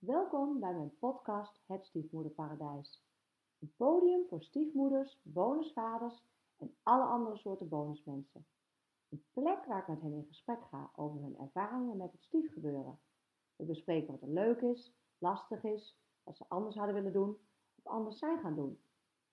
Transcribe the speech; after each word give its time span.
Welkom 0.00 0.60
bij 0.60 0.74
mijn 0.74 0.98
podcast 0.98 1.60
Het 1.66 1.84
Stiefmoederparadijs. 1.84 3.02
Een 3.58 3.72
podium 3.76 4.26
voor 4.28 4.42
stiefmoeders, 4.42 5.20
bonusvaders 5.22 6.24
en 6.56 6.76
alle 6.82 7.04
andere 7.04 7.36
soorten 7.36 7.68
bonusmensen. 7.68 8.46
Een 9.08 9.24
plek 9.32 9.64
waar 9.64 9.80
ik 9.80 9.88
met 9.88 10.00
hen 10.00 10.12
in 10.12 10.26
gesprek 10.26 10.62
ga 10.70 10.90
over 10.96 11.22
hun 11.22 11.38
ervaringen 11.38 11.96
met 11.96 12.12
het 12.12 12.22
stiefgebeuren. 12.22 13.00
We 13.56 13.64
bespreken 13.64 14.12
wat 14.12 14.22
er 14.22 14.28
leuk 14.28 14.60
is, 14.60 14.94
lastig 15.18 15.64
is, 15.64 15.98
wat 16.22 16.36
ze 16.36 16.44
anders 16.48 16.76
hadden 16.76 16.94
willen 16.94 17.12
doen 17.12 17.38
of 17.74 17.92
anders 17.92 18.18
zijn 18.18 18.38
gaan 18.38 18.54
doen. 18.54 18.80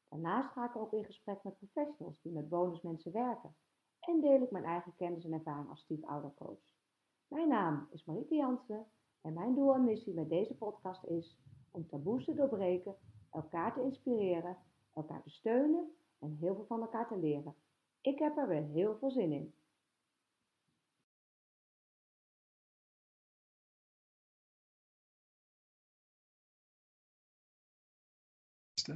Daarnaast 0.10 0.52
ga 0.52 0.66
ik 0.66 0.76
ook 0.76 0.94
in 0.94 1.06
gesprek 1.06 1.44
met 1.44 1.58
professionals 1.58 2.22
die 2.22 2.32
met 2.32 2.50
bonusmensen 2.50 3.12
werken 3.12 3.56
en 4.00 4.22
deel 4.22 4.42
ik 4.42 4.52
mijn 4.52 4.66
eigen 4.66 4.96
kennis 4.96 5.26
en 5.26 5.34
ervaring 5.34 5.70
als 5.70 5.82
stiefoudercoach. 5.82 6.76
Mijn 7.28 7.48
naam 7.48 7.88
is 7.92 8.06
Marieke 8.06 8.36
Jansen 8.36 8.86
en 9.28 9.34
mijn 9.34 9.55
doel 9.55 9.73
en 9.73 9.84
missie 9.84 10.14
met 10.14 10.30
deze 10.30 10.54
podcast 10.54 11.04
is 11.04 11.38
om 11.71 11.88
taboes 11.88 12.25
te 12.25 12.33
doorbreken, 12.33 12.96
elkaar 13.32 13.74
te 13.74 13.82
inspireren, 13.82 14.57
elkaar 14.93 15.24
te 15.24 15.29
steunen 15.29 15.96
en 16.19 16.38
heel 16.39 16.56
veel 16.56 16.65
van 16.65 16.82
elkaar 16.82 17.07
te 17.07 17.18
leren. 17.18 17.55
Ik 18.02 18.19
heb 18.19 18.38
er 18.38 18.47
weer 18.47 18.64
heel 18.64 18.97
veel 18.97 19.11
zin 19.11 19.32
in. 19.32 19.54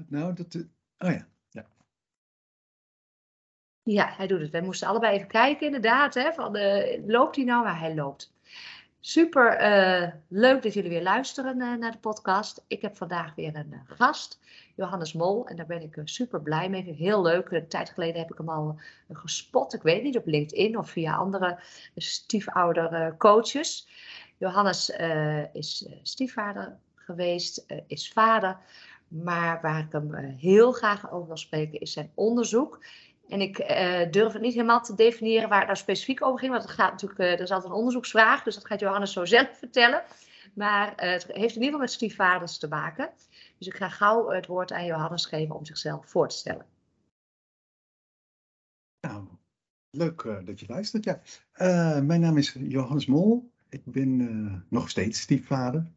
Nou, 0.07 0.33
dat. 0.33 0.55
Oh 0.97 1.11
ja. 1.11 1.27
ja. 1.49 1.67
Ja, 3.83 4.13
hij 4.15 4.27
doet 4.27 4.41
het. 4.41 4.51
We 4.51 4.61
moesten 4.61 4.87
allebei 4.87 5.15
even 5.15 5.27
kijken, 5.27 5.65
inderdaad. 5.65 6.13
Hè, 6.13 6.33
van, 6.33 6.57
uh, 6.57 7.07
loopt 7.07 7.35
hij 7.35 7.45
nou? 7.45 7.63
Maar 7.63 7.79
hij 7.79 7.95
loopt. 7.95 8.33
Super 9.03 9.61
uh, 9.61 10.07
leuk 10.27 10.61
dat 10.63 10.73
jullie 10.73 10.89
weer 10.89 11.01
luisteren 11.01 11.59
uh, 11.59 11.73
naar 11.73 11.91
de 11.91 11.97
podcast. 11.97 12.63
Ik 12.67 12.81
heb 12.81 12.95
vandaag 12.95 13.35
weer 13.35 13.55
een 13.55 13.71
uh, 13.71 13.79
gast, 13.85 14.39
Johannes 14.75 15.13
Mol. 15.13 15.47
En 15.47 15.55
daar 15.55 15.65
ben 15.65 15.81
ik 15.81 16.01
super 16.03 16.41
blij 16.41 16.69
mee. 16.69 16.83
Heel 16.83 17.21
leuk. 17.21 17.51
Een 17.51 17.67
tijd 17.67 17.89
geleden 17.89 18.21
heb 18.21 18.31
ik 18.31 18.37
hem 18.37 18.49
al 18.49 18.79
gespot. 19.11 19.73
Ik 19.73 19.81
weet 19.81 20.03
niet, 20.03 20.17
op 20.17 20.25
LinkedIn 20.25 20.77
of 20.77 20.89
via 20.89 21.15
andere 21.15 21.59
stiefouder 21.95 23.15
coaches. 23.17 23.87
Johannes 24.37 24.89
is 25.53 25.89
stiefvader 26.01 26.77
geweest, 26.95 27.65
is 27.87 28.11
vader. 28.11 28.57
Maar 29.07 29.61
waar 29.61 29.79
ik 29.79 29.91
hem 29.91 30.13
heel 30.37 30.71
graag 30.71 31.11
over 31.11 31.27
wil 31.27 31.37
spreken 31.37 31.79
is 31.79 31.93
zijn 31.93 32.11
onderzoek. 32.13 32.79
En 33.31 33.41
ik 33.41 33.59
uh, 33.59 34.11
durf 34.11 34.33
het 34.33 34.41
niet 34.41 34.53
helemaal 34.53 34.81
te 34.81 34.95
definiëren 34.95 35.49
waar 35.49 35.57
het 35.57 35.67
nou 35.67 35.79
specifiek 35.79 36.25
over 36.25 36.39
ging. 36.39 36.51
Want 36.51 36.63
het 36.63 36.71
gaat 36.71 36.91
natuurlijk, 36.91 37.19
uh, 37.19 37.29
dat 37.29 37.39
is 37.39 37.51
altijd 37.51 37.71
een 37.71 37.77
onderzoeksvraag. 37.77 38.43
Dus 38.43 38.55
dat 38.55 38.65
gaat 38.65 38.79
Johannes 38.79 39.13
zo 39.13 39.25
zelf 39.25 39.57
vertellen. 39.57 40.03
Maar 40.53 40.87
uh, 40.87 41.11
het 41.11 41.23
heeft 41.23 41.27
in 41.27 41.39
ieder 41.41 41.63
geval 41.63 41.79
met 41.79 41.91
stiefvaders 41.91 42.57
te 42.57 42.67
maken. 42.67 43.09
Dus 43.57 43.67
ik 43.67 43.73
ga 43.75 43.89
gauw 43.89 44.29
het 44.29 44.45
woord 44.45 44.71
aan 44.71 44.85
Johannes 44.85 45.25
geven 45.25 45.55
om 45.55 45.65
zichzelf 45.65 46.09
voor 46.09 46.27
te 46.27 46.35
stellen. 46.35 46.65
Nou, 49.01 49.27
leuk 49.89 50.23
dat 50.45 50.59
je 50.59 50.65
luistert. 50.67 51.03
Ja. 51.03 51.21
mijn 52.01 52.21
naam 52.21 52.37
is 52.37 52.55
Johannes 52.59 53.05
Mol. 53.05 53.51
Ik 53.69 53.81
ben 53.85 54.65
nog 54.69 54.89
steeds 54.89 55.21
stiefvader. 55.21 55.91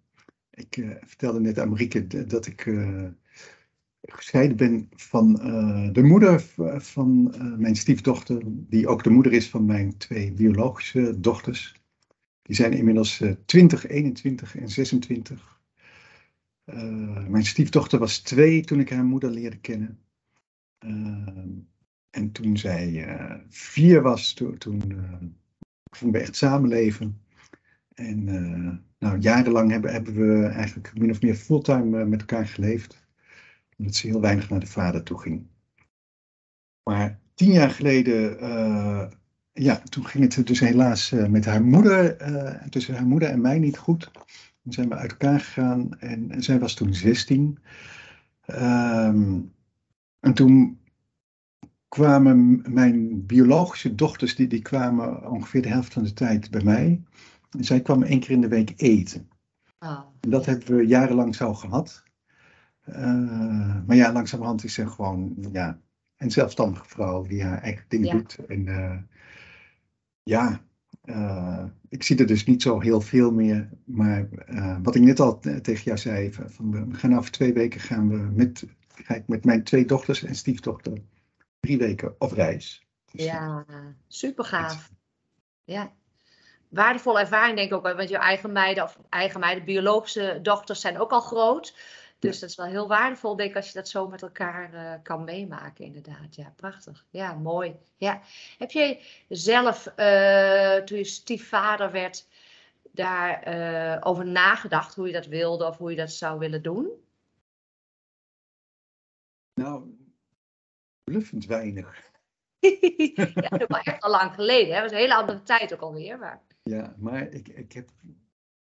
Ik 0.51 0.99
vertelde 1.01 1.41
net 1.41 1.59
aan 1.59 1.69
Marieke 1.69 2.27
dat 2.27 2.47
ik 2.47 2.65
gescheiden 4.07 4.57
ben 4.57 4.89
van 4.91 5.41
uh, 5.43 5.93
de 5.93 6.03
moeder 6.03 6.41
van 6.77 7.35
uh, 7.35 7.57
mijn 7.57 7.77
stiefdochter, 7.77 8.43
die 8.45 8.89
ook 8.89 9.03
de 9.03 9.11
moeder 9.11 9.33
is 9.33 9.51
van 9.51 9.65
mijn 9.65 9.97
twee 9.97 10.33
biologische 10.33 11.21
dochters. 11.21 11.83
Die 12.43 12.57
zijn 12.57 12.73
inmiddels 12.73 13.21
uh, 13.21 13.33
20, 13.47 13.87
21 13.87 14.57
en 14.57 14.69
26. 14.69 15.61
Uh, 16.65 17.27
mijn 17.27 17.45
stiefdochter 17.45 17.99
was 17.99 18.19
twee 18.19 18.65
toen 18.65 18.81
ik 18.81 18.91
haar 18.91 19.05
moeder 19.05 19.31
leerde 19.31 19.59
kennen. 19.59 19.99
en 22.11 22.33
toen 22.33 22.57
zij 22.57 23.07
vier 23.49 24.03
was, 24.03 24.35
to 24.35 24.53
toen 24.53 24.83
gingen 25.91 26.15
we 26.15 26.21
echt 26.21 26.37
samenleven. 26.37 27.21
En 27.95 28.25
nou, 28.99 29.19
jarenlang 29.19 29.71
hebben, 29.71 29.93
hebben 29.93 30.15
we 30.15 30.47
eigenlijk 30.47 30.99
min 30.99 31.11
of 31.11 31.23
meer 31.23 31.35
fulltime 31.35 32.05
met 32.05 32.21
elkaar 32.21 32.47
geleefd 32.47 33.04
omdat 33.79 33.95
ze 33.95 34.07
heel 34.07 34.21
weinig 34.21 34.51
naar 34.51 34.61
de 34.61 34.67
vader 34.67 35.03
toe 35.03 35.21
ging. 35.21 35.47
Maar 36.83 37.19
tien 37.35 37.53
jaar 37.53 37.71
geleden, 37.71 38.43
uh, 38.43 39.07
ja, 39.53 39.79
toen 39.79 40.07
ging 40.07 40.35
het 40.35 40.47
dus 40.47 40.61
helaas 40.61 41.13
uh, 41.13 41.27
met 41.27 41.45
haar 41.45 41.65
moeder, 41.65 42.31
uh, 42.31 42.63
tussen 42.69 42.95
haar 42.95 43.07
moeder 43.07 43.29
en 43.29 43.41
mij 43.41 43.59
niet 43.59 43.79
goed. 43.79 44.11
Toen 44.63 44.73
zijn 44.73 44.89
we 44.89 44.95
uit 44.95 45.11
elkaar 45.11 45.41
gegaan 45.41 45.99
en, 45.99 46.31
en 46.31 46.43
zij 46.43 46.59
was 46.59 46.75
toen 46.75 46.95
16. 46.95 47.59
Um, 48.47 49.53
en 50.21 50.35
toen 50.35 50.79
kwamen 51.89 52.63
mijn 52.69 53.27
biologische 53.27 53.95
dochters, 53.95 54.35
die, 54.35 54.47
die 54.47 54.63
kwamen 54.63 55.31
ongeveer 55.31 55.63
de 55.63 55.69
helft 55.69 55.93
van 55.93 56.03
de 56.03 56.13
tijd 56.13 56.51
bij 56.51 56.63
mij. 56.63 57.03
En 57.51 57.65
zij 57.65 57.81
kwam 57.81 58.03
één 58.03 58.21
keer 58.21 58.31
in 58.31 58.41
de 58.41 58.49
week 58.49 58.73
eten. 58.77 59.29
Oh. 59.79 60.01
En 60.21 60.31
dat 60.31 60.47
hebben 60.47 60.77
we 60.77 60.87
jarenlang 60.87 61.35
zo 61.35 61.55
gehad. 61.55 62.03
Uh, 62.87 63.87
maar 63.87 63.97
ja, 63.97 64.13
langzamerhand 64.13 64.65
is 64.65 64.75
ze 64.75 64.87
gewoon 64.87 65.49
ja, 65.53 65.81
een 66.17 66.31
zelfstandige 66.31 66.89
vrouw 66.89 67.23
die 67.23 67.43
haar 67.43 67.63
eigen 67.63 67.85
dingen 67.89 68.11
doet. 68.11 68.39
En 68.49 68.67
uh, 68.67 68.99
ja, 70.23 70.61
uh, 71.05 71.65
ik 71.89 72.03
zie 72.03 72.19
er 72.19 72.27
dus 72.27 72.45
niet 72.45 72.63
zo 72.63 72.81
heel 72.81 73.01
veel 73.01 73.33
meer. 73.33 73.69
Maar 73.85 74.29
wat 74.83 74.95
ik 74.95 75.03
net 75.03 75.21
al 75.21 75.39
tegen 75.39 75.85
jou 75.85 75.99
zei, 75.99 76.33
van, 76.33 76.89
we 76.89 76.95
gaan 76.95 77.17
over 77.17 77.31
twee 77.31 77.53
weken 77.53 77.81
gaan 77.81 78.09
we 78.09 78.17
met, 78.17 78.67
ga 78.89 79.15
ik 79.15 79.29
met 79.29 79.45
mijn 79.45 79.65
twee 79.65 79.85
dochters 79.85 80.23
en 80.23 80.35
stiefdochter 80.35 80.93
drie 81.61 81.79
weken 81.79 82.15
op 82.19 82.33
reis. 82.33 82.87
Dus, 83.11 83.25
ja, 83.25 83.65
super 84.09 84.45
gaaf. 84.45 84.91
Ja. 85.65 85.93
Waardevolle 86.69 87.21
ervaring 87.21 87.57
denk 87.57 87.71
ik 87.71 87.77
ook, 87.77 87.97
want 87.97 88.09
je 88.09 88.19
eigen 88.19 88.53
meiden 88.53 88.85
of 88.85 88.99
eigen 89.09 89.41
meiden, 89.41 89.65
biologische 89.65 90.39
dochters 90.43 90.81
zijn 90.81 90.99
ook 90.99 91.11
al 91.11 91.21
groot. 91.21 91.77
Dus 92.25 92.39
dat 92.39 92.51
is 92.51 92.57
wel 92.57 92.67
heel 92.67 92.89
waardevol, 92.89 93.37
denk 93.37 93.51
ik, 93.51 93.57
als 93.57 93.67
je 93.67 93.75
dat 93.75 93.89
zo 93.89 94.09
met 94.09 94.23
elkaar 94.23 94.75
uh, 94.75 94.95
kan 95.03 95.25
meemaken, 95.25 95.85
inderdaad. 95.85 96.35
Ja, 96.35 96.53
prachtig. 96.57 97.07
Ja, 97.11 97.35
mooi. 97.35 97.77
Ja. 97.97 98.21
Heb 98.59 98.71
jij 98.71 99.01
zelf, 99.29 99.93
uh, 99.97 100.77
toen 100.77 100.99
je 100.99 101.05
stiefvader 101.05 101.91
werd, 101.91 102.29
daarover 102.93 103.95
uh, 103.95 104.01
over 104.01 104.27
nagedacht 104.27 104.95
hoe 104.95 105.07
je 105.07 105.13
dat 105.13 105.27
wilde 105.27 105.67
of 105.67 105.79
hoe 105.79 105.91
je 105.91 105.97
dat 105.97 106.13
zou 106.13 106.39
willen 106.39 106.63
doen? 106.63 106.91
Nou, 109.55 109.97
bluffend 111.05 111.47
weinig. 111.47 112.11
ja, 113.15 113.49
dat 113.49 113.69
was 113.69 113.83
echt 113.83 114.03
al 114.03 114.11
lang 114.11 114.35
geleden. 114.35 114.75
Hè? 114.75 114.81
Dat 114.81 114.83
was 114.83 114.93
een 114.93 114.99
hele 114.99 115.17
andere 115.17 115.43
tijd 115.43 115.75
ook 115.75 115.81
alweer. 115.81 116.19
Maar... 116.19 116.43
Ja, 116.63 116.95
maar 116.99 117.29
ik, 117.29 117.49
ik, 117.49 117.73
heb, 117.73 117.91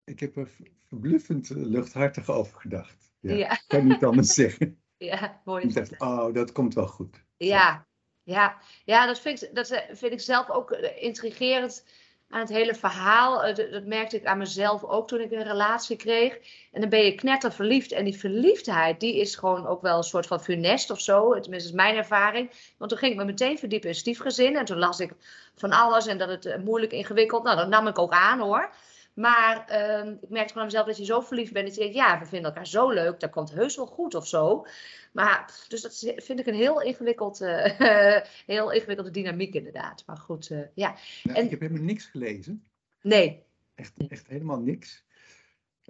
ik 0.05 0.21
heb 0.21 0.37
er 0.37 0.51
verbluffend 0.89 1.49
luchthartig 1.49 2.31
over 2.31 2.61
gedacht. 2.61 3.12
Ja, 3.23 3.35
ja. 3.35 3.61
kan 3.67 3.87
niet 3.87 4.05
anders 4.05 4.35
zeggen. 4.43 4.83
Ja, 4.97 5.41
mooi. 5.45 5.65
Ik 5.65 5.75
dacht, 5.75 6.01
oh, 6.01 6.35
dat 6.35 6.53
komt 6.53 6.75
wel 6.75 6.87
goed. 6.87 7.25
Ja, 7.37 7.87
ja. 8.23 8.59
ja 8.85 9.07
dat, 9.07 9.21
vind 9.21 9.43
ik, 9.43 9.55
dat 9.55 9.71
eh, 9.71 9.95
vind 9.95 10.13
ik 10.13 10.21
zelf 10.21 10.51
ook 10.51 10.71
eh, 10.71 11.03
intrigerend 11.03 11.85
aan 12.29 12.41
het 12.41 12.49
hele 12.49 12.75
verhaal. 12.75 13.45
Eh, 13.45 13.55
dat, 13.73 13.85
merkte 13.85 14.17
ik 14.17 14.25
aan 14.25 14.39
mezelf 14.39 14.85
ook 14.85 15.09
toen 15.09 15.21
ik 15.21 15.31
een 15.31 15.43
relatie 15.43 15.97
kreeg. 15.97 16.39
En 16.73 16.81
dan 16.81 16.91
ben 16.91 17.05
je 17.05 17.15
knetter 17.15 17.53
verliefd. 17.53 17.93
En 17.93 18.05
die 18.05 18.19
verliefdheid, 18.19 19.01
die 19.01 19.21
is 19.21 19.37
gewoon 19.37 19.67
ook 19.67 19.83
wel 19.83 19.97
een 19.97 20.03
soort 20.03 20.27
van 20.27 20.43
funest 20.43 20.91
of 20.91 21.01
zo. 21.01 21.41
Tenminste, 21.41 21.69
is 21.69 21.75
mijn 21.75 21.97
ervaring. 21.97 22.51
Want 22.79 22.91
toen 22.91 22.99
ging 22.99 23.13
ik 23.13 23.19
me 23.19 23.25
meteen 23.25 23.59
verdiepen 23.59 23.89
in 23.89 23.95
stiefgezin. 23.95 24.57
En 24.57 24.65
toen 24.65 24.79
las 24.79 25.01
ik 25.01 25.13
van 25.55 25.71
alles 25.71 26.07
en 26.07 26.19
dat 26.19 26.29
het 26.29 26.65
moeilijk 26.65 26.93
ingewikkeld. 26.93 27.43
Nou, 27.43 27.57
dat 27.57 27.69
nam 27.69 27.87
ik 27.87 27.99
ook 27.99 28.13
aan 28.13 28.41
hoor. 28.41 28.71
Maar 29.15 29.67
uh, 29.71 30.13
ik 30.21 30.29
merkte 30.29 30.53
van 30.53 30.65
mezelf 30.65 30.87
dat 30.87 30.97
je 30.97 31.05
zo 31.05 31.21
verliefd 31.21 31.53
bent 31.53 31.67
dat 31.67 31.75
je 31.75 31.81
denkt, 31.81 31.97
ja, 31.97 32.19
we 32.19 32.27
vinden 32.27 32.51
elkaar 32.51 32.67
zo 32.67 32.91
leuk, 32.91 33.21
dat 33.21 33.31
komt 33.31 33.53
heus 33.53 33.77
wel 33.77 33.87
goed 33.87 34.15
of 34.15 34.27
zo. 34.27 34.67
Maar, 35.13 35.65
dus 35.69 35.81
dat 35.81 36.15
vind 36.17 36.41
ik 36.41 36.47
een 36.47 36.55
heel, 36.55 36.81
ingewikkeld, 36.83 37.41
uh, 37.41 37.65
heel 38.47 38.73
ingewikkelde 38.73 39.11
dynamiek 39.11 39.55
inderdaad. 39.55 40.03
Maar 40.07 40.17
goed, 40.17 40.51
uh, 40.51 40.61
ja. 40.75 40.97
Nou, 41.23 41.39
en, 41.39 41.45
ik 41.45 41.51
heb 41.51 41.61
helemaal 41.61 41.83
niks 41.83 42.07
gelezen. 42.07 42.65
Nee. 43.03 43.43
Echt, 43.75 43.93
echt 44.09 44.27
helemaal 44.27 44.61
niks. 44.61 45.05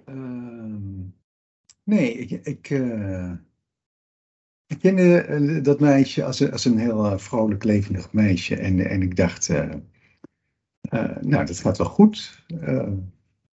Uh, 0.08 0.76
nee, 1.82 2.12
ik, 2.12 2.46
ik, 2.46 2.70
uh, 2.70 3.32
ik 4.66 4.78
kende 4.78 5.60
dat 5.60 5.80
meisje 5.80 6.24
als, 6.24 6.50
als 6.50 6.64
een 6.64 6.78
heel 6.78 7.18
vrolijk, 7.18 7.64
levendig 7.64 8.12
meisje. 8.12 8.56
En, 8.56 8.80
en 8.80 9.02
ik 9.02 9.16
dacht, 9.16 9.50
uh, 10.94 11.16
nou, 11.20 11.46
dat 11.46 11.58
gaat 11.58 11.78
wel 11.78 11.86
goed. 11.86 12.44
Uh, 12.48 12.92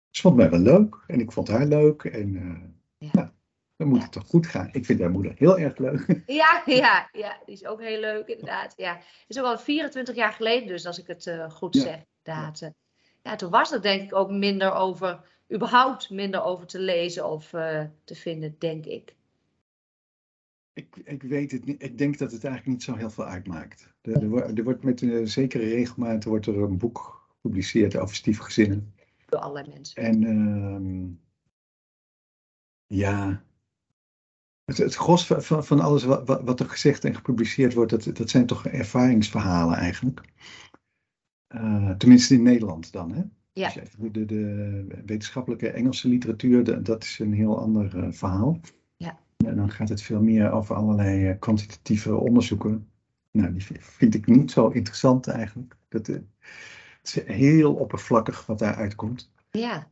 ze 0.09 0.21
vond 0.21 0.35
mij 0.35 0.49
wel 0.49 0.59
leuk 0.59 1.03
en 1.07 1.19
ik 1.19 1.31
vond 1.31 1.47
haar 1.47 1.65
leuk. 1.65 2.03
En 2.03 2.35
uh, 2.35 2.59
ja. 2.97 3.09
nou, 3.11 3.29
dan 3.75 3.87
moet 3.87 4.01
het 4.01 4.11
toch 4.11 4.27
goed 4.27 4.47
gaan. 4.47 4.69
Ik 4.71 4.85
vind 4.85 4.99
haar 4.99 5.11
moeder 5.11 5.33
heel 5.35 5.59
erg 5.59 5.77
leuk. 5.77 6.05
Ja, 6.25 6.63
ja, 6.65 7.09
ja, 7.11 7.37
die 7.45 7.55
is 7.55 7.65
ook 7.65 7.81
heel 7.81 7.99
leuk 7.99 8.27
inderdaad. 8.27 8.73
Ja. 8.77 8.95
Het 8.95 9.25
is 9.27 9.39
ook 9.39 9.45
al 9.45 9.57
24 9.57 10.15
jaar 10.15 10.33
geleden 10.33 10.67
dus, 10.67 10.85
als 10.85 10.99
ik 10.99 11.07
het 11.07 11.31
goed 11.49 11.75
zeg. 11.75 11.99
Inderdaad. 12.23 12.71
Ja. 13.21 13.35
toen 13.35 13.49
was 13.49 13.69
het 13.69 13.83
denk 13.83 14.01
ik 14.01 14.15
ook 14.15 14.31
minder 14.31 14.73
over 14.73 15.19
überhaupt 15.53 16.09
minder 16.09 16.43
over 16.43 16.67
te 16.67 16.79
lezen 16.79 17.29
of 17.29 17.53
eh, 17.53 17.83
te 18.03 18.15
vinden, 18.15 18.55
denk 18.59 18.85
ik. 18.85 19.15
Ik, 20.73 20.95
ik 21.03 21.23
weet 21.23 21.51
het 21.51 21.65
niet. 21.65 21.83
Ik 21.83 21.97
denk 21.97 22.17
dat 22.17 22.31
het 22.31 22.43
eigenlijk 22.43 22.75
niet 22.75 22.83
zo 22.83 22.95
heel 22.95 23.09
veel 23.09 23.25
uitmaakt. 23.25 23.93
Er, 24.01 24.21
er, 24.21 24.29
wordt, 24.29 24.57
er 24.57 24.63
wordt 24.63 24.83
met 24.83 25.01
een 25.01 25.27
zekere 25.27 25.69
regelmaat 25.69 26.23
wordt 26.23 26.45
er 26.45 26.61
een 26.61 26.77
boek 26.77 27.22
gepubliceerd 27.43 27.97
over 27.97 28.15
stiefgezinnen. 28.15 28.93
Door 29.25 29.39
allerlei 29.39 29.67
mensen. 29.73 30.03
En 30.03 30.23
ehm, 30.23 31.11
ja, 32.87 33.43
het, 34.65 34.77
het 34.77 34.95
gros 34.95 35.25
van, 35.27 35.63
van 35.63 35.79
alles 35.79 36.03
wat, 36.03 36.41
wat 36.43 36.59
er 36.59 36.69
gezegd 36.69 37.05
en 37.05 37.15
gepubliceerd 37.15 37.73
wordt, 37.73 37.91
dat, 37.91 38.17
dat 38.17 38.29
zijn 38.29 38.45
toch 38.45 38.65
ervaringsverhalen 38.65 39.77
eigenlijk. 39.77 40.21
Uh, 41.55 41.89
tenminste 41.89 42.33
in 42.33 42.43
Nederland 42.43 42.91
dan, 42.91 43.11
hè? 43.11 43.23
Ja. 43.53 43.73
Dus 43.73 44.11
de, 44.11 44.25
de, 44.25 45.01
wetenschappelijke 45.05 45.69
Engelse 45.69 46.07
literatuur, 46.07 46.63
de, 46.63 46.81
dat 46.81 47.03
is 47.03 47.19
een 47.19 47.33
heel 47.33 47.59
ander 47.59 47.95
uh, 47.95 48.11
verhaal. 48.11 48.59
Ja. 48.95 49.19
En 49.37 49.55
dan 49.55 49.71
gaat 49.71 49.89
het 49.89 50.01
veel 50.01 50.21
meer 50.21 50.51
over 50.51 50.75
allerlei 50.75 51.29
uh, 51.29 51.39
kwantitatieve 51.39 52.15
onderzoeken. 52.15 52.87
Nou, 53.31 53.53
die 53.53 53.61
vind 53.79 54.15
ik 54.15 54.27
niet 54.27 54.51
zo 54.51 54.67
interessant 54.67 55.27
eigenlijk. 55.27 55.77
Dat, 55.89 56.09
het 57.03 57.15
is 57.15 57.35
heel 57.35 57.73
oppervlakkig 57.73 58.45
wat 58.45 58.59
daaruit 58.59 58.95
komt. 58.95 59.31
Ja. 59.51 59.91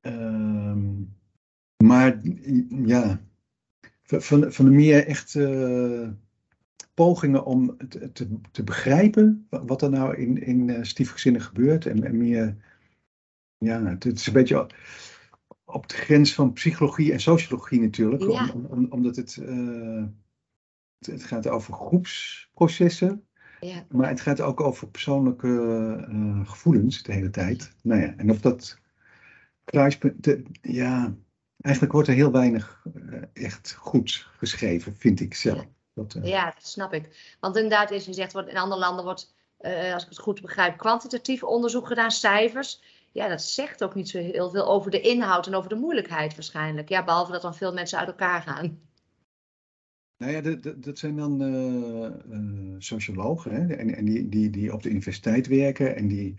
Ehm, 0.00 1.02
maar 1.76 2.20
ja, 2.84 3.20
van, 4.02 4.52
van 4.52 4.64
de 4.64 4.70
meer 4.70 5.06
echt 5.06 5.34
uh, 5.34 6.08
pogingen 6.94 7.44
om 7.44 7.76
te, 7.88 8.12
te, 8.12 8.28
te, 8.50 8.64
begrijpen 8.64 9.46
wat 9.48 9.82
er 9.82 9.90
nou 9.90 10.16
in, 10.16 10.42
in 10.42 10.68
uh, 10.68 10.82
stiefgezinnen 10.82 11.42
gebeurt. 11.42 11.86
En, 11.86 12.04
en, 12.04 12.16
meer, 12.16 12.56
ja, 13.58 13.84
het, 13.84 14.04
het, 14.04 14.18
is 14.18 14.26
een 14.26 14.32
beetje 14.32 14.68
op 15.64 15.88
de 15.88 15.94
grens 15.94 16.34
van 16.34 16.52
psychologie 16.52 17.12
en 17.12 17.20
sociologie 17.20 17.80
natuurlijk. 17.80 18.22
Ja. 18.22 18.50
Om, 18.54 18.64
om, 18.64 18.86
omdat 18.90 19.16
het, 19.16 19.36
uh, 19.36 20.04
het, 20.98 21.06
het, 21.06 21.24
gaat 21.24 21.48
over 21.48 21.74
groepsprocessen. 21.74 23.24
Ja. 23.60 23.84
Maar 23.88 24.08
het 24.08 24.20
gaat 24.20 24.40
ook 24.40 24.60
over 24.60 24.88
persoonlijke 24.88 26.06
gevoelens 26.44 27.02
de 27.02 27.12
hele 27.12 27.30
tijd. 27.30 27.72
Nou 27.82 28.00
ja, 28.00 28.14
en 28.16 28.30
op 28.30 28.42
dat 28.42 28.78
kruispunt, 29.64 30.24
de, 30.24 30.42
ja, 30.62 31.14
Eigenlijk 31.60 31.94
wordt 31.94 32.08
er 32.08 32.14
heel 32.14 32.32
weinig 32.32 32.82
uh, 32.94 33.22
echt 33.32 33.72
goed 33.78 34.26
geschreven, 34.36 34.96
vind 34.96 35.20
ik 35.20 35.34
zelf. 35.34 35.58
Ja. 35.58 35.68
Dat, 35.94 36.14
uh... 36.14 36.24
ja, 36.24 36.44
dat 36.44 36.66
snap 36.66 36.92
ik. 36.92 37.36
Want 37.40 37.56
inderdaad, 37.56 37.90
is 37.90 38.04
gezegd, 38.04 38.32
wordt, 38.32 38.48
in 38.48 38.56
andere 38.56 38.80
landen 38.80 39.04
wordt, 39.04 39.34
als 39.92 40.02
ik 40.02 40.08
het 40.08 40.18
goed 40.18 40.40
begrijp, 40.40 40.78
kwantitatief 40.78 41.42
onderzoek 41.42 41.86
gedaan, 41.86 42.10
cijfers. 42.10 42.82
Ja, 43.12 43.28
dat 43.28 43.42
zegt 43.42 43.84
ook 43.84 43.94
niet 43.94 44.08
zo 44.08 44.18
heel 44.18 44.50
veel 44.50 44.66
over 44.66 44.90
de 44.90 45.00
inhoud 45.00 45.46
en 45.46 45.54
over 45.54 45.68
de 45.68 45.74
moeilijkheid 45.74 46.34
waarschijnlijk. 46.34 46.88
Ja, 46.88 47.04
behalve 47.04 47.32
dat 47.32 47.42
dan 47.42 47.54
veel 47.54 47.72
mensen 47.72 47.98
uit 47.98 48.08
elkaar 48.08 48.42
gaan. 48.42 48.80
Nou 50.20 50.32
ja, 50.32 50.40
dat, 50.40 50.82
dat, 50.82 50.98
zijn 50.98 51.16
dan 51.16 51.42
sociologen 52.78 53.54
hè? 53.54 53.74
En, 53.74 53.96
en 53.96 54.04
die, 54.04 54.28
die, 54.28 54.50
die 54.50 54.72
op 54.72 54.82
de 54.82 54.90
universiteit 54.90 55.46
werken 55.46 55.96
en 55.96 56.08
die 56.08 56.34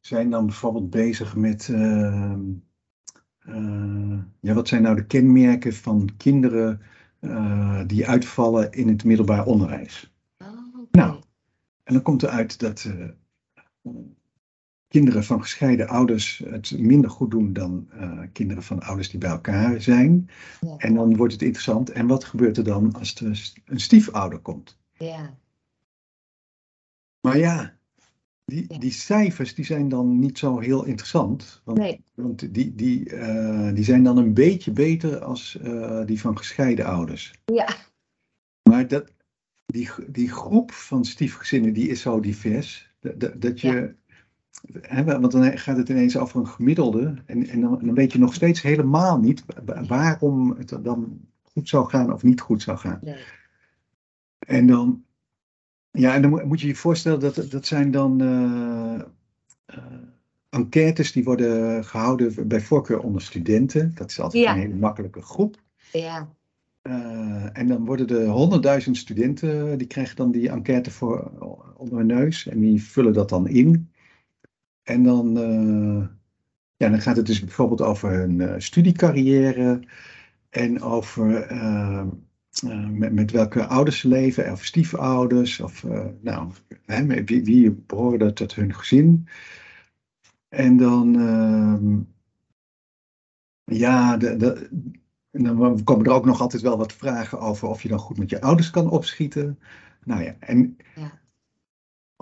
zijn 0.00 0.30
dan 0.30 0.46
bijvoorbeeld 0.46 0.90
bezig 0.90 1.36
met 1.36 1.68
uh, 3.46 4.18
ja, 4.40 4.54
wat 4.54 4.68
zijn 4.68 4.82
nou 4.82 4.96
de 4.96 5.06
kenmerken 5.06 5.72
van 5.72 6.10
kinderen 6.16 6.80
uh, 7.20 7.82
die 7.86 8.08
uitvallen 8.08 8.72
in 8.72 8.88
het 8.88 9.04
middelbaar 9.04 9.46
onderwijs? 9.46 10.14
Oh, 10.38 10.48
okay. 10.48 10.86
Nou, 10.90 11.22
en 11.84 11.94
dan 11.94 12.02
komt 12.02 12.22
eruit 12.22 12.58
dat 12.58 12.84
uh, 12.84 13.08
kinderen 14.92 15.24
van 15.24 15.42
gescheiden 15.42 15.88
ouders 15.88 16.42
het 16.50 16.78
minder 16.78 17.10
goed 17.10 17.30
doen 17.30 17.52
dan 17.52 17.88
kinderen 18.32 18.62
van 18.62 18.82
ouders 18.82 19.10
die 19.10 19.20
bij 19.20 19.30
elkaar 19.30 19.80
zijn. 19.80 20.30
Ja. 20.60 20.76
En 20.76 20.94
dan 20.94 21.16
wordt 21.16 21.32
het 21.32 21.42
interessant. 21.42 21.90
En 21.90 22.06
wat 22.06 22.24
gebeurt 22.24 22.56
er 22.56 22.64
dan 22.64 22.92
als 22.92 23.14
er 23.14 23.52
een 23.64 23.80
stiefouder 23.80 24.38
komt? 24.38 24.78
Ja. 24.92 25.38
Maar 27.20 27.38
ja, 27.38 27.76
die, 28.44 28.78
die 28.78 28.90
cijfers 28.90 29.54
die 29.54 29.64
zijn 29.64 29.88
dan 29.88 30.18
niet 30.18 30.38
zo 30.38 30.58
heel 30.58 30.84
interessant. 30.84 31.62
Want, 31.64 31.78
nee. 31.78 32.04
want 32.14 32.54
die, 32.54 32.74
die, 32.74 33.12
uh, 33.12 33.74
die 33.74 33.84
zijn 33.84 34.02
dan 34.02 34.16
een 34.16 34.34
beetje 34.34 34.72
beter 34.72 35.24
als 35.24 35.58
uh, 35.62 36.04
die 36.06 36.20
van 36.20 36.36
gescheiden 36.38 36.84
ouders. 36.84 37.34
Ja. 37.44 37.76
Maar 38.62 38.88
dat, 38.88 39.12
die, 39.66 39.90
die 40.08 40.30
groep 40.30 40.72
van 40.72 41.04
stiefgezinnen 41.04 41.72
die 41.72 41.88
is 41.88 42.00
zo 42.00 42.20
divers. 42.20 42.94
Dat, 43.00 43.40
dat 43.42 43.60
je. 43.60 43.94
Want 45.04 45.32
dan 45.32 45.58
gaat 45.58 45.76
het 45.76 45.88
ineens 45.88 46.16
over 46.16 46.40
een 46.40 46.46
gemiddelde. 46.46 47.14
En, 47.26 47.48
en 47.48 47.60
dan, 47.60 47.78
dan, 47.82 47.94
weet 47.94 48.12
je 48.12 48.18
nog 48.18 48.34
steeds 48.34 48.62
helemaal 48.62 49.18
niet 49.18 49.44
waarom 49.86 50.50
het 50.56 50.78
dan 50.82 51.20
goed 51.42 51.68
zou 51.68 51.88
gaan 51.88 52.12
of 52.12 52.22
niet 52.22 52.40
goed 52.40 52.62
zou 52.62 52.78
gaan. 52.78 52.98
Nee. 53.02 53.24
En 54.38 54.66
dan, 54.66 55.04
ja, 55.90 56.14
en 56.14 56.22
dan 56.22 56.46
moet 56.48 56.60
je 56.60 56.66
je 56.66 56.74
voorstellen 56.74 57.20
dat 57.20 57.46
dat 57.50 57.66
zijn 57.66 57.90
dan 57.90 58.22
uh, 58.22 59.00
uh, 59.76 59.84
enquêtes 60.48 61.12
die 61.12 61.24
worden 61.24 61.84
gehouden 61.84 62.48
bij 62.48 62.60
voorkeur 62.60 63.00
onder 63.00 63.22
studenten. 63.22 63.92
Dat 63.94 64.10
is 64.10 64.20
altijd 64.20 64.42
Ja. 64.42 64.52
een 64.52 64.60
hele 64.60 64.74
makkelijke 64.74 65.22
groep. 65.22 65.56
Ja. 65.92 66.28
Uh, 66.82 67.58
en 67.58 67.66
dan 67.66 67.84
worden 67.84 68.08
er 68.08 68.26
honderdduizend 68.26 68.96
studenten, 68.96 69.78
die 69.78 69.86
krijgen 69.86 70.16
dan 70.16 70.30
die 70.30 70.48
enquête 70.48 70.90
voor, 70.90 71.30
onder 71.76 71.96
hun 71.96 72.06
neus 72.06 72.46
en 72.46 72.60
die 72.60 72.82
vullen 72.82 73.12
dat 73.12 73.28
dan 73.28 73.48
in. 73.48 73.91
En 74.82 75.02
dan, 75.02 75.38
uh, 75.38 76.06
ja, 76.76 76.88
dan 76.88 77.00
gaat 77.00 77.16
het 77.16 77.26
dus 77.26 77.40
bijvoorbeeld 77.40 77.82
over 77.82 78.10
hun 78.10 78.40
uh, 78.40 78.54
studiecarrière 78.58 79.80
en 80.50 80.82
over 80.82 81.52
uh, 81.52 82.04
met, 82.90 83.12
met, 83.12 83.30
welke 83.30 83.66
ouders 83.66 83.98
ze 83.98 84.08
leven, 84.08 84.52
of 84.52 84.64
stiefouders, 84.64 85.60
of 85.60 85.84
nou, 86.20 86.50
hè, 86.84 87.24
wie, 87.24 87.44
wie 87.44 87.70
behoren 87.70 88.34
tot 88.34 88.54
hun 88.54 88.74
gezin. 88.74 89.28
En 90.48 90.76
dan, 90.76 91.18
ehm, 91.18 92.00
ja, 93.78 94.16
de, 94.16 94.68
dan 95.30 95.84
komen 95.84 96.06
er 96.06 96.12
ook 96.12 96.24
nog 96.24 96.40
altijd 96.40 96.62
wel 96.62 96.76
wat 96.76 96.92
vragen 96.92 97.40
over 97.40 97.68
of 97.68 97.82
je 97.82 97.88
dan 97.88 97.98
goed 97.98 98.18
met 98.18 98.30
je 98.30 98.40
ouders 98.40 98.70
kan 98.70 98.90
opschieten. 98.90 99.58
Nou 100.04 100.22
ja, 100.22 100.36
en 100.38 100.76
Ja. 100.94 101.20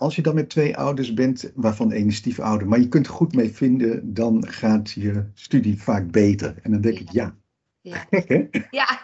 Als 0.00 0.16
je 0.16 0.22
dan 0.22 0.34
met 0.34 0.50
twee 0.50 0.76
ouders 0.76 1.14
bent, 1.14 1.52
waarvan 1.54 1.92
één 1.92 2.06
is 2.06 2.16
stiefouder, 2.16 2.68
maar 2.68 2.80
je 2.80 2.88
kunt 2.88 3.06
er 3.06 3.12
goed 3.12 3.34
mee 3.34 3.50
vinden, 3.50 4.14
dan 4.14 4.48
gaat 4.48 4.90
je 4.90 5.30
studie 5.34 5.82
vaak 5.82 6.10
beter. 6.10 6.58
En 6.62 6.70
dan 6.70 6.80
denk 6.80 6.98
ik, 6.98 7.10
ja, 7.10 7.36
Ja. 7.80 8.06
Ja. 8.70 9.00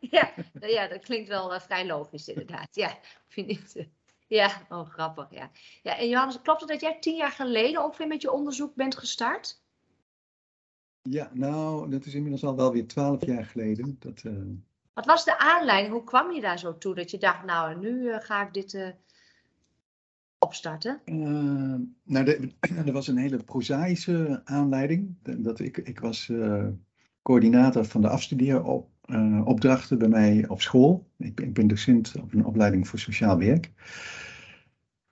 ja. 0.16 0.32
ja, 0.60 0.88
dat 0.88 1.04
klinkt 1.04 1.28
wel 1.28 1.54
eh, 1.54 1.60
vrij 1.60 1.86
logisch 1.86 2.28
inderdaad. 2.28 2.68
Ja, 2.74 2.98
vind 3.28 3.50
ik. 3.50 3.88
Ja, 4.26 4.66
oh 4.68 4.88
grappig. 4.88 5.26
Ja. 5.30 5.50
ja, 5.82 5.98
en 5.98 6.08
Johannes, 6.08 6.40
klopt 6.42 6.60
het 6.60 6.68
dat 6.68 6.80
jij 6.80 6.98
tien 7.00 7.16
jaar 7.16 7.30
geleden 7.30 7.84
ongeveer 7.84 8.06
met 8.06 8.22
je 8.22 8.32
onderzoek 8.32 8.74
bent 8.74 8.96
gestart? 8.96 9.62
Ja, 11.02 11.30
nou, 11.32 11.90
dat 11.90 12.04
is 12.04 12.14
inmiddels 12.14 12.44
al 12.44 12.56
wel 12.56 12.72
weer 12.72 12.86
twaalf 12.86 13.26
jaar 13.26 13.44
geleden. 13.44 13.96
Dat, 13.98 14.22
eh, 14.24 14.32
Wat 14.94 15.06
was 15.06 15.24
de 15.24 15.38
aanleiding? 15.38 15.92
Hoe 15.92 16.04
kwam 16.04 16.32
je 16.32 16.40
daar 16.40 16.58
zo 16.58 16.78
toe 16.78 16.94
dat 16.94 17.10
je 17.10 17.18
dacht, 17.18 17.44
nou, 17.44 17.78
nu 17.78 18.10
eh, 18.10 18.20
ga 18.20 18.46
ik 18.46 18.52
dit 18.52 18.74
eh, 18.74 18.88
opstarten? 20.40 21.00
eh, 21.04 21.16
nou, 22.04 22.24
de- 22.24 22.50
er 22.86 22.92
was 22.92 23.08
een 23.08 23.16
hele 23.16 23.36
prozaïsche 23.36 24.40
aanleiding. 24.44 25.14
Dat 25.22 25.60
ik, 25.60 25.76
ik 25.76 26.00
was 26.00 26.28
eh, 26.28 26.66
coördinator 27.22 27.84
van 27.84 28.00
de 28.00 28.08
afstudeeropdrachten 28.08 29.98
bij 29.98 30.08
mij 30.08 30.44
op 30.48 30.60
school. 30.62 31.08
Ik 31.18 31.34
ben, 31.34 31.44
ik 31.46 31.54
ben 31.54 31.66
docent 31.66 32.14
op 32.22 32.32
een 32.32 32.44
opleiding 32.44 32.88
voor 32.88 32.98
sociaal 32.98 33.38
werk. 33.38 33.70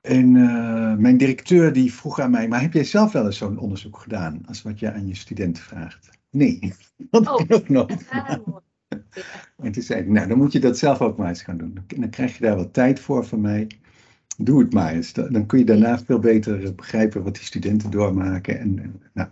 En 0.00 0.36
eh, 0.36 0.94
mijn 0.96 1.16
directeur 1.16 1.72
die 1.72 1.92
vroeg 1.92 2.20
aan 2.20 2.30
mij, 2.30 2.48
maar 2.48 2.60
heb 2.60 2.72
jij 2.72 2.84
zelf 2.84 3.12
wel 3.12 3.24
eens 3.26 3.36
zo'n 3.38 3.58
onderzoek 3.58 3.98
gedaan 3.98 4.40
als 4.46 4.62
wat 4.62 4.78
je 4.78 4.92
aan 4.92 5.06
je 5.06 5.14
studenten 5.14 5.62
vraagt? 5.62 6.18
Nee, 6.30 6.72
dat 7.10 7.28
Oh. 7.28 7.44
ook 7.48 7.68
nooit. 7.68 8.06
En 9.56 9.72
toen 9.72 9.82
zei 9.82 10.00
ik, 10.00 10.08
nou 10.08 10.28
dan 10.28 10.38
moet 10.38 10.52
je 10.52 10.60
dat 10.60 10.78
zelf 10.78 11.00
ook 11.00 11.16
maar 11.18 11.28
eens 11.28 11.42
gaan 11.42 11.56
doen. 11.58 11.74
Dan- 11.74 12.00
Dan 12.00 12.10
krijg 12.10 12.38
je 12.38 12.44
daar 12.44 12.56
wat 12.56 12.72
tijd 12.72 13.00
voor 13.00 13.24
van 13.26 13.40
mij. 13.40 13.66
Doe 14.40 14.60
het 14.60 14.72
maar 14.72 14.92
eens. 14.92 15.12
Dan 15.12 15.46
kun 15.46 15.58
je 15.58 15.64
daarna 15.64 15.98
veel 15.98 16.18
beter 16.18 16.74
begrijpen 16.74 17.22
wat 17.22 17.34
die 17.34 17.44
studenten 17.44 17.90
doormaken. 17.90 18.58
En, 18.58 19.00
nou. 19.14 19.28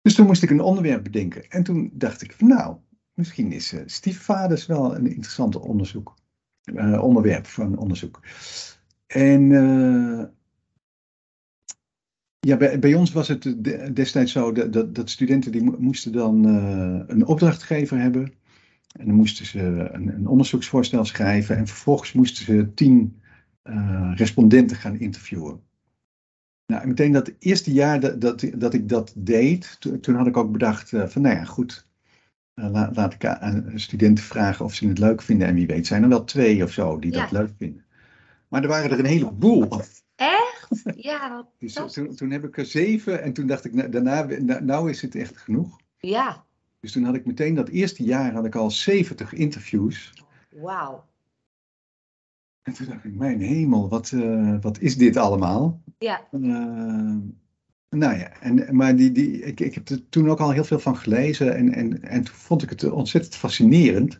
Dus 0.00 0.14
toen 0.14 0.26
moest 0.26 0.42
ik 0.42 0.50
een 0.50 0.60
onderwerp 0.60 1.02
bedenken. 1.02 1.48
En 1.48 1.62
toen 1.62 1.90
dacht 1.94 2.22
ik, 2.22 2.40
nou, 2.40 2.76
misschien 3.14 3.52
is 3.52 3.72
eh, 3.72 3.82
stiefvaders 3.86 4.66
wel 4.66 4.96
een 4.96 5.06
interessant 5.06 5.56
onderzoek. 5.56 6.14
eh, 6.62 7.02
onderwerp 7.02 7.46
van 7.46 7.78
onderzoek. 7.78 8.20
En 9.06 9.52
eh, 9.52 10.24
ja, 12.40 12.56
bij, 12.56 12.94
ons 12.94 13.12
was 13.12 13.28
het 13.28 13.42
de- 13.42 13.90
destijds 13.92 14.32
zo 14.32 14.52
dat, 14.52 14.94
dat, 14.94 15.10
studenten 15.10 15.52
die 15.52 15.62
mo- 15.62 15.76
moesten 15.78 16.12
dan 16.12 16.44
een 17.08 17.26
opdrachtgever 17.26 17.98
hebben. 17.98 18.32
En 18.92 19.06
dan 19.06 19.14
moesten 19.14 19.46
ze 19.46 19.60
een, 19.92 20.08
een 20.14 20.26
onderzoeksvoorstel 20.26 21.04
schrijven. 21.04 21.56
En 21.56 21.66
vervolgens 21.66 22.12
moesten 22.12 22.44
ze 22.44 22.74
tien 22.74 23.20
respondenten 24.14 24.76
gaan 24.76 24.98
interviewen. 24.98 25.62
Nou, 26.66 26.86
meteen 26.86 27.12
dat 27.12 27.32
eerste 27.38 27.72
jaar 27.72 28.00
dat, 28.00 28.20
dat, 28.20 28.44
dat 28.54 28.74
ik 28.74 28.88
dat 28.88 29.12
deed, 29.16 29.76
to- 29.80 30.00
toen 30.00 30.14
had 30.14 30.26
ik 30.26 30.36
ook 30.36 30.52
bedacht 30.52 30.92
eh, 30.92 31.06
van, 31.06 31.22
nou 31.22 31.34
ja, 31.36 31.44
goed, 31.44 31.86
eh, 32.54 32.70
la- 32.70 32.90
laat 32.94 33.12
ik 33.14 33.24
aan 33.26 33.72
studenten 33.74 34.24
vragen 34.24 34.64
of 34.64 34.74
ze 34.74 34.88
het 34.88 34.98
leuk 34.98 35.22
vinden. 35.22 35.46
En 35.48 35.54
wie 35.54 35.66
weet 35.66 35.86
zijn 35.86 36.02
er 36.02 36.08
wel 36.08 36.24
twee 36.24 36.62
of 36.64 36.72
zo 36.72 36.98
die 36.98 37.10
dat 37.10 37.30
leuk 37.30 37.50
vinden. 37.56 37.84
Maar 38.48 38.62
er 38.62 38.68
waren 38.68 38.90
er 38.90 38.98
een 38.98 39.04
heleboel. 39.04 39.80
Echt? 40.16 40.60
Ja, 40.96 41.48
Dus 41.58 41.72
toen, 41.92 42.14
toen 42.16 42.30
heb 42.30 42.44
ik 42.44 42.58
er 42.58 42.66
zeven 42.66 43.22
en 43.22 43.32
toen 43.32 43.46
dacht 43.46 43.64
ik, 43.64 43.74
nou, 43.74 43.88
daarna, 43.88 44.26
nou 44.60 44.90
is 44.90 45.02
het 45.02 45.14
echt 45.14 45.36
genoeg. 45.36 45.76
Ja, 45.98 46.44
Dus 46.80 46.92
toen 46.92 47.04
had 47.04 47.14
ik 47.14 47.26
meteen 47.26 47.54
dat 47.54 47.68
eerste 47.68 48.02
jaar 48.04 48.32
had 48.32 48.44
ik 48.44 48.54
al 48.54 48.70
70 48.70 49.32
interviews. 49.32 50.12
wauw. 50.50 51.04
En 52.62 52.72
toen 52.72 52.86
dacht 52.86 53.04
ik, 53.04 53.14
mijn 53.14 53.40
hemel, 53.40 53.88
wat, 53.88 54.10
eh, 54.12 54.56
wat 54.60 54.78
is 54.78 54.96
dit 54.96 55.16
allemaal? 55.16 55.82
Ja, 55.98 56.28
Eh, 56.30 57.16
nou 57.88 58.18
ja, 58.18 58.40
en, 58.40 58.76
maar 58.76 58.96
die, 58.96 59.12
die, 59.12 59.42
ik, 59.42 59.60
ik 59.60 59.74
heb 59.74 59.88
er 59.88 60.08
toen 60.08 60.30
ook 60.30 60.40
al 60.40 60.50
heel 60.50 60.64
veel 60.64 60.78
van 60.78 60.96
gelezen 60.96 61.56
en, 61.56 61.72
en, 61.72 62.02
en 62.02 62.24
toen 62.24 62.34
vond 62.34 62.62
ik 62.62 62.70
het 62.70 62.90
ontzettend 62.90 63.34
fascinerend. 63.34 64.18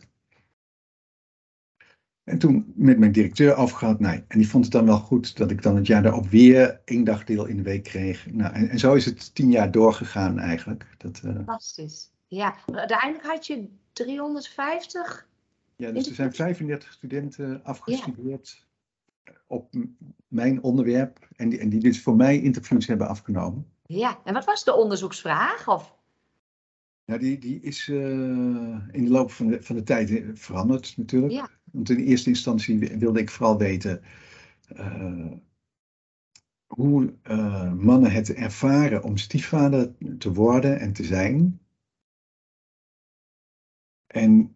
En 2.23 2.37
toen 2.39 2.73
met 2.75 2.97
mijn 2.99 3.11
directeur 3.11 3.53
afgehad, 3.53 3.99
nee, 3.99 4.23
en 4.27 4.37
die 4.37 4.49
vond 4.49 4.63
het 4.63 4.73
dan 4.73 4.85
wel 4.85 4.99
goed 4.99 5.37
dat 5.37 5.51
ik 5.51 5.61
dan 5.61 5.75
het 5.75 5.87
jaar 5.87 6.03
daarop 6.03 6.27
weer 6.27 6.81
één 6.85 7.03
dagdeel 7.03 7.45
in 7.45 7.57
de 7.57 7.63
week 7.63 7.83
kreeg. 7.83 8.31
Nou, 8.31 8.53
en, 8.53 8.69
en 8.69 8.79
zo 8.79 8.93
is 8.93 9.05
het 9.05 9.35
tien 9.35 9.51
jaar 9.51 9.71
doorgegaan 9.71 10.39
eigenlijk. 10.39 10.87
Dat, 10.97 11.21
eh, 11.23 11.35
fantastisch. 11.35 12.11
Ja, 12.27 12.55
uiteindelijk 12.65 13.25
had 13.25 13.47
je 13.47 13.67
350. 13.93 15.27
Ja, 15.75 15.91
dus 15.91 16.07
er 16.07 16.15
zijn 16.15 16.27
Interviews? 16.27 16.35
35 16.35 16.91
studenten 16.93 17.63
afgestudeerd 17.63 18.67
op 19.47 19.73
mijn 20.27 20.63
onderwerp 20.63 21.29
en 21.35 21.49
die, 21.49 21.59
en 21.59 21.69
die 21.69 21.79
dus 21.79 22.01
voor 22.01 22.15
mij 22.15 22.41
interviews 22.41 22.87
hebben 22.87 23.07
afgenomen. 23.07 23.71
Ja, 23.85 24.21
en 24.23 24.33
wat 24.33 24.45
was 24.45 24.63
de 24.63 24.73
onderzoeksvraag? 24.75 25.67
Of, 25.67 25.95
Ja, 27.05 27.17
die, 27.17 27.37
die 27.37 27.59
is 27.61 27.87
eh, 27.89 27.95
in 28.91 29.03
de 29.03 29.09
loop 29.09 29.31
van 29.31 29.47
de, 29.47 29.63
van 29.63 29.75
de 29.75 29.83
tijd 29.83 30.09
eh, 30.09 30.29
veranderd 30.33 30.97
natuurlijk. 30.97 31.33
Ja. 31.33 31.49
Want 31.71 31.89
in 31.89 31.97
eerste 31.97 32.29
instantie 32.29 32.79
wi- 32.79 32.97
wilde 32.97 33.19
ik 33.19 33.29
vooral 33.29 33.57
weten 33.57 34.01
eh, 34.67 35.31
hoe 36.67 37.13
mannen 37.75 38.11
het 38.11 38.33
ervaren 38.33 39.03
om 39.03 39.17
stiefvader 39.17 39.95
te 40.17 40.33
worden 40.33 40.79
en 40.79 40.93
te 40.93 41.03
zijn. 41.03 41.59
En 44.07 44.55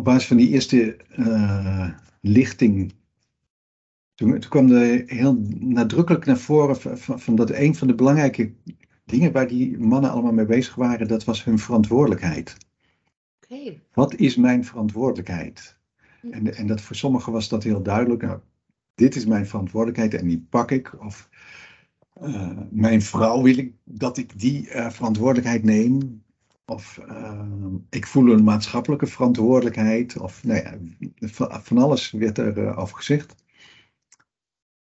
op 0.00 0.06
basis 0.06 0.26
van 0.26 0.36
die 0.36 0.48
eerste 0.48 0.96
eh, 0.96 1.88
lichting, 2.20 2.92
toen, 4.14 4.38
toen 4.38 4.50
kwam 4.50 4.70
er 4.70 5.02
heel 5.06 5.42
nadrukkelijk 5.58 6.24
naar 6.24 6.38
voren 6.38 6.98
van, 7.20 7.34
dat 7.34 7.50
een 7.50 7.74
van 7.74 7.86
de 7.86 7.94
belangrijke 7.94 8.52
dingen 9.04 9.32
waar 9.32 9.48
die 9.48 9.78
mannen 9.78 10.10
allemaal 10.10 10.32
mee 10.32 10.44
bezig 10.44 10.74
waren, 10.74 11.08
dat 11.08 11.24
was 11.24 11.44
hun 11.44 11.58
verantwoordelijkheid. 11.58 12.56
oké. 13.42 13.80
Wat 13.92 14.14
is 14.14 14.36
mijn 14.36 14.64
verantwoordelijkheid? 14.64 15.78
En, 16.30 16.54
en 16.56 16.66
dat 16.66 16.80
voor 16.80 16.96
sommigen 16.96 17.32
was 17.32 17.48
dat 17.48 17.62
heel 17.62 17.82
duidelijk. 17.82 18.22
Nou, 18.22 18.40
dit 18.94 19.16
is 19.16 19.26
mijn 19.26 19.46
verantwoordelijkheid 19.46 20.14
en 20.14 20.28
die 20.28 20.46
pak 20.50 20.70
ik. 20.70 21.02
Of 21.04 21.28
eh, 22.12 22.58
mijn 22.70 23.02
vrouw 23.02 23.42
wil 23.42 23.58
ik 23.58 23.72
dat 23.84 24.16
ik 24.16 24.38
die 24.40 24.68
eh, 24.68 24.90
verantwoordelijkheid 24.90 25.64
neem. 25.64 26.22
Of 26.70 26.98
eh, 26.98 27.46
ik 27.90 28.06
voel 28.06 28.32
een 28.32 28.44
maatschappelijke 28.44 29.06
verantwoordelijkheid. 29.06 30.18
Of 30.18 30.44
nou 30.44 30.62
ja, 30.62 30.78
van, 31.60 31.78
alles 31.78 32.10
werd 32.10 32.38
er 32.38 32.58
eh, 32.66 32.78
over 32.78 32.96
gezegd. 32.96 33.34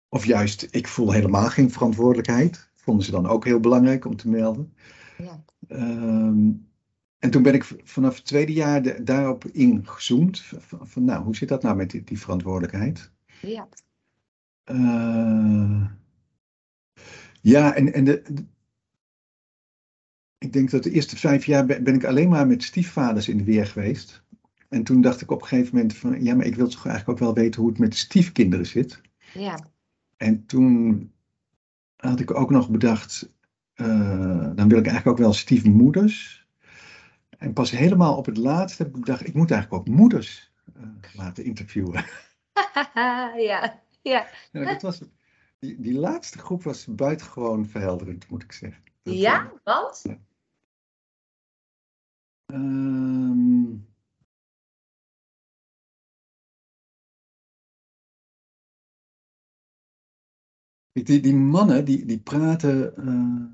Of 0.09 0.25
juist, 0.25 0.69
ik 0.71 0.88
voel 0.88 1.12
helemaal 1.12 1.49
geen 1.49 1.71
verantwoordelijkheid. 1.71 2.71
Vonden 2.75 3.05
ze 3.05 3.11
dan 3.11 3.26
ook 3.26 3.45
heel 3.45 3.61
belangrijk 3.61 4.05
om 4.05 4.16
te 4.16 4.28
melden. 4.28 4.75
Ja. 5.19 5.45
Ehm, 5.69 6.50
en 7.19 7.31
toen 7.31 7.43
ben 7.43 7.55
ik 7.55 7.64
vanaf 7.85 8.14
het 8.16 8.25
tweede 8.25 8.52
jaar 8.52 8.83
de- 8.83 9.02
daarop 9.02 9.45
ingezoomd. 9.45 10.40
Van, 10.40 10.87
van, 10.88 11.05
nou, 11.05 11.25
hoe 11.25 11.37
zit 11.37 11.49
dat 11.49 11.62
nou 11.62 11.76
met 11.76 11.90
die, 11.90 12.05
die 12.05 12.19
verantwoordelijkheid? 12.21 13.11
Ja, 13.43 13.69
Eh, 14.64 15.87
ja, 17.40 17.75
en, 17.75 17.93
en 17.93 18.05
de- 18.05 18.23
ik 20.38 20.52
denk 20.52 20.71
dat 20.71 20.83
de 20.83 20.90
eerste 20.90 21.16
vijf 21.16 21.45
jaar 21.45 21.66
ben, 21.66 21.85
ben 21.85 21.95
ik 21.95 22.05
alleen 22.05 22.28
maar 22.28 22.47
met 22.47 22.62
stiefvaders 22.62 23.28
in 23.28 23.37
de 23.37 23.45
weer 23.45 23.66
geweest. 23.66 24.25
En 24.69 24.83
toen 24.83 25.00
dacht 25.00 25.21
ik 25.21 25.31
op 25.31 25.40
een 25.40 25.47
gegeven 25.47 25.75
moment 25.75 25.97
van, 25.97 26.23
ja, 26.23 26.35
maar 26.35 26.47
ik 26.47 26.55
wil 26.55 26.69
toch 26.69 26.87
eigenlijk 26.87 27.21
ook 27.21 27.26
wel 27.26 27.35
weten 27.35 27.61
hoe 27.61 27.71
het 27.71 27.78
met 27.78 27.90
de 27.90 27.97
stiefkinderen 27.97 28.66
zit. 28.66 29.00
ja, 29.35 29.59
En 30.16 30.47
toen 30.47 31.11
had 31.97 32.21
ik 32.21 32.35
ook 32.35 32.50
nog 32.50 32.71
bedacht, 32.71 33.33
eh, 33.75 34.50
dan 34.55 34.69
wil 34.69 34.78
ik 34.78 34.87
eigenlijk 34.87 35.07
ook 35.07 35.19
wel 35.19 35.33
stiefmoeders. 35.33 36.47
En 37.38 37.52
pas 37.52 37.71
helemaal 37.71 38.16
op 38.16 38.26
het 38.26 38.37
laatste 38.37 38.83
heb 38.83 38.95
ik 38.95 39.00
bedacht, 39.00 39.26
ik 39.26 39.35
moet 39.35 39.50
eigenlijk 39.50 39.88
ook 39.88 39.95
moeders 39.97 40.52
eh, 40.75 40.83
laten 41.14 41.45
interviewen. 41.45 42.05
ja, 43.50 43.83
ja. 44.02 44.26
Ja, 44.52 44.64
dat 44.64 44.83
was, 44.83 45.00
die, 45.59 45.81
die 45.81 45.99
laatste 45.99 46.38
groep 46.38 46.62
was 46.62 46.87
buitengewoon 46.87 47.66
verhelderend, 47.66 48.28
moet 48.28 48.43
ik 48.43 48.52
zeggen. 48.52 48.83
Ja, 49.15 49.53
want? 49.65 50.03
eh, 50.07 50.15
ehm, 52.47 53.77
die, 60.93 61.21
die 61.21 61.35
mannen, 61.35 61.85
die, 61.85 62.05
die 62.05 62.19
praten. 62.21 62.97
eh, 62.97 63.45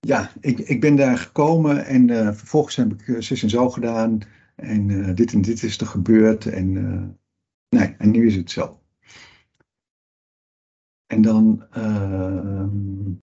ja, 0.00 0.32
ik, 0.40 0.58
ik 0.58 0.80
ben 0.80 0.96
daar 0.96 1.18
gekomen 1.18 1.86
en 1.86 2.10
eh, 2.10 2.32
vervolgens 2.32 2.76
heb 2.76 2.92
ik 2.92 3.08
eh, 3.08 3.20
zus 3.20 3.42
en 3.42 3.50
zo 3.50 3.70
gedaan. 3.70 4.20
En 4.56 4.90
eh, 4.90 5.14
dit 5.14 5.32
en 5.32 5.42
dit 5.42 5.62
is 5.62 5.80
er 5.80 5.86
gebeurd. 5.86 6.46
En, 6.46 6.72
nee, 7.68 7.94
en 7.98 8.10
nu 8.10 8.26
is 8.26 8.36
het 8.36 8.50
zo. 8.50 8.77
En 11.08 11.22
dan. 11.22 11.66
ehm, 11.70 13.16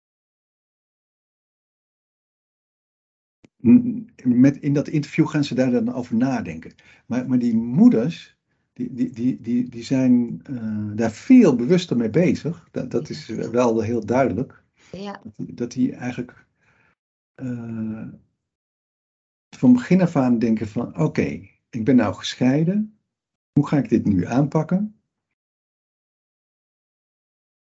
met, 4.23 4.57
in 4.57 4.73
dat 4.73 4.87
interview 4.87 5.27
gaan 5.27 5.43
ze 5.43 5.55
daar 5.55 5.71
dan 5.71 5.93
over 5.93 6.15
nadenken. 6.15 6.73
Maar, 7.05 7.27
maar 7.27 7.39
die 7.39 7.55
moeders, 7.55 8.37
die, 8.73 8.93
die, 8.93 9.09
die, 9.09 9.41
die, 9.41 9.69
die 9.69 9.83
zijn 9.83 10.41
eh, 10.43 10.91
daar 10.95 11.11
veel 11.11 11.55
bewuster 11.55 11.97
mee 11.97 12.09
bezig. 12.09 12.67
Dat, 12.71 12.91
dat 12.91 13.09
is 13.09 13.27
wel 13.27 13.81
heel 13.81 14.05
duidelijk. 14.05 14.63
Ja, 14.91 15.21
Dat 15.23 15.35
die, 15.35 15.53
dat 15.53 15.71
die 15.71 15.95
eigenlijk 15.95 16.47
eh, 17.35 18.07
van 19.55 19.73
begin 19.73 20.01
af 20.01 20.15
aan 20.15 20.39
denken 20.39 20.67
van 20.67 20.97
oké, 20.97 21.47
ik 21.69 21.83
ben 21.83 21.95
nou 21.95 22.13
gescheiden. 22.13 22.97
Hoe 23.51 23.67
ga 23.67 23.77
ik 23.77 23.89
dit 23.89 24.05
nu 24.05 24.25
aanpakken? 24.25 24.99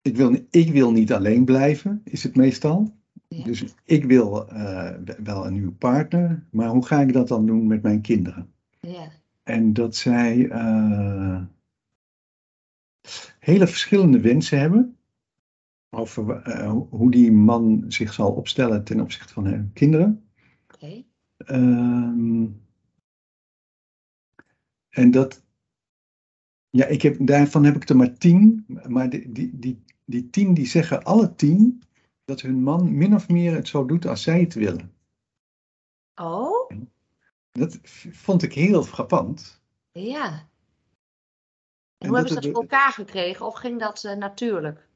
Ik 0.01 0.15
wil, 0.17 0.37
ik 0.49 0.71
wil 0.71 0.91
niet 0.91 1.13
alleen 1.13 1.45
blijven, 1.45 2.01
is 2.03 2.23
het 2.23 2.35
meestal. 2.35 2.97
Ja. 3.27 3.43
Dus 3.43 3.63
ik 3.83 4.03
wil 4.05 4.47
eh, 4.47 4.95
wel 5.23 5.45
een 5.45 5.53
nieuwe 5.53 5.71
partner, 5.71 6.47
maar 6.51 6.69
hoe 6.69 6.85
ga 6.85 7.01
ik 7.01 7.13
dat 7.13 7.27
dan 7.27 7.45
doen 7.45 7.67
met 7.67 7.81
mijn 7.81 8.01
kinderen? 8.01 8.53
ja, 8.79 9.07
En 9.43 9.73
dat 9.73 9.95
zij 9.95 10.49
eh, 10.49 11.41
hele 13.39 13.67
verschillende 13.67 14.19
wensen 14.19 14.59
hebben 14.59 14.97
over 15.89 16.41
eh, 16.41 16.71
hoe- 16.89 17.11
die 17.11 17.31
man 17.31 17.85
zich 17.87 18.13
zal 18.13 18.31
opstellen 18.31 18.83
ten 18.83 18.99
opzichte 18.99 19.33
van 19.33 19.45
hun 19.45 19.71
kinderen. 19.73 20.29
oké. 20.73 21.03
Ehm, 21.37 22.45
en 24.89 25.11
dat, 25.11 25.43
ja, 26.69 26.85
ik 26.85 27.01
heb, 27.01 27.15
daarvan 27.19 27.63
heb 27.63 27.75
ik 27.75 27.89
er 27.89 27.95
maar 27.95 28.13
tien, 28.17 28.65
maar 28.87 29.09
die, 29.09 29.31
die, 29.31 29.59
die, 29.59 29.83
die 30.05 30.29
tien 30.29 30.53
die 30.53 30.65
zeggen 30.67 31.03
alle 31.03 31.35
tien 31.35 31.81
dat 32.25 32.41
hun 32.41 32.63
man 32.63 32.97
min 32.97 33.13
of 33.15 33.29
meer 33.29 33.53
het 33.55 33.67
zo 33.67 33.85
doet 33.85 34.05
als 34.05 34.21
zij 34.23 34.39
het 34.39 34.53
willen. 34.53 34.93
Oh, 36.21 36.69
Dat 37.51 37.79
vond 38.11 38.43
ik 38.43 38.53
heel 38.53 38.83
frappant. 38.83 39.61
ja. 39.91 40.47
En 41.97 42.07
En 42.07 42.07
hoe 42.07 42.17
hebben 42.17 42.27
ze 42.27 42.33
dat 42.33 42.43
het- 42.43 42.53
voor 42.53 42.61
elkaar 42.61 42.91
gekregen? 42.91 43.45
Of 43.45 43.55
ging 43.55 43.79
dat 43.79 44.03
eh, 44.03 44.15
natuurlijk? 44.17 44.87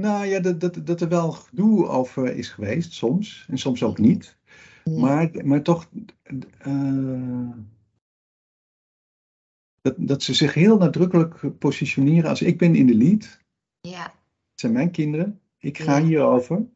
Nou 0.00 0.24
ja, 0.26 0.40
dat, 0.40 0.60
dat, 0.60 0.86
dat 0.86 1.00
er 1.00 1.08
wel 1.08 1.30
gedoe 1.32 1.86
over 1.86 2.36
is 2.36 2.48
geweest, 2.48 2.92
soms. 2.92 3.46
En 3.48 3.58
soms 3.58 3.82
ook 3.82 3.98
niet. 3.98 4.36
Maar, 4.84 5.30
maar 5.44 5.62
toch, 5.62 5.88
eh, 6.58 7.48
dat, 9.82 9.94
dat 9.98 10.22
ze 10.22 10.34
zich 10.34 10.54
heel 10.54 10.76
nadrukkelijk 10.78 11.58
positioneren 11.58 12.30
als 12.30 12.42
ik 12.42 12.58
ben 12.58 12.74
in 12.74 12.86
de 12.86 12.94
lead. 12.94 13.40
Ja, 13.80 14.02
Het 14.50 14.60
zijn 14.60 14.72
mijn 14.72 14.90
kinderen. 14.90 15.40
Ik 15.58 15.78
ga 15.78 15.96
Ja. 15.98 16.04
hierover. 16.04 16.66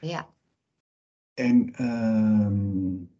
ja, 0.00 0.28
En 1.34 1.74
ehm, 1.74 3.10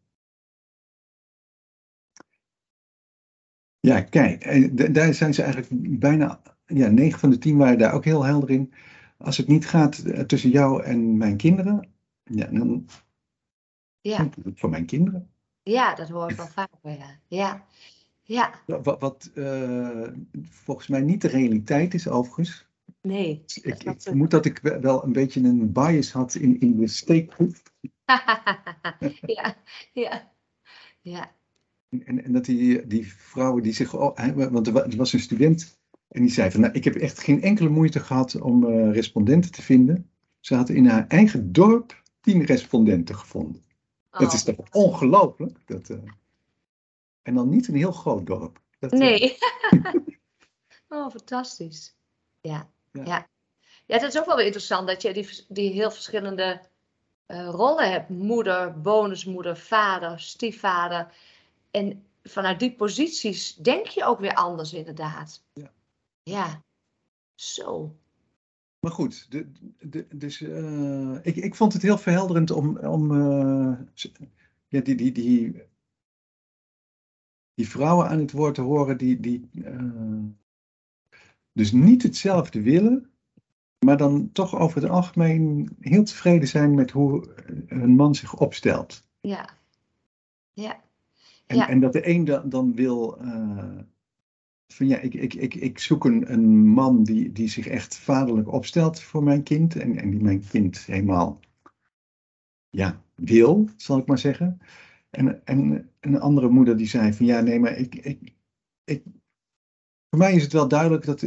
Ja, 3.81 4.01
kijk, 4.01 4.45
en 4.45 4.77
d- 4.77 4.95
daar 4.95 5.15
zijn 5.15 5.35
ze 5.35 5.43
eigenlijk 5.43 5.99
bijna, 6.01 6.43
ja, 6.67 6.89
9 6.89 7.19
van 7.19 7.31
de 7.31 7.39
10 7.39 7.57
waren 7.57 7.79
daar 7.79 7.95
ook 7.95 8.05
heel 8.05 8.23
helder 8.25 8.51
in. 8.51 8.73
Als 9.19 9.37
het 9.37 9.49
niet 9.49 9.67
gaat 9.67 9.99
eh, 9.99 10.21
tussen 10.21 10.51
jou 10.51 10.83
en 10.83 11.17
mijn 11.17 11.37
kinderen, 11.37 11.93
ja, 12.25 12.47
dan 12.47 12.87
Ja, 14.01 14.29
voor 14.55 14.71
mijn 14.71 14.87
kinderen. 14.87 15.31
ja 15.63 15.95
dat 15.95 16.09
hoor 16.09 16.31
ik 16.31 16.37
wel 16.37 16.47
vaker. 16.61 16.91
Ja, 16.91 17.19
ja, 17.27 17.67
ja. 18.33 18.51
Wat, 18.83 19.01
wat 19.01 19.31
eh, 19.35 20.09
volgens 20.43 20.87
mij 20.89 21.01
niet 21.01 21.21
de 21.21 21.29
realiteit 21.29 21.95
is, 21.95 22.09
overigens. 22.09 22.67
nee. 23.03 23.43
Ik, 23.63 23.83
ik 23.83 23.95
vermoed 24.03 24.31
dat 24.31 24.45
ik 24.45 24.59
we- 24.63 24.81
wel 24.81 25.05
een 25.05 25.13
beetje 25.13 25.41
een 25.41 25.73
bias 25.73 26.13
had 26.13 26.35
in, 26.35 26.61
in 26.61 26.77
de 26.77 26.87
steekproef. 26.87 27.63
ja, 29.37 29.57
ja, 29.93 30.31
ja, 31.01 31.31
En, 31.89 32.25
en 32.25 32.33
dat 32.33 32.45
die, 32.45 32.87
die 32.87 33.07
vrouwen 33.15 33.63
die 33.63 33.73
zich. 33.73 33.95
Oh, 33.95 34.17
hè, 34.17 34.51
want 34.51 34.67
er 34.67 34.73
wa- 34.73 34.89
was 34.97 35.13
een 35.13 35.21
student 35.21 35.79
en 36.09 36.21
die 36.23 36.31
zei 36.31 36.51
van. 36.51 36.61
Nou, 36.61 36.73
ik 36.73 36.85
heb 36.85 36.95
echt 36.95 37.19
geen 37.21 37.43
enkele 37.43 37.69
moeite 37.69 38.01
gehad 38.01 38.41
om 38.41 38.65
eh, 38.67 38.93
respondenten 38.93 39.53
te 39.53 39.63
vinden. 39.63 40.11
Ze 40.41 40.55
had 40.55 40.69
in 40.69 40.87
haar 40.87 41.07
eigen 41.09 41.53
dorp 41.53 42.03
tien 42.21 42.45
respondenten 42.45 43.15
gevonden. 43.17 43.63
Dat 44.11 44.29
Oh, 44.29 44.35
is 44.35 44.43
toch 44.43 44.57
ongelooflijk? 44.71 45.59
Dat, 45.67 45.89
eh, 45.91 45.99
en 47.23 47.35
dan 47.35 47.49
niet 47.49 47.69
een 47.69 47.75
heel 47.75 47.93
groot 47.93 48.27
dorp. 48.27 48.61
Dat, 48.79 48.93
eh, 48.93 48.99
Nee. 48.99 49.37
oh, 50.89 51.11
fantastisch. 51.11 51.95
Ja, 52.41 52.71
Ja. 52.93 53.05
ja. 53.05 53.31
Ja, 53.87 53.99
dat 53.99 54.13
is 54.15 54.19
ook 54.19 54.27
wel 54.27 54.37
weer 54.37 54.45
interessant 54.45 54.87
dat 54.87 55.03
je 55.03 55.13
die, 55.13 55.45
die 55.49 55.73
heel 55.73 55.91
verschillende 55.91 56.61
eh, 57.27 57.49
rollen 57.49 57.91
hebt. 57.91 58.09
Moeder, 58.09 58.81
bonusmoeder, 58.81 59.57
vader, 59.57 60.21
stiefvader. 60.21 61.15
En 61.71 62.07
vanuit 62.23 62.59
die 62.59 62.75
posities 62.75 63.55
denk 63.55 63.87
je 63.87 64.05
ook 64.05 64.21
weer 64.21 64.35
anders 64.35 64.73
inderdaad. 64.73 65.45
Ja. 65.53 65.73
Ja. 66.23 66.63
Zo. 67.35 67.97
Maar 68.81 68.93
goed, 68.93 69.31
de, 69.31 69.53
de, 69.81 70.07
dus 70.15 70.41
eh, 70.41 71.15
ik, 71.23 71.37
ik 71.37 71.55
vond 71.55 71.73
het 71.73 71.83
heel 71.83 71.99
verhelderend 71.99 72.51
om, 72.51 72.79
om 72.79 73.11
eh, 73.11 73.79
ja, 74.69 74.81
die, 74.81 74.95
die, 74.95 75.13
die, 75.13 75.63
die 77.55 77.69
vrouwen 77.69 78.09
aan 78.09 78.19
het 78.19 78.33
woord 78.33 78.55
te 78.55 78.61
horen 78.61 78.99
die, 78.99 79.21
die 79.21 79.49
eh, 79.65 80.25
dus 81.53 81.73
niet 81.73 82.03
hetzelfde 82.03 82.63
willen, 82.63 83.11
maar 83.79 83.97
dan 83.97 84.33
toch 84.33 84.59
over 84.59 84.83
het 84.83 84.91
algemeen 84.91 85.69
heel 85.81 86.05
tevreden 86.05 86.49
zijn 86.49 86.75
met 86.75 86.91
hoe 86.91 87.29
hun 87.67 87.95
man 87.97 88.15
zich 88.15 88.35
opstelt. 88.39 89.07
Ja. 89.21 89.49
Ja. 90.53 90.81
En, 91.47 91.57
Ja. 91.57 91.69
en 91.69 91.81
dat 91.81 91.93
de 91.93 92.09
een 92.09 92.25
dan, 92.25 92.49
dan 92.49 92.75
wil 92.75 93.19
eh, 93.19 93.79
van 94.67 94.87
ja, 94.87 94.99
ik, 94.99 95.15
ik, 95.15 95.35
ik, 95.35 95.55
ik 95.55 95.79
zoek 95.79 96.05
een, 96.05 96.33
een 96.33 96.67
man 96.67 97.05
die, 97.05 97.33
die 97.33 97.49
zich 97.49 97.67
echt 97.67 97.97
vaderlijk 97.97 98.53
opstelt 98.53 99.01
voor 99.01 99.23
mijn 99.23 99.43
kind. 99.43 99.77
En, 99.77 99.97
en 99.97 100.11
die 100.11 100.23
mijn 100.23 100.49
kind 100.49 100.79
helemaal 100.79 101.41
ja, 102.71 103.03
wil, 103.15 103.69
zal 103.77 103.99
ik 103.99 104.07
maar 104.07 104.19
zeggen. 104.19 104.61
En, 105.13 105.45
en 105.45 105.91
een 106.01 106.21
andere 106.21 106.49
moeder 106.49 106.77
die 106.77 106.89
zei 106.89 107.13
van 107.13 107.27
ja, 107.27 107.41
nee, 107.41 107.61
maar 107.61 107.77
ik, 107.77 107.95
ik, 107.95 108.33
ik, 108.85 109.03
voor 110.09 110.19
mij 110.19 110.35
is 110.35 110.43
het 110.43 110.53
wel 110.53 110.69
duidelijk 110.69 111.05
dat 111.05 111.23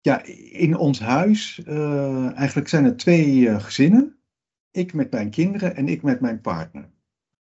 ja, 0.00 0.22
in 0.52 0.76
ons 0.76 1.00
huis 1.00 1.62
eh, 1.64 2.36
eigenlijk 2.36 2.68
zijn 2.68 2.84
er 2.84 2.96
twee 2.96 3.48
eh, 3.48 3.60
gezinnen. 3.62 4.18
Ik 4.70 4.92
met 4.92 5.10
mijn 5.10 5.30
kinderen 5.30 5.76
en 5.76 5.88
ik 5.88 6.02
met 6.02 6.20
mijn 6.20 6.40
partner. 6.40 6.90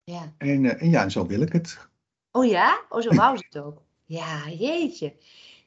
Ja. 0.03 0.33
En, 0.37 0.65
eh, 0.65 0.81
en 0.81 0.89
ja, 0.89 1.09
zo 1.09 1.25
wil 1.25 1.41
ik 1.41 1.51
het. 1.51 1.87
Oh 2.31 2.45
ja? 2.45 2.85
Oh, 2.89 3.01
zo 3.01 3.09
wou 3.15 3.37
ze 3.37 3.43
het 3.49 3.57
ook. 3.57 3.81
Ja, 4.05 4.49
jeetje. 4.49 5.15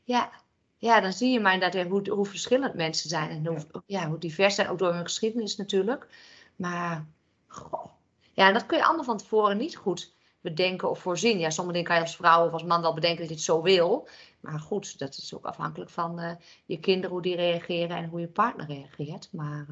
Ja. 0.05 0.31
Ja, 0.79 1.01
dan 1.01 1.13
zie 1.13 1.33
je 1.33 1.41
maar 1.41 1.53
inderdaad 1.53 1.87
hoe, 1.87 2.11
hoe 2.11 2.27
verschillend 2.27 2.75
mensen 2.75 3.09
zijn. 3.09 3.31
En 3.31 3.47
hoe, 3.47 3.83
ja, 3.87 4.09
hoe 4.09 4.19
divers 4.19 4.55
zijn, 4.55 4.69
ook 4.69 4.79
door 4.79 4.95
hun 4.95 5.05
geschiedenis 5.05 5.57
natuurlijk. 5.57 6.09
Maar, 6.57 7.07
goh. 7.47 7.96
Ja, 8.37 8.47
en 8.47 8.53
dat 8.53 8.67
kun 8.67 8.79
je 8.79 8.85
allemaal 8.85 9.05
van 9.05 9.17
tevoren 9.17 9.57
niet 9.57 9.77
goed 9.77 10.15
bedenken 10.41 10.91
of 10.91 10.99
voorzien. 10.99 11.39
Ja, 11.39 11.51
sommige 11.51 11.77
dingen 11.77 11.89
kan 11.89 11.97
je 11.97 12.07
als 12.07 12.17
vrouw 12.17 12.47
of 12.47 12.53
als 12.53 12.65
man 12.65 12.81
wel 12.81 12.95
bedenken 12.95 13.19
dat 13.19 13.29
je 13.29 13.35
het 13.35 13.45
zo 13.45 13.63
wil. 13.63 14.09
Maar 14.41 14.59
goed, 14.59 14.99
dat 14.99 15.17
is 15.17 15.35
ook 15.35 15.45
afhankelijk 15.45 15.91
van 15.91 16.19
eh, 16.19 16.33
je 16.67 16.81
kinderen, 16.81 17.11
hoe 17.11 17.23
die 17.23 17.37
reageren 17.37 17.97
en 17.97 18.09
hoe 18.09 18.21
je 18.21 18.29
partner 18.29 18.67
reageert. 18.67 19.29
Maar, 19.33 19.67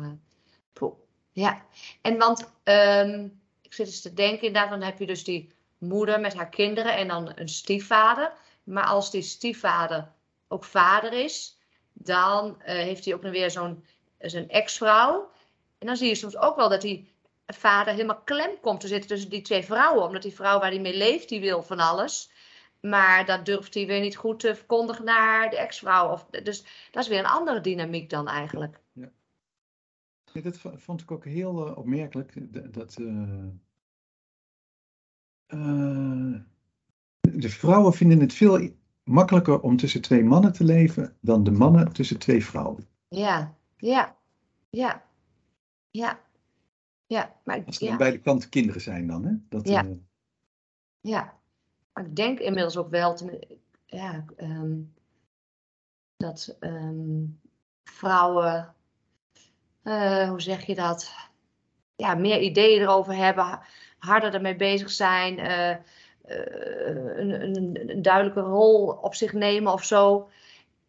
poeh. 0.72 0.94
ja. 1.32 1.62
En 2.00 2.18
want, 2.18 2.52
ehm, 2.62 3.28
ik 3.62 3.72
zit 3.72 3.86
eens 3.86 4.00
te 4.00 4.14
denken 4.14 4.46
inderdaad, 4.46 4.70
dan 4.70 4.82
heb 4.82 4.98
je 4.98 5.06
dus 5.06 5.24
die 5.24 5.52
moeder 5.78 6.20
met 6.20 6.34
haar 6.34 6.48
kinderen 6.48 6.96
en 6.96 7.08
dan 7.08 7.32
een 7.34 7.48
stiefvader. 7.48 8.32
Maar 8.62 8.86
als 8.86 9.10
die 9.10 9.22
stiefvader 9.22 10.12
ook 10.48 10.64
vader 10.64 11.12
is, 11.12 11.58
dan 11.92 12.62
eh, 12.62 12.74
heeft 12.74 13.04
hij 13.04 13.14
ook 13.14 13.22
nog 13.22 13.32
weer 13.32 13.50
zo'n 13.50 13.84
zijn 14.18 14.48
ex-vrouw. 14.48 15.30
En 15.78 15.86
dan 15.86 15.96
zie 15.96 16.08
je 16.08 16.14
soms 16.14 16.36
ook 16.36 16.56
wel 16.56 16.68
dat 16.68 16.80
die 16.80 17.13
vader 17.46 17.92
helemaal 17.92 18.22
klem 18.24 18.60
komt 18.60 18.80
te 18.80 18.88
zitten 18.88 19.08
tussen 19.08 19.30
die 19.30 19.42
twee 19.42 19.64
vrouwen. 19.64 20.04
Omdat 20.04 20.22
die 20.22 20.34
vrouw 20.34 20.60
waar 20.60 20.70
hij 20.70 20.80
mee 20.80 20.96
leeft, 20.96 21.28
die 21.28 21.40
wil 21.40 21.62
van 21.62 21.78
alles. 21.78 22.32
Maar 22.80 23.26
dat 23.26 23.46
durft 23.46 23.74
hij 23.74 23.86
weer 23.86 24.00
niet 24.00 24.16
goed 24.16 24.40
te 24.40 24.54
verkondigen 24.54 25.04
naar 25.04 25.50
de 25.50 25.58
ex-vrouw. 25.58 26.26
Dus 26.42 26.64
dat 26.90 27.02
is 27.02 27.08
weer 27.08 27.18
een 27.18 27.26
andere 27.26 27.60
dynamiek 27.60 28.10
dan 28.10 28.28
eigenlijk. 28.28 28.80
Ja, 28.92 29.10
dat 30.42 30.58
vond 30.76 31.00
ik 31.00 31.10
ook 31.10 31.24
heel 31.24 31.66
eh, 31.66 31.78
opmerkelijk. 31.78 32.32
Dat 32.74 32.96
eh, 32.96 33.44
eh, 35.46 36.40
de 37.20 37.48
vrouwen 37.48 37.92
vinden 37.92 38.20
het 38.20 38.32
veel 38.32 38.70
makkelijker 39.04 39.60
om 39.60 39.76
tussen 39.76 40.00
twee 40.02 40.24
mannen 40.24 40.52
te 40.52 40.64
leven 40.64 41.16
dan 41.20 41.44
de 41.44 41.50
mannen 41.50 41.92
tussen 41.92 42.18
twee 42.18 42.44
vrouwen. 42.44 42.86
Ja, 43.08 43.54
ja, 43.76 44.16
ja, 44.70 45.04
ja. 45.90 46.22
Ja, 47.14 47.34
maar 47.44 47.62
Als 47.66 47.78
er 47.80 47.84
ja. 47.84 47.90
aan 47.92 47.98
beide 47.98 48.18
kanten 48.20 48.48
kinderen 48.48 48.80
zijn 48.80 49.06
dan, 49.06 49.24
hè? 49.24 49.32
Dat, 49.48 49.68
Ja. 49.68 49.84
eh, 49.84 49.90
Ja, 51.00 51.38
maar 51.92 52.04
ik 52.06 52.16
denk 52.16 52.38
inmiddels 52.38 52.76
ook 52.76 52.90
wel 52.90 53.14
tenmin- 53.14 53.60
ja, 53.86 54.24
ehm, 54.36 54.76
dat 56.16 56.56
ehm, 56.60 57.24
vrouwen, 57.84 58.74
eh, 59.82 60.28
hoe 60.28 60.40
zeg 60.40 60.66
je 60.66 60.74
dat, 60.74 61.12
ja, 61.96 62.14
meer 62.14 62.40
ideeën 62.40 62.80
erover 62.80 63.14
hebben, 63.16 63.44
ha- 63.44 63.62
harder 63.98 64.34
ermee 64.34 64.56
bezig 64.56 64.90
zijn, 64.90 65.38
eh, 65.38 65.76
een, 67.18 67.42
een, 67.56 67.90
een 67.90 68.02
duidelijke 68.02 68.40
rol 68.40 68.86
op 68.88 69.14
zich 69.14 69.32
nemen 69.32 69.72
of 69.72 69.84
zo. 69.84 70.28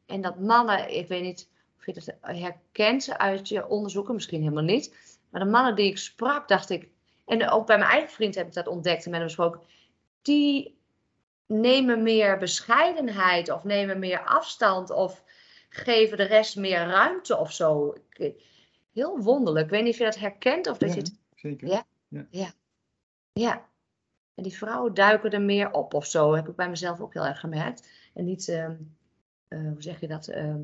En 0.06 0.22
dat 0.22 0.40
mannen, 0.40 0.96
ik 0.98 1.08
weet 1.08 1.24
niet 1.24 1.50
of 1.78 1.86
je 1.86 1.94
dat 1.94 2.16
herkent 2.22 3.18
uit 3.18 3.48
je 3.50 3.68
onderzoeken, 3.68 4.14
misschien 4.14 4.42
helemaal 4.42 4.64
niet. 4.64 5.15
Maar 5.30 5.44
de 5.44 5.50
mannen 5.50 5.76
die 5.76 5.90
ik 5.90 5.98
sprak, 5.98 6.48
dacht 6.48 6.70
ik, 6.70 6.90
en 7.26 7.50
ook 7.50 7.66
bij 7.66 7.78
mijn 7.78 7.90
eigen 7.90 8.10
vriend 8.10 8.36
heb 8.36 8.48
ik 8.48 8.54
dat 8.54 8.68
ontdekt 8.68 9.06
en 9.06 9.10
met 9.10 9.20
hem 9.20 9.28
besproken 9.28 9.62
die 10.22 10.78
nemen 11.46 12.04
meer 12.04 12.38
bescheidenheid 12.38 13.52
of 13.52 13.64
nemen 13.64 14.00
meer 14.00 14.24
afstand 14.24 14.90
of 14.90 15.24
geven 15.70 16.18
de 16.18 16.24
rest 16.24 16.56
meer 16.56 16.86
ruimte 16.86 17.38
of 17.38 17.52
zo. 17.52 17.96
Heel 18.94 19.20
wonderlijk. 19.20 19.66
Ik 19.66 19.72
weet 19.72 19.84
niet 19.84 19.94
of 19.94 20.00
je 20.00 20.04
dat 20.06 20.20
herkent 20.20 20.68
of 20.68 20.78
dat 20.78 20.90
ja, 20.90 20.96
je 20.96 21.02
het. 21.02 21.20
zeker. 21.36 21.68
Ja. 21.68 22.54
Ja. 23.34 23.66
En 24.36 24.44
die 24.44 24.58
vrouwen 24.58 24.94
duiken 24.94 25.32
er 25.32 25.42
meer 25.42 25.72
op 25.72 25.94
of 25.94 26.06
zo. 26.06 26.34
Heb 26.34 26.48
ik 26.48 26.56
bij 26.56 26.70
mezelf 26.70 27.00
ook 27.00 27.14
heel 27.14 27.26
erg 27.26 27.40
gemerkt. 27.40 27.90
En 28.14 28.26
niet, 28.26 28.48
ehm, 28.48 28.76
eh, 29.48 29.60
hoe 29.60 29.82
zeg 29.82 30.00
je 30.00 30.08
dat? 30.08 30.28
Ehm, 30.28 30.62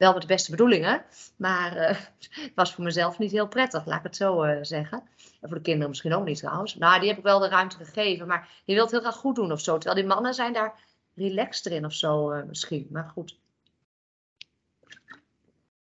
wel 0.00 0.12
met 0.12 0.22
de 0.22 0.28
beste 0.28 0.50
bedoelingen, 0.50 1.04
maar 1.36 1.76
eh, 1.76 1.96
het 2.28 2.52
was 2.54 2.74
voor 2.74 2.84
mezelf 2.84 3.18
niet 3.18 3.30
heel 3.30 3.48
prettig, 3.48 3.86
laat 3.86 3.98
ik 3.98 4.04
het 4.04 4.16
zo 4.16 4.42
eh, 4.42 4.58
zeggen. 4.62 5.02
En 5.40 5.48
voor 5.48 5.56
de 5.56 5.62
kinderen 5.62 5.88
misschien 5.88 6.14
ook 6.14 6.24
niet 6.24 6.38
trouwens. 6.38 6.74
Nou, 6.74 7.00
die 7.00 7.08
heb 7.08 7.18
ik 7.18 7.24
wel 7.24 7.38
de 7.38 7.48
ruimte 7.48 7.76
gegeven, 7.76 8.26
maar 8.26 8.48
je 8.64 8.74
wilt 8.74 8.90
heel 8.90 9.00
graag 9.00 9.16
goed 9.16 9.34
doen 9.34 9.52
of 9.52 9.60
zo. 9.60 9.78
Terwijl 9.78 10.00
die 10.00 10.14
mannen 10.14 10.34
zijn 10.34 10.52
daar 10.52 10.80
relaxed 11.14 11.72
in 11.72 11.84
of 11.84 11.92
zo 11.92 12.30
eh, 12.30 12.42
misschien. 12.44 12.88
Maar 12.90 13.08
goed. 13.08 13.38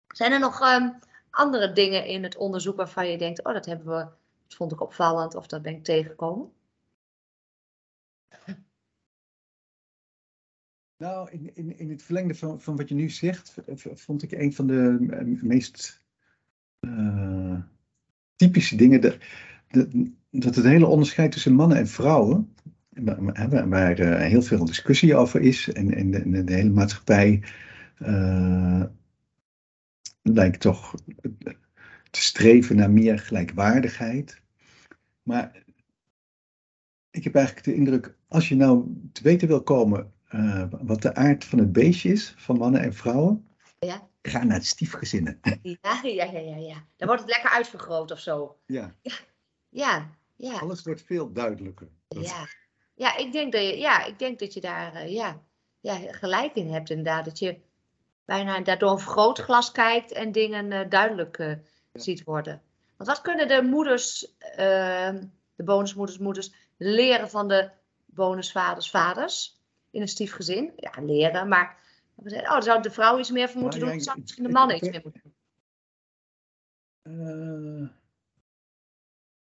Zijn 0.08 0.32
er 0.32 0.40
nog 0.40 0.60
ehm, 0.60 0.90
andere 1.30 1.72
dingen 1.72 2.04
in 2.04 2.22
het 2.22 2.36
onderzoek 2.36 2.76
waarvan 2.76 3.08
je 3.10 3.18
denkt, 3.18 3.44
oh 3.44 3.52
dat 3.52 3.66
hebben 3.66 3.86
we, 3.86 4.06
dat 4.46 4.56
vond 4.56 4.72
ik 4.72 4.80
opvallend 4.80 5.34
of 5.34 5.46
dat 5.46 5.62
ben 5.62 5.74
ik 5.74 5.84
tegengekomen? 5.84 6.52
Nou, 10.98 11.30
in, 11.30 11.50
in, 11.54 11.78
in 11.78 11.90
het 11.90 12.02
verlengde 12.02 12.34
van, 12.34 12.60
van 12.60 12.76
wat 12.76 12.88
je 12.88 12.94
nu 12.94 13.10
zegt, 13.10 13.54
vond 13.94 14.22
ik 14.22 14.32
een 14.32 14.52
van 14.52 14.66
de 14.66 15.06
eh, 15.10 15.42
meest 15.42 16.04
eh, 16.80 17.60
typische 18.36 18.76
dingen 18.76 19.00
dat, 19.00 19.18
dat, 19.68 19.88
dat 20.30 20.54
het 20.54 20.64
hele 20.64 20.86
onderscheid 20.86 21.32
tussen 21.32 21.54
mannen 21.54 21.78
en 21.78 21.86
vrouwen, 21.88 22.54
waar, 22.88 23.68
waar- 23.68 23.98
eh, 23.98 24.28
heel 24.28 24.42
veel 24.42 24.64
discussie 24.64 25.14
over 25.16 25.40
is 25.40 25.68
en, 25.72 25.94
en 25.94 26.10
de, 26.10 26.30
de- 26.30 26.44
de 26.44 26.52
hele 26.54 26.70
maatschappij 26.70 27.42
lijkt 30.22 30.60
toch 30.60 30.94
te 32.10 32.20
streven 32.20 32.76
naar 32.76 32.90
meer 32.90 33.18
gelijkwaardigheid. 33.18 34.40
Maar 35.22 35.64
ik 37.10 37.24
heb 37.24 37.34
eigenlijk 37.34 37.66
de 37.66 37.74
indruk, 37.74 38.16
als 38.28 38.48
je 38.48 38.56
nou 38.56 39.00
te 39.12 39.22
weten 39.22 39.48
wil 39.48 39.62
komen 39.62 40.12
uh, 40.34 40.64
wat 40.70 41.02
de 41.02 41.14
aard 41.14 41.44
van 41.44 41.58
het 41.58 41.72
beestje 41.72 42.12
is, 42.12 42.34
van 42.36 42.58
mannen 42.58 42.80
en 42.80 42.94
vrouwen, 42.94 43.48
Ja, 43.78 44.08
ga 44.22 44.44
naar 44.44 44.56
het 44.56 44.66
stiefgezinnen. 44.66 45.40
ja, 45.62 46.00
ja, 46.02 46.24
ja, 46.24 46.38
ja, 46.38 46.56
ja. 46.56 46.84
Dan 46.96 47.06
wordt 47.08 47.22
het 47.22 47.30
lekker 47.30 47.50
uitvergroot 47.50 48.10
of 48.10 48.18
zo. 48.20 48.58
Ja, 48.66 48.94
Ja, 49.68 50.08
ja, 50.36 50.58
alles 50.58 50.82
wordt 50.82 51.02
veel 51.02 51.32
duidelijker. 51.32 51.88
Dat- 52.08 52.28
ja. 52.28 52.46
Ja, 52.94 53.16
ik 53.16 53.32
denk 53.32 53.52
dat 53.52 53.62
je, 53.62 53.78
ja, 53.78 54.04
ik 54.04 54.18
denk 54.18 54.38
dat 54.38 54.54
je 54.54 54.60
daar 54.60 54.94
eh, 54.94 55.12
ja, 55.12 55.40
ja, 55.80 55.98
gelijk 56.10 56.54
in 56.54 56.72
hebt 56.72 56.90
inderdaad. 56.90 57.24
Dat 57.24 57.38
je 57.38 57.58
bijna 58.24 58.60
daardoor 58.60 58.90
een 58.90 58.98
vergrootglas 58.98 59.72
kijkt 59.72 60.12
en 60.12 60.32
dingen 60.32 60.72
eh, 60.72 60.88
duidelijk 60.90 61.38
eh, 61.38 61.52
ziet 61.92 62.24
worden. 62.24 62.62
Want 62.96 63.08
wat 63.10 63.20
kunnen 63.20 63.48
de 63.48 63.62
moeders, 63.62 64.36
eh, 64.38 65.14
de 65.54 65.64
bonusmoeders, 65.64 66.18
moeders, 66.18 66.52
leren 66.76 67.30
van 67.30 67.48
de 67.48 67.70
bonusvaders, 68.06 68.90
vaders 68.90 69.57
in 69.98 70.04
een 70.04 70.08
stiefgezin? 70.08 70.72
Ja, 70.76 70.92
leren, 71.02 71.48
maar 71.48 71.76
we 72.14 72.28
zeggen, 72.30 72.46
oh, 72.48 72.52
daar 72.54 72.62
zou 72.62 72.82
de 72.82 72.90
vrouw 72.90 73.18
iets 73.18 73.30
meer 73.30 73.48
voor 73.48 73.60
moeten 73.60 73.80
Nou, 73.80 73.90
doen, 73.92 74.00
ja, 74.00 74.04
zou 74.06 74.18
ik- 74.20 74.36
de 74.42 74.48
man 74.52 74.70
ik- 74.70 74.76
iets 74.82 74.90
meer 74.90 75.00
moeten 75.04 75.20
doen. 75.22 75.32
Eh, 77.02 77.88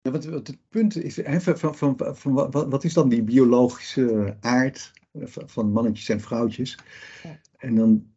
ja, 0.01 0.11
wat, 0.11 0.25
wat 0.25 0.47
het 0.47 0.69
punt 0.69 0.97
is, 0.97 1.17
hè, 1.17 1.41
van, 1.41 1.59
van, 1.59 1.77
van, 1.77 2.17
van 2.17 2.33
wat, 2.33 2.53
wat 2.53 2.85
is 2.85 2.93
dan 2.95 3.09
die 3.09 3.23
biologische 3.23 4.37
aard 4.41 4.93
van, 5.25 5.73
mannetjes 5.73 6.09
en 6.09 6.21
vrouwtjes? 6.21 6.79
Ja. 7.23 7.41
En 7.57 7.75
dan 7.75 8.15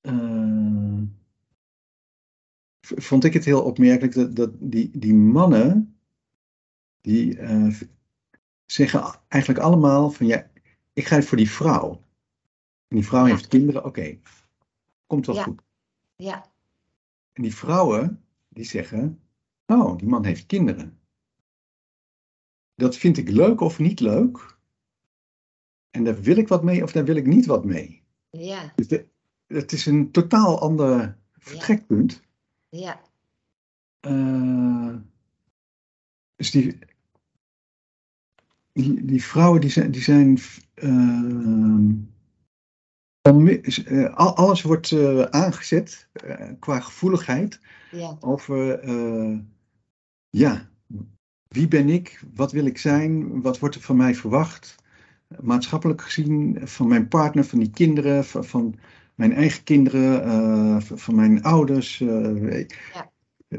eh, 0.00 1.02
vond 2.80 3.24
ik 3.24 3.32
het 3.32 3.44
heel 3.44 3.64
opmerkelijk 3.64 4.14
dat, 4.14 4.36
dat 4.36 4.50
die, 4.60 4.98
die 4.98 5.14
mannen, 5.14 5.98
die 7.00 7.38
eh, 7.38 7.80
zeggen 8.66 9.20
eigenlijk 9.28 9.62
allemaal 9.62 10.10
van 10.10 10.26
ja, 10.26 10.50
ik 10.98 11.06
ga 11.06 11.16
het 11.16 11.24
voor 11.26 11.36
die 11.36 11.50
vrouw. 11.50 11.90
En 12.88 12.96
die 12.96 13.06
vrouw 13.06 13.24
Ja. 13.26 13.30
heeft 13.32 13.46
kinderen, 13.48 13.84
oké, 13.84 14.18
komt 15.06 15.26
wel 15.26 15.34
Ja. 15.34 15.42
goed. 15.42 15.62
Ja, 16.16 16.52
En 17.32 17.42
die 17.42 17.54
vrouwen, 17.54 18.24
die 18.48 18.64
zeggen, 18.64 19.20
oh, 19.66 19.96
die 19.98 20.08
man 20.08 20.24
heeft 20.24 20.46
kinderen. 20.46 21.00
Dat 22.74 22.96
vind 22.96 23.16
ik 23.16 23.28
leuk 23.28 23.60
of 23.60 23.78
niet 23.78 24.00
leuk. 24.00 24.56
En 25.90 26.04
daar 26.04 26.20
wil 26.20 26.36
ik 26.36 26.48
wat 26.48 26.62
mee 26.62 26.82
of 26.82 26.92
daar 26.92 27.04
wil 27.04 27.16
ik 27.16 27.26
niet 27.26 27.46
wat 27.46 27.64
mee. 27.64 28.02
ja, 28.30 28.72
Dus 28.76 28.88
de- 28.88 29.08
het 29.46 29.72
is 29.72 29.86
een 29.86 30.10
totaal 30.10 30.60
ander 30.60 31.18
vertrekpunt. 31.32 32.22
ja, 32.68 33.00
Eh, 34.00 34.96
dus 36.36 36.50
die, 36.50 36.78
die, 38.78 39.04
die 39.04 39.24
vrouwen 39.24 39.60
die 39.60 39.70
zijn, 39.70 39.90
die 39.90 40.02
zijn 40.02 40.38
ehm, 40.74 41.90
eh, 43.22 44.14
al- 44.14 44.36
alles 44.36 44.62
wordt 44.62 44.92
eh, 44.92 45.22
aangezet 45.22 46.08
eh, 46.12 46.50
qua 46.58 46.80
gevoeligheid 46.80 47.60
ja, 47.90 48.16
over, 48.20 48.80
ja, 50.30 50.68
wie 51.48 51.68
ben 51.68 51.88
ik, 51.88 52.22
wat 52.34 52.52
wil 52.52 52.66
ik 52.66 52.78
zijn, 52.78 53.40
wat 53.42 53.58
wordt 53.58 53.74
er 53.74 53.80
van 53.80 53.96
mij 53.96 54.14
verwacht, 54.14 54.74
maatschappelijk 55.40 56.02
gezien, 56.02 56.58
van 56.62 56.88
mijn 56.88 57.08
partner, 57.08 57.44
van 57.44 57.58
die 57.58 57.70
kinderen, 57.70 58.24
van, 58.24 58.44
van 58.44 58.74
mijn 59.14 59.32
eigen 59.32 59.64
kinderen, 59.64 60.82
van, 60.82 61.14
mijn 61.14 61.42
ouders. 61.42 61.98
Ja. 61.98 63.10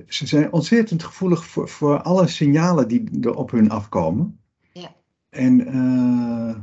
Ze 0.07 0.27
zijn 0.27 0.51
ontzettend 0.51 1.03
gevoelig 1.03 1.45
voor, 1.45 1.69
voor 1.69 2.01
alle 2.01 2.27
signalen 2.27 2.87
die 2.87 3.19
er 3.21 3.35
op 3.35 3.51
hun 3.51 3.69
afkomen. 3.69 4.38
En 5.29 5.67
eh, 5.67 6.55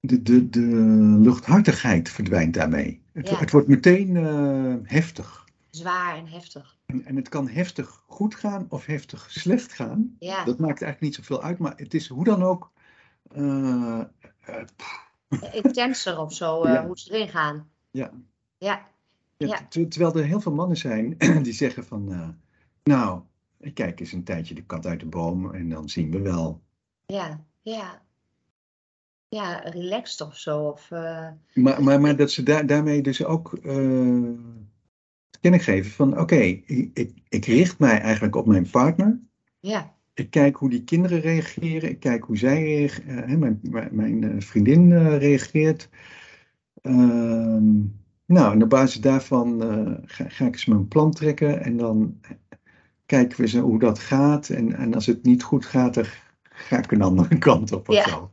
de, 0.00 0.22
de, 0.22 0.48
de 0.50 0.60
luchthartigheid 1.20 2.08
verdwijnt 2.10 2.54
daarmee. 2.54 3.02
Het, 3.12 3.28
Ja. 3.28 3.38
het 3.38 3.50
wordt 3.50 3.68
meteen 3.68 4.16
eh, 4.16 4.74
heftig. 4.82 5.44
zwaar 5.70 6.16
en 6.16 6.26
heftig. 6.26 6.76
En, 6.86 7.04
en 7.04 7.16
het 7.16 7.28
kan 7.28 7.48
heftig 7.48 8.02
goed 8.06 8.34
gaan 8.34 8.66
of 8.68 8.86
heftig 8.86 9.30
slecht 9.30 9.72
gaan. 9.72 10.16
Ja, 10.18 10.44
Dat 10.44 10.58
maakt 10.58 10.82
eigenlijk 10.82 11.00
niet 11.00 11.14
zoveel 11.14 11.42
uit, 11.42 11.58
maar 11.58 11.72
het 11.76 11.94
is 11.94 12.08
hoe 12.08 12.24
dan 12.24 12.42
ook. 12.42 12.72
eh, 13.28 14.00
eh, 14.40 14.64
intenser 15.52 16.18
of 16.18 16.34
zo, 16.34 16.62
Ja. 16.68 16.86
hoe 16.86 16.98
ze 16.98 17.12
erin 17.14 17.28
gaan. 17.28 17.68
Ja. 17.90 18.10
Ja, 18.58 18.86
ja, 19.36 19.46
Ja. 19.46 19.66
ter- 19.68 19.88
terwijl 19.88 20.14
er 20.14 20.24
heel 20.24 20.40
veel 20.40 20.54
mannen 20.54 20.76
zijn 20.76 21.16
die 21.42 21.52
zeggen 21.52 21.84
van, 21.84 22.34
nou, 22.82 23.22
kijk 23.74 24.00
eens 24.00 24.12
een 24.12 24.24
tijdje 24.24 24.54
de 24.54 24.64
kat 24.64 24.86
uit 24.86 25.00
de 25.00 25.06
boom 25.06 25.54
en 25.54 25.68
dan 25.68 25.88
zien 25.88 26.10
we 26.10 26.20
wel. 26.20 26.62
ja, 27.06 27.44
ja. 27.62 28.06
Ja, 29.30 29.58
relaxed 29.58 30.20
of 30.20 30.36
zo. 30.36 30.60
Of, 30.68 30.90
eh, 30.90 31.28
Maar, 31.54 31.82
maar, 31.82 32.00
maar 32.00 32.16
dat 32.16 32.30
ze 32.30 32.42
daar, 32.42 32.66
daarmee 32.66 33.02
dus 33.02 33.24
ook 33.24 33.54
eh, 33.54 34.32
te 35.30 35.38
kennen 35.40 35.60
geven 35.60 35.90
van, 35.90 36.20
oké, 36.20 36.36
ik, 36.36 36.90
ik, 36.94 37.12
ik 37.28 37.44
richt 37.44 37.78
mij 37.78 38.00
eigenlijk 38.00 38.36
op 38.36 38.46
mijn 38.46 38.70
partner. 38.70 39.20
ja, 39.60 39.94
Ik 40.14 40.30
kijk 40.30 40.56
hoe 40.56 40.70
die 40.70 40.84
kinderen 40.84 41.20
reageren. 41.20 41.90
Ik 41.90 42.00
kijk 42.00 42.24
hoe 42.24 42.36
zij 42.36 42.62
reageren. 42.62 43.38
mijn, 43.38 43.58
mijn, 43.62 43.88
mijn, 43.92 44.24
eh, 44.24 44.40
vriendin 44.40 44.92
eh, 44.92 45.16
reageert. 45.18 45.88
Ehm, 46.82 47.76
nou, 48.26 48.52
en 48.52 48.62
op 48.62 48.68
basis 48.68 49.00
daarvan 49.00 49.62
eh, 49.62 49.94
ga, 50.04 50.28
ga 50.28 50.46
ik 50.46 50.52
eens 50.52 50.66
mijn 50.66 50.88
plan 50.88 51.12
trekken. 51.12 51.62
En 51.62 51.76
dan 51.76 52.20
kijken 53.08 53.36
we 53.36 53.42
eens 53.42 53.54
hoe 53.54 53.78
dat 53.78 53.98
gaat. 53.98 54.48
En, 54.48 54.72
en 54.72 54.94
als 54.94 55.06
het 55.06 55.22
niet 55.22 55.42
goed 55.42 55.66
gaat, 55.66 55.94
dan 55.94 56.04
ga 56.42 56.78
ik 56.78 56.92
een 56.92 57.02
andere 57.02 57.38
kant 57.48 57.72
op 57.72 57.88
of 57.88 57.94
Ja. 57.94 58.08
zo. 58.08 58.30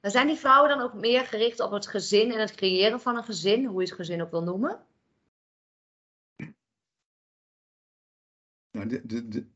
maar 0.00 0.10
zijn 0.10 0.26
die 0.26 0.36
vrouwen 0.36 0.68
dan 0.68 0.80
ook 0.80 0.94
meer 0.94 1.26
gericht 1.26 1.60
op 1.60 1.70
het 1.70 1.86
gezin 1.86 2.32
en 2.32 2.40
het 2.40 2.54
creëren 2.54 3.00
van 3.00 3.16
een 3.16 3.24
gezin, 3.24 3.64
hoe 3.64 3.80
je 3.82 3.86
het 3.88 3.96
gezin 3.96 4.22
ook 4.22 4.30
wil 4.30 4.42
noemen? 4.42 4.80
Nou, 8.70 8.88
de, 8.88 9.06
de, 9.06 9.28
de, 9.28 9.46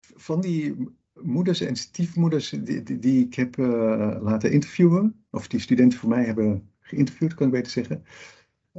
van 0.00 0.40
die 0.40 0.88
moeders 1.12 1.60
en 1.60 1.76
stiefmoeders 1.76 2.48
die, 2.50 2.82
die, 2.82 2.98
die 2.98 3.26
ik 3.26 3.34
heb 3.34 3.58
eh, 3.58 4.18
laten 4.20 4.52
interviewen, 4.52 5.24
of 5.30 5.48
die 5.48 5.60
studenten 5.60 5.98
voor 5.98 6.08
mij 6.08 6.24
hebben 6.24 6.72
geïnterviewd, 6.80 7.34
kan 7.34 7.46
ik 7.46 7.52
beter 7.52 7.72
zeggen. 7.72 8.04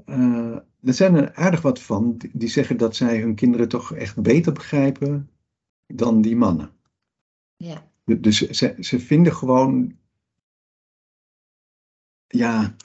Eh, 0.05 0.57
er 0.81 0.93
zijn 0.93 1.15
er 1.15 1.33
aardig 1.33 1.61
wat 1.61 1.81
van 1.81 2.17
die, 2.33 2.49
zeggen 2.49 2.77
dat 2.77 2.95
zij 2.95 3.19
hun 3.21 3.35
kinderen 3.35 3.67
toch 3.67 3.93
echt 3.93 4.21
beter 4.21 4.53
begrijpen 4.53 5.29
dan 5.85 6.21
die 6.21 6.35
mannen. 6.35 6.71
Ja, 7.55 7.91
Dus 8.03 8.49
ze, 8.49 8.75
ze 8.79 8.99
vinden 8.99 9.35
gewoon, 9.35 9.97
ja, 12.27 12.75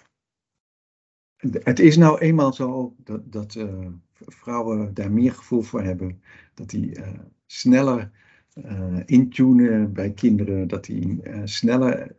het 1.37 1.79
is 1.79 1.97
nou 1.97 2.19
eenmaal 2.19 2.53
zo 2.53 2.95
dat, 2.99 3.33
dat 3.33 3.55
eh, 3.55 3.87
vrouwen 4.13 4.95
daar 4.95 5.13
meer 5.13 5.33
gevoel 5.33 5.63
voor 5.63 5.83
hebben, 5.83 6.23
dat 6.55 6.71
die 6.71 6.95
eh, 6.95 7.19
sneller 7.47 8.11
intunen 9.07 9.93
bij 9.93 10.13
kinderen, 10.13 10.69
dat 10.69 10.85
die 10.85 11.21
sneller 11.45 12.17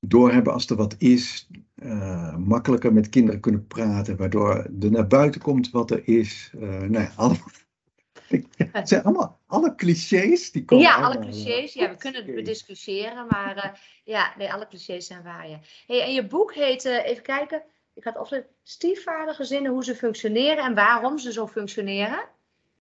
doorhebben 0.00 0.52
als 0.52 0.66
er 0.66 0.76
wat 0.76 0.94
is, 0.98 1.48
eh, 1.74 2.36
makkelijker 2.36 2.92
met 2.92 3.08
kinderen 3.08 3.40
kunnen 3.40 3.66
praten, 3.66 4.16
waardoor 4.16 4.54
er 4.80 4.90
naar 4.90 5.06
buiten 5.06 5.40
komt 5.40 5.70
wat 5.70 5.90
er 5.90 6.08
is. 6.08 6.50
Eh, 6.60 6.68
nou 6.68 6.92
ja, 7.04 7.12
allemaal. 7.16 7.50
Het 8.72 8.88
zijn 8.88 9.02
allemaal 9.02 9.40
alle 9.46 9.74
clichés 9.74 10.50
die 10.52 10.64
komen. 10.64 10.84
ja 10.84 10.94
alle 10.94 11.04
allemaal, 11.04 11.22
clichés. 11.28 11.72
Ja, 11.72 11.90
we 11.90 11.96
kunnen 11.96 12.24
het 12.24 12.34
bediscussiëren, 12.34 13.26
maar 13.30 13.56
eh, 13.56 13.70
ja, 14.04 14.32
nee, 14.38 14.52
alle 14.52 14.68
clichés 14.68 15.06
zijn 15.06 15.22
waar. 15.22 15.48
Ja. 15.48 15.60
Hey, 15.86 16.02
en 16.02 16.12
je 16.12 16.26
boek 16.26 16.54
heet, 16.54 16.84
even 16.84 17.22
kijken, 17.22 17.62
ik 17.94 18.04
had 18.04 18.16
opgeschreven, 18.16 18.50
stiefvadergezinnen, 18.62 19.72
hoe 19.72 19.84
ze 19.84 19.94
functioneren 19.94 20.64
en 20.64 20.74
waarom 20.74 21.18
ze 21.18 21.32
zo 21.32 21.46
functioneren. 21.46 22.24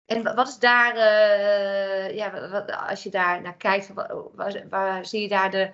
En 0.05 0.23
wa- 0.23 0.33
wat 0.35 0.47
is 0.47 0.59
daar, 0.59 0.95
ja, 2.13 2.31
wa- 2.31 2.49
wat, 2.49 2.71
als 2.89 3.03
je 3.03 3.09
daar 3.09 3.41
naar 3.41 3.57
kijkt, 3.57 3.93
wa- 3.93 4.15
waar, 4.33 4.65
waar 4.69 5.05
zie 5.05 5.21
je 5.21 5.27
daar 5.27 5.51
de, 5.51 5.69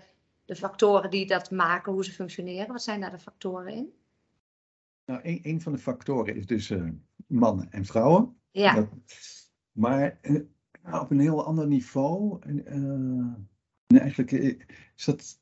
de 0.50 0.56
factoren 0.56 1.10
die 1.10 1.28
dat 1.28 1.52
maken, 1.52 1.92
hoe 1.92 2.06
ze 2.06 2.12
functioneren? 2.12 2.68
Wat 2.68 2.84
zijn 2.84 3.02
daar 3.02 3.12
de 3.12 3.20
factoren 3.20 3.74
in? 3.74 3.94
Nou, 5.06 5.20
een, 5.24 5.40
een 5.42 5.62
van 5.62 5.72
de 5.72 5.78
factoren 5.78 6.36
is 6.36 6.46
dus 6.46 6.70
eh, 6.70 6.88
mannen 7.28 7.72
en 7.72 7.86
vrouwen. 7.86 8.38
Ja, 8.52 8.76
Dat- 8.76 8.90
maar 9.72 10.20
eh, 10.22 11.02
op 11.02 11.12
een 11.12 11.20
heel 11.20 11.46
ander 11.46 11.68
niveau. 11.68 12.42
En, 12.42 12.66
eh, 12.66 12.76
en 13.88 14.00
eigenlijk 14.00 14.32
is 14.32 15.06
dat 15.06 15.38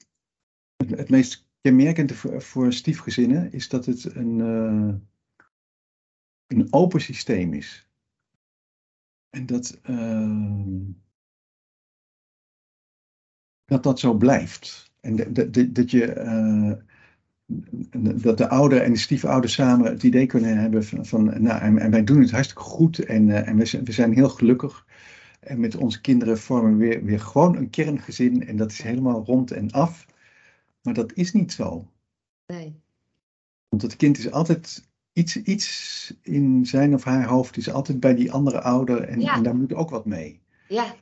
het, 0.75 0.89
het 0.89 1.09
meest 1.09 1.47
kenmerkende 1.61 2.15
voor, 2.15 2.41
voor 2.41 2.73
stiefgezinnen, 2.73 3.51
is 3.51 3.69
dat 3.69 3.85
het 3.85 4.15
een, 4.15 4.39
een 6.47 6.67
open 6.69 7.01
systeem 7.01 7.53
is. 7.53 7.89
En 9.29 9.45
dat, 9.45 9.79
dat 13.65 13.83
dat 13.83 13.99
zo 13.99 14.13
blijft. 14.13 14.87
En 15.01 15.33
dat- 15.33 15.75
dat- 15.75 15.91
je, 15.91 16.05
eh, 16.05 16.71
dat 18.21 18.37
de 18.37 18.49
ouder 18.49 18.81
en 18.81 18.91
de 18.91 18.99
stiefouder 18.99 19.49
samen 19.49 19.91
het 19.91 20.03
idee 20.03 20.25
kunnen 20.25 20.57
hebben 20.57 20.85
van, 20.85 21.05
van 21.05 21.23
nou, 21.43 21.61
en, 21.61 21.77
en 21.77 21.91
wij 21.91 22.03
doen 22.03 22.21
het 22.21 22.31
hartstikke 22.31 22.63
goed 22.63 22.99
en, 22.99 23.27
uh, 23.27 23.47
en 23.47 23.57
we, 23.57 23.65
zijn, 23.65 23.83
we 23.83 23.91
zijn 23.91 24.13
heel 24.13 24.29
gelukkig. 24.29 24.85
En 25.39 25.59
met 25.59 25.75
onze 25.75 26.01
kinderen 26.01 26.37
vormen 26.39 26.77
we 26.77 26.85
weer, 26.85 27.03
weer 27.03 27.19
gewoon 27.19 27.55
een 27.55 27.69
kerngezin 27.69 28.47
en 28.47 28.55
dat 28.57 28.71
is 28.71 28.81
helemaal 28.81 29.23
rond 29.25 29.51
en 29.51 29.71
af. 29.71 30.05
Maar 30.81 30.93
dat 30.93 31.13
is 31.13 31.33
niet 31.33 31.51
zo. 31.51 31.91
Nee. 32.47 32.79
Want 33.69 33.81
het 33.81 33.95
kind 33.95 34.17
is 34.17 34.31
altijd 34.31 34.87
iets, 35.13 35.41
iets 35.41 36.13
in 36.21 36.65
zijn 36.65 36.93
of 36.93 37.03
haar 37.03 37.25
hoofd, 37.27 37.57
is 37.57 37.71
altijd 37.71 37.99
bij 37.99 38.15
die 38.15 38.31
andere 38.31 38.61
ouder 38.61 39.01
en, 39.03 39.19
Ja. 39.21 39.35
en 39.35 39.43
daar 39.43 39.55
moet 39.55 39.73
ook 39.73 39.89
wat 39.89 40.05
mee. 40.05 40.41
Ja, 40.67 40.95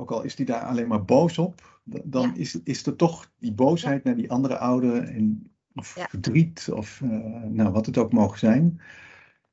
Ook 0.00 0.10
al 0.10 0.22
is 0.22 0.36
die 0.36 0.46
daar 0.46 0.62
alleen 0.62 0.88
maar 0.88 1.04
boos 1.04 1.38
op, 1.38 1.80
dan 2.04 2.22
Ja. 2.22 2.32
is, 2.34 2.62
is 2.62 2.86
er 2.86 2.96
toch 2.96 3.30
die 3.38 3.52
boosheid 3.52 4.04
naar 4.04 4.16
die 4.16 4.30
andere 4.30 4.58
ouder 4.58 5.02
en, 5.04 5.50
of 5.74 5.96
Ja. 5.96 6.06
verdriet 6.08 6.68
of 6.72 7.00
eh, 7.00 7.10
nou, 7.42 7.70
wat 7.70 7.86
het 7.86 7.98
ook 7.98 8.12
mogen 8.12 8.38
zijn. 8.38 8.80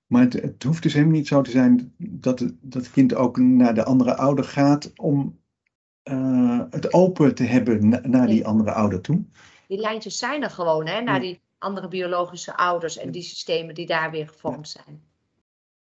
Maar 0.07 0.21
het, 0.21 0.33
het 0.33 0.63
hoeft 0.63 0.83
dus 0.83 0.93
helemaal 0.93 1.15
niet 1.15 1.27
zo 1.27 1.41
te 1.41 1.51
zijn 1.51 1.93
dat 1.97 2.39
het, 2.39 2.53
dat 2.61 2.91
kind 2.91 3.15
ook 3.15 3.37
naar 3.37 3.73
de 3.73 3.83
andere 3.83 4.15
ouder 4.15 4.45
gaat 4.45 4.93
om 4.95 5.39
eh, 6.03 6.61
het 6.69 6.93
open 6.93 7.35
te 7.35 7.43
hebben 7.43 7.89
na- 7.89 8.01
naar 8.07 8.27
die 8.27 8.45
andere 8.47 8.71
ouder 8.71 9.01
toe. 9.01 9.23
die 9.67 9.79
lijntjes 9.79 10.17
zijn 10.17 10.43
er 10.43 10.49
gewoon, 10.49 10.87
hè, 10.87 11.01
naar 11.01 11.19
die 11.19 11.41
andere 11.57 11.87
biologische 11.87 12.57
ouders 12.57 12.97
en 12.97 13.11
die 13.11 13.21
systemen 13.21 13.75
die 13.75 13.85
daar 13.85 14.11
weer 14.11 14.27
gevormd 14.27 14.69
zijn. 14.69 15.01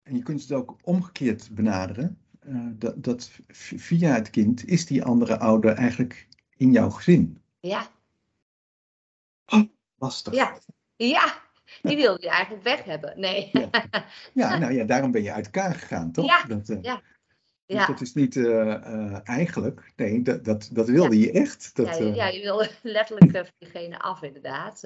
En 0.02 0.16
je 0.16 0.22
kunt 0.22 0.42
het 0.42 0.52
ook 0.52 0.76
omgekeerd 0.82 1.48
benaderen. 1.54 2.18
Eh, 2.46 2.66
dat, 2.72 3.04
dat 3.04 3.30
via 3.48 4.14
het 4.14 4.30
kind 4.30 4.64
is 4.68 4.86
die 4.86 5.04
andere 5.04 5.38
ouder 5.38 5.74
eigenlijk 5.74 6.28
in 6.56 6.72
jouw 6.72 6.90
gezin. 6.90 7.40
Ja, 7.60 7.88
Lastig. 9.98 10.34
ja, 10.34 10.58
ja. 10.96 11.44
Die 11.82 11.96
wil 11.96 12.20
je 12.20 12.28
eigenlijk 12.28 12.62
weg 12.64 12.84
hebben. 12.84 13.20
Nee. 13.20 13.50
Ja. 13.52 13.70
Ja, 14.32 14.58
nou 14.58 14.72
ja, 14.72 14.84
daarom 14.84 15.10
ben 15.10 15.22
je 15.22 15.32
uit 15.32 15.44
elkaar 15.44 15.74
gegaan, 15.74 16.12
toch? 16.12 16.24
Ja, 16.26 16.44
dat, 16.44 16.68
eh, 16.68 16.82
ja. 16.82 17.02
Dus 17.66 17.76
Ja. 17.76 17.86
dat 17.86 18.00
is 18.00 18.14
niet 18.14 18.36
eh, 18.36 19.28
eigenlijk, 19.28 19.92
nee, 19.96 20.22
dat, 20.22 20.44
dat, 20.44 20.68
dat 20.72 20.88
wilde 20.88 21.18
je 21.18 21.32
echt. 21.32 21.76
Dat, 21.76 21.86
Ja, 21.86 22.04
je- 22.04 22.14
ja, 22.14 22.26
je 22.26 22.40
wil 22.40 22.66
letterlijk 22.82 23.30
van 23.30 23.46
diegene 23.58 23.98
af, 23.98 24.22
inderdaad. 24.22 24.80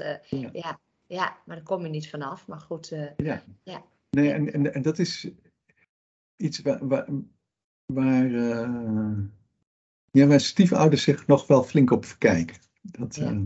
Ja. 0.52 0.78
ja. 1.06 1.38
Maar 1.44 1.56
daar 1.56 1.62
kom 1.64 1.82
je 1.82 1.88
niet 1.88 2.10
vanaf. 2.10 2.46
Maar 2.46 2.60
goed, 2.60 2.88
ja. 3.16 3.42
Ja. 3.64 3.84
Nee, 4.10 4.32
en, 4.32 4.52
en, 4.52 4.74
en 4.74 4.82
dat 4.82 4.98
is 4.98 5.28
iets 6.36 6.60
waar, 6.60 6.88
waar, 6.88 7.06
waar, 7.94 8.34
eh, 8.34 9.18
ja, 10.10 10.26
waar 10.26 10.40
stiefouders 10.40 11.02
zich 11.02 11.26
nog 11.26 11.46
wel 11.46 11.62
flink 11.62 11.90
op 11.90 12.04
verkijken. 12.04 12.56
Dat, 12.82 13.16
Ja. 13.16 13.24
eh, 13.24 13.38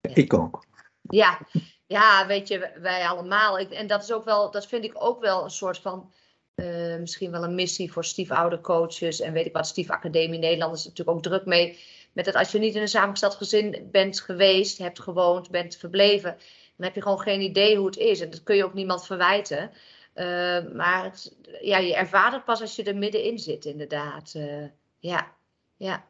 Ja. 0.00 0.14
Ik 0.14 0.32
ook. 0.34 0.64
ja. 1.02 1.38
ja, 1.86 2.26
weet 2.26 2.48
je, 2.48 2.70
wij 2.80 3.06
allemaal. 3.06 3.58
Ik, 3.58 3.70
en 3.70 3.86
dat 3.86 4.02
is 4.02 4.12
ook 4.12 4.24
wel, 4.24 4.50
dat 4.50 4.66
vind 4.66 4.84
ik 4.84 4.92
ook 4.94 5.20
wel 5.20 5.44
een 5.44 5.50
soort 5.50 5.78
van, 5.78 6.12
eh, 6.54 6.96
misschien 6.98 7.30
wel 7.30 7.44
een 7.44 7.54
missie 7.54 7.92
voor 7.92 8.04
stiefoudercoaches 8.04 9.20
en 9.20 9.32
weet 9.32 9.46
ik 9.46 9.52
wat, 9.52 9.66
stiefacademie 9.66 10.38
Nederland 10.38 10.74
is 10.74 10.82
er 10.82 10.88
natuurlijk 10.88 11.16
ook 11.16 11.22
druk 11.22 11.44
mee. 11.46 11.78
Met 12.12 12.24
dat 12.24 12.34
als 12.34 12.52
je 12.52 12.58
niet 12.58 12.74
in 12.74 12.80
een 12.80 12.88
samengesteld 12.88 13.34
gezin 13.34 13.88
bent 13.90 14.20
geweest, 14.20 14.78
hebt 14.78 15.00
gewoond, 15.00 15.50
bent 15.50 15.76
verbleven, 15.76 16.36
dan 16.76 16.86
heb 16.86 16.94
je 16.94 17.02
gewoon 17.02 17.20
geen 17.20 17.40
idee 17.40 17.76
hoe 17.76 17.86
het 17.86 17.96
is. 17.96 18.20
En 18.20 18.30
dat 18.30 18.42
kun 18.42 18.56
je 18.56 18.64
ook 18.64 18.74
niemand 18.74 19.06
verwijten. 19.06 19.70
Eh, 20.14 20.72
maar 20.72 21.12
ja, 21.60 21.78
je 21.78 21.94
ervaart 21.94 22.32
het 22.32 22.44
pas 22.44 22.60
als 22.60 22.76
je 22.76 22.82
er 22.82 22.96
middenin 22.96 23.38
zit, 23.38 23.64
inderdaad. 23.64 24.32
Eh, 24.34 24.64
ja, 24.98 25.32
ja, 25.76 26.04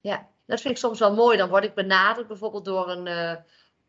ja. 0.00 0.28
Dat 0.46 0.60
vind 0.60 0.74
ik 0.74 0.80
soms 0.80 0.98
wel 0.98 1.14
mooi. 1.14 1.36
Dan 1.36 1.48
word 1.48 1.64
ik 1.64 1.74
benaderd 1.74 2.26
bijvoorbeeld 2.26 2.64
door 2.64 2.90
een, 2.90 3.06
eh, 3.06 3.30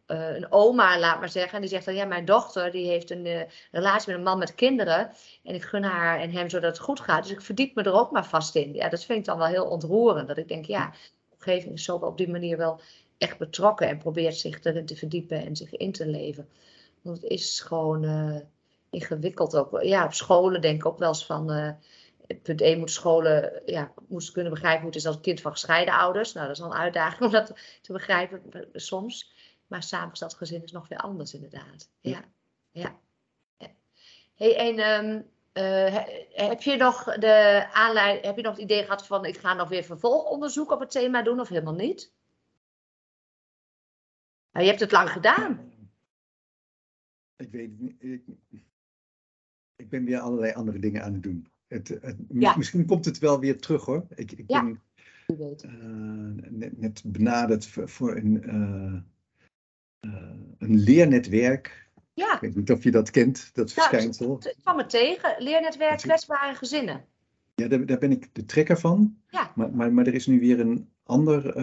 eh, 0.06 0.36
een 0.36 0.52
oma, 0.52 1.00
laat 1.00 1.20
maar 1.20 1.30
zeggen. 1.30 1.54
En 1.54 1.62
die 1.62 1.70
zegt 1.70 1.86
dan, 1.86 1.96
ja, 1.96 2.06
mijn 2.06 2.26
dochter 2.26 2.72
die 2.72 2.88
heeft 2.88 3.10
een 3.10 3.48
relatie 3.72 4.10
met 4.10 4.18
een 4.18 4.24
man 4.24 4.38
met 4.38 4.56
kinderen. 4.56 5.12
En 5.44 5.56
ik 5.56 5.64
gun 5.64 5.84
haar 5.84 6.20
en 6.20 6.32
hem 6.32 6.50
zodat 6.50 6.72
het 6.72 6.86
goed 6.86 7.00
gaat. 7.00 7.24
Dus 7.24 7.32
ik 7.32 7.42
verdiep 7.42 7.76
me 7.76 7.84
er 7.84 7.94
ook 7.94 8.12
maar 8.12 8.26
vast 8.26 8.56
in. 8.56 8.74
Ja, 8.74 8.90
dat 8.90 9.04
vind 9.04 9.20
ik 9.20 9.26
dan 9.26 9.38
wel 9.38 9.48
heel 9.48 9.66
ontroerend. 9.66 10.28
Dat 10.28 10.38
ik 10.38 10.48
denk, 10.48 10.66
ja, 10.66 10.90
de 10.90 11.36
omgeving 11.36 11.74
is 11.74 11.84
zo 11.84 11.96
op 11.96 12.18
die 12.18 12.30
manier 12.30 12.58
wel 12.58 12.80
echt 13.18 13.38
betrokken. 13.38 13.88
En 13.88 13.98
probeert 13.98 14.38
zich 14.38 14.64
erin 14.64 14.86
te 14.86 14.96
verdiepen 14.96 15.46
en 15.46 15.56
zich 15.56 15.76
in 15.76 15.92
te 15.92 16.08
leven. 16.08 16.50
Want 17.02 17.22
het 17.22 17.32
is 17.32 17.60
gewoon 17.60 18.06
ingewikkeld 18.92 19.56
ook. 19.56 19.82
Ja, 19.84 20.06
op 20.06 20.14
scholen 20.14 20.62
denk 20.62 20.76
ik 20.80 20.86
ook 20.86 20.98
wel 21.00 21.08
eens 21.08 21.26
van... 21.26 21.52
eh, 21.52 21.72
punt 22.44 22.62
1 22.62 22.78
moeten 22.78 22.96
scholen 22.96 23.62
ja, 23.66 23.94
moesten 24.08 24.34
kunnen 24.34 24.52
begrijpen 24.52 24.80
hoe 24.82 24.90
het 24.90 25.00
is 25.00 25.06
als 25.06 25.22
kind 25.22 25.42
van 25.42 25.52
gescheiden 25.52 25.94
ouders. 25.94 26.34
Nou, 26.34 26.48
dat 26.48 26.56
is 26.58 26.64
al 26.64 26.72
een 26.72 26.78
uitdaging 26.78 27.22
om 27.26 27.32
dat 27.32 27.54
te 27.82 27.92
begrijpen 27.94 28.52
eh, 28.52 28.62
soms. 28.74 29.34
Maar 29.68 29.84
samengesteld 29.84 30.34
gezin 30.34 30.64
is 30.64 30.72
nog 30.72 30.88
weer 30.88 30.98
anders, 30.98 31.34
inderdaad. 31.34 31.90
Ja, 32.00 32.24
ja. 32.72 33.00
ja. 33.58 33.68
Hey, 34.36 34.58
en 34.58 34.78
ehm, 34.80 35.22
eh, 35.52 35.94
he- 35.94 36.26
heb 36.46 36.62
je 36.62 36.76
nog 36.76 37.04
de 37.04 37.68
aanleiding, 37.74 38.26
heb 38.26 38.36
je 38.36 38.42
nog 38.42 38.52
het 38.54 38.62
idee 38.62 38.84
gehad 38.84 39.06
van 39.08 39.26
ik 39.26 39.38
ga 39.38 39.54
nog 39.54 39.70
weer 39.70 39.84
vervolgonderzoek 39.84 40.72
op 40.72 40.80
het 40.80 40.92
thema 40.92 41.22
doen 41.22 41.40
of 41.40 41.48
helemaal 41.50 41.74
niet? 41.74 42.14
Nou, 44.52 44.66
je 44.66 44.72
hebt 44.72 44.82
het 44.82 44.92
lang 44.92 45.10
gedaan. 45.10 45.72
Ik 47.36 47.52
weet 47.52 47.70
het 47.70 47.80
niet. 47.80 47.96
Ik, 48.00 48.24
ik 49.82 49.90
ben 49.90 50.06
weer 50.06 50.20
allerlei 50.20 50.54
andere 50.54 50.80
dingen 50.80 51.04
aan 51.04 51.14
het 51.14 51.24
doen. 51.24 51.48
Het, 51.68 51.88
het, 51.88 52.16
Ja. 52.30 52.58
Misschien 52.58 52.86
komt 52.86 53.06
het 53.06 53.20
wel 53.20 53.40
weer 53.40 53.60
terug 53.60 53.86
hoor. 53.86 54.06
Ik, 54.16 54.32
ik 54.32 54.44
Ja. 54.48 54.64
ben 54.64 54.82
eh, 55.28 56.50
net, 56.50 56.80
net 56.80 57.04
benaderd 57.06 57.68
voor, 57.68 58.16
een, 58.16 58.44
eh, 58.44 58.94
eh, 60.00 60.38
een 60.58 60.80
leernetwerk. 60.80 61.90
Ja, 62.14 62.34
Ik 62.34 62.40
weet 62.42 62.56
niet 62.56 62.72
of 62.72 62.84
je 62.84 62.92
dat 62.92 63.12
kent, 63.12 63.50
dat 63.54 63.76
Nou, 63.76 63.90
verschijnsel. 63.90 64.36
het 64.40 64.58
kwam 64.62 64.76
me 64.76 64.86
tegen. 64.86 65.36
Leernetwerk 65.38 65.98
kwetsbare 65.98 66.56
gezinnen. 66.56 67.06
Ja, 67.56 67.68
daar, 67.68 67.86
daar 67.86 67.98
ben 67.98 68.12
ik 68.12 68.30
de 68.34 68.46
trekker 68.46 68.80
van. 68.80 69.18
Ja. 69.28 69.52
Maar, 69.56 69.76
maar, 69.76 69.94
maar 69.94 70.08
er 70.08 70.14
is 70.14 70.28
nu 70.28 70.40
weer 70.40 70.60
een 70.60 70.90
ander 71.04 71.62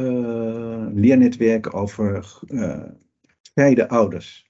leernetwerk 0.94 1.74
over 1.74 2.24
gescheiden 2.24 3.88
ouders. 3.88 4.47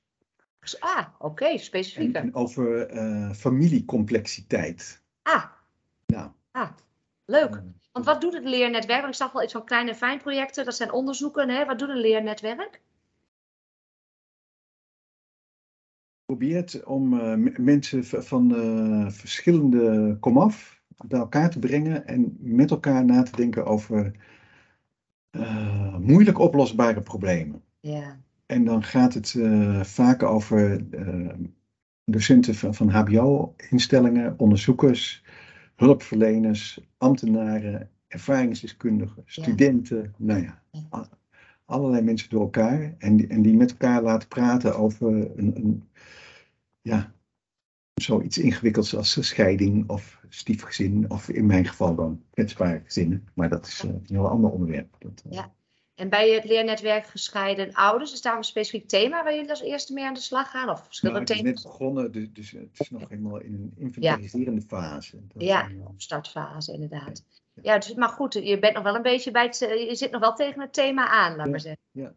Dus, 0.61 0.81
ah, 0.81 1.07
oké, 1.19 1.45
En, 1.45 1.59
specifieker. 1.59 2.21
en 2.21 2.35
over 2.35 2.87
eh, 2.87 3.31
familiecomplexiteit. 3.31 5.03
Ah, 5.23 5.45
Nou, 6.07 6.31
ah, 6.51 6.71
leuk. 7.25 7.63
Want 7.93 8.05
wat 8.05 8.21
doet 8.21 8.35
het 8.35 8.45
leernetwerk? 8.45 9.01
Want 9.01 9.13
ik 9.13 9.21
zag 9.21 9.33
wel 9.33 9.43
iets 9.43 9.53
van 9.53 9.65
kleine 9.65 9.91
en 9.91 9.97
fijn 9.97 10.19
projecten. 10.19 10.65
Dat 10.65 10.75
zijn 10.77 10.93
onderzoeken. 10.93 11.49
Hè? 11.49 11.65
Wat 11.65 11.79
doet 11.79 11.89
een 11.89 12.01
leernetwerk? 12.01 12.81
probeert 16.25 16.85
om 16.85 17.21
eh, 17.21 17.57
mensen 17.57 18.05
van 18.05 18.55
eh, 18.55 19.11
verschillende 19.11 20.17
komaf 20.21 20.83
bij 21.07 21.19
elkaar 21.19 21.51
te 21.51 21.59
brengen 21.59 22.07
en 22.07 22.37
met 22.41 22.71
elkaar 22.71 23.05
na 23.05 23.23
te 23.23 23.37
denken 23.37 23.67
over 23.67 24.13
moeilijk 25.99 26.39
oplosbare 26.39 27.03
problemen. 27.03 27.63
Ja, 27.81 28.21
En 28.49 28.65
dan 28.65 28.83
gaat 28.83 29.15
het 29.15 29.35
eh, 29.35 29.83
vaak 29.83 30.23
over 30.23 30.87
eh, 30.91 31.35
docenten 32.05 32.55
van, 32.55 32.75
van 32.75 32.89
HBO-instellingen, 32.89 34.39
onderzoekers, 34.39 35.25
hulpverleners, 35.77 36.81
ambtenaren, 36.97 37.91
ervaringsdeskundigen, 38.07 39.23
studenten, 39.27 40.15
nou 40.17 40.43
ja, 40.43 40.63
allerlei 41.65 42.03
mensen 42.03 42.31
door 42.31 42.41
elkaar. 42.41 42.95
En 42.99 43.17
die, 43.17 43.27
en 43.27 43.43
die 43.43 43.57
met 43.57 43.71
elkaar 43.71 44.03
laten 44.03 44.29
praten 44.29 44.77
over 44.77 45.39
een, 45.39 45.57
een 45.57 45.89
ja, 46.81 47.13
zoiets 47.95 48.39
ingewikkelds 48.39 48.97
als 48.97 49.27
scheiding 49.27 49.89
of 49.89 50.21
stiefgezin, 50.29 51.11
of 51.11 51.29
in 51.29 51.47
mijn 51.47 51.65
geval 51.65 51.95
dan 51.95 52.23
kwetsbare 52.31 52.81
gezinnen. 52.85 53.29
Maar 53.35 53.49
dat 53.49 53.67
is 53.67 53.85
eh, 53.85 53.91
een 53.91 54.03
heel 54.07 54.29
ander 54.29 54.51
onderwerp. 54.51 54.97
Dat, 54.99 55.25
Ja. 55.31 55.57
En 55.99 56.09
bij 56.09 56.31
het 56.31 56.45
leernetwerk 56.45 57.07
gescheiden 57.07 57.73
ouders, 57.73 58.13
is 58.13 58.23
daar 58.23 58.37
een 58.37 58.45
specifiek 58.45 58.89
thema 58.89 59.23
waar 59.25 59.35
jullie 59.35 59.51
als 59.51 59.63
eerste 59.63 59.93
mee 59.93 60.05
aan 60.05 60.15
de 60.15 60.21
slag 60.21 60.51
gaan? 60.51 60.69
Of 60.69 60.75
Nou, 60.75 60.85
verschillende 60.85 61.21
het 61.21 61.31
is 61.31 61.37
thema's? 61.37 61.55
net 61.55 61.63
begonnen, 61.63 62.13
dus, 62.13 62.33
dus 62.33 62.51
het 62.51 62.81
is 62.81 62.91
nog 62.91 63.09
helemaal 63.09 63.41
in 63.41 63.55
een 63.55 63.73
inventariserende 63.77 64.61
fase. 64.63 65.17
Dat, 65.33 65.43
Ja, 65.43 65.69
eh, 65.69 65.87
startfase 65.97 66.73
inderdaad. 66.73 67.25
Ja, 67.63 67.79
dus, 67.79 67.95
maar 67.95 68.09
goed, 68.09 68.35
je 68.35 68.59
bent 68.59 68.75
nog 68.75 68.83
wel 68.83 68.95
een 68.95 69.03
beetje 69.03 69.31
bij 69.31 69.45
het, 69.45 69.63
eh, 69.63 69.89
je 69.89 69.95
zit 69.95 70.11
nog 70.11 70.21
wel 70.21 70.35
tegen 70.35 70.61
het 70.61 70.73
thema 70.73 71.09
aan, 71.09 71.37
laat 71.37 71.45
Ja. 71.45 71.51
maar 71.51 71.61
zeggen. 71.61 72.17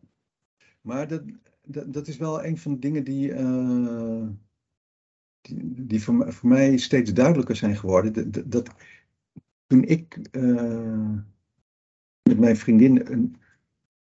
maar 0.81 1.07
dat, 1.07 1.21
dat, 1.63 1.93
dat 1.93 2.07
is 2.07 2.17
wel 2.17 2.43
een 2.45 2.57
van 2.57 2.73
de 2.73 2.79
dingen 2.79 3.03
die, 3.03 3.33
eh, 3.33 4.27
die, 5.41 5.85
die 5.85 6.03
voor, 6.03 6.13
mij- 6.13 6.31
voor 6.31 6.49
mij 6.49 6.77
steeds 6.77 7.13
duidelijker 7.13 7.55
zijn 7.55 7.75
geworden. 7.77 8.13
Dat, 8.13 8.33
dat, 8.33 8.51
dat 8.51 8.69
toen 9.67 9.83
ik 9.83 10.17
met 12.23 12.39
mijn 12.39 12.57
vriendin 12.57 13.07
een 13.11 13.35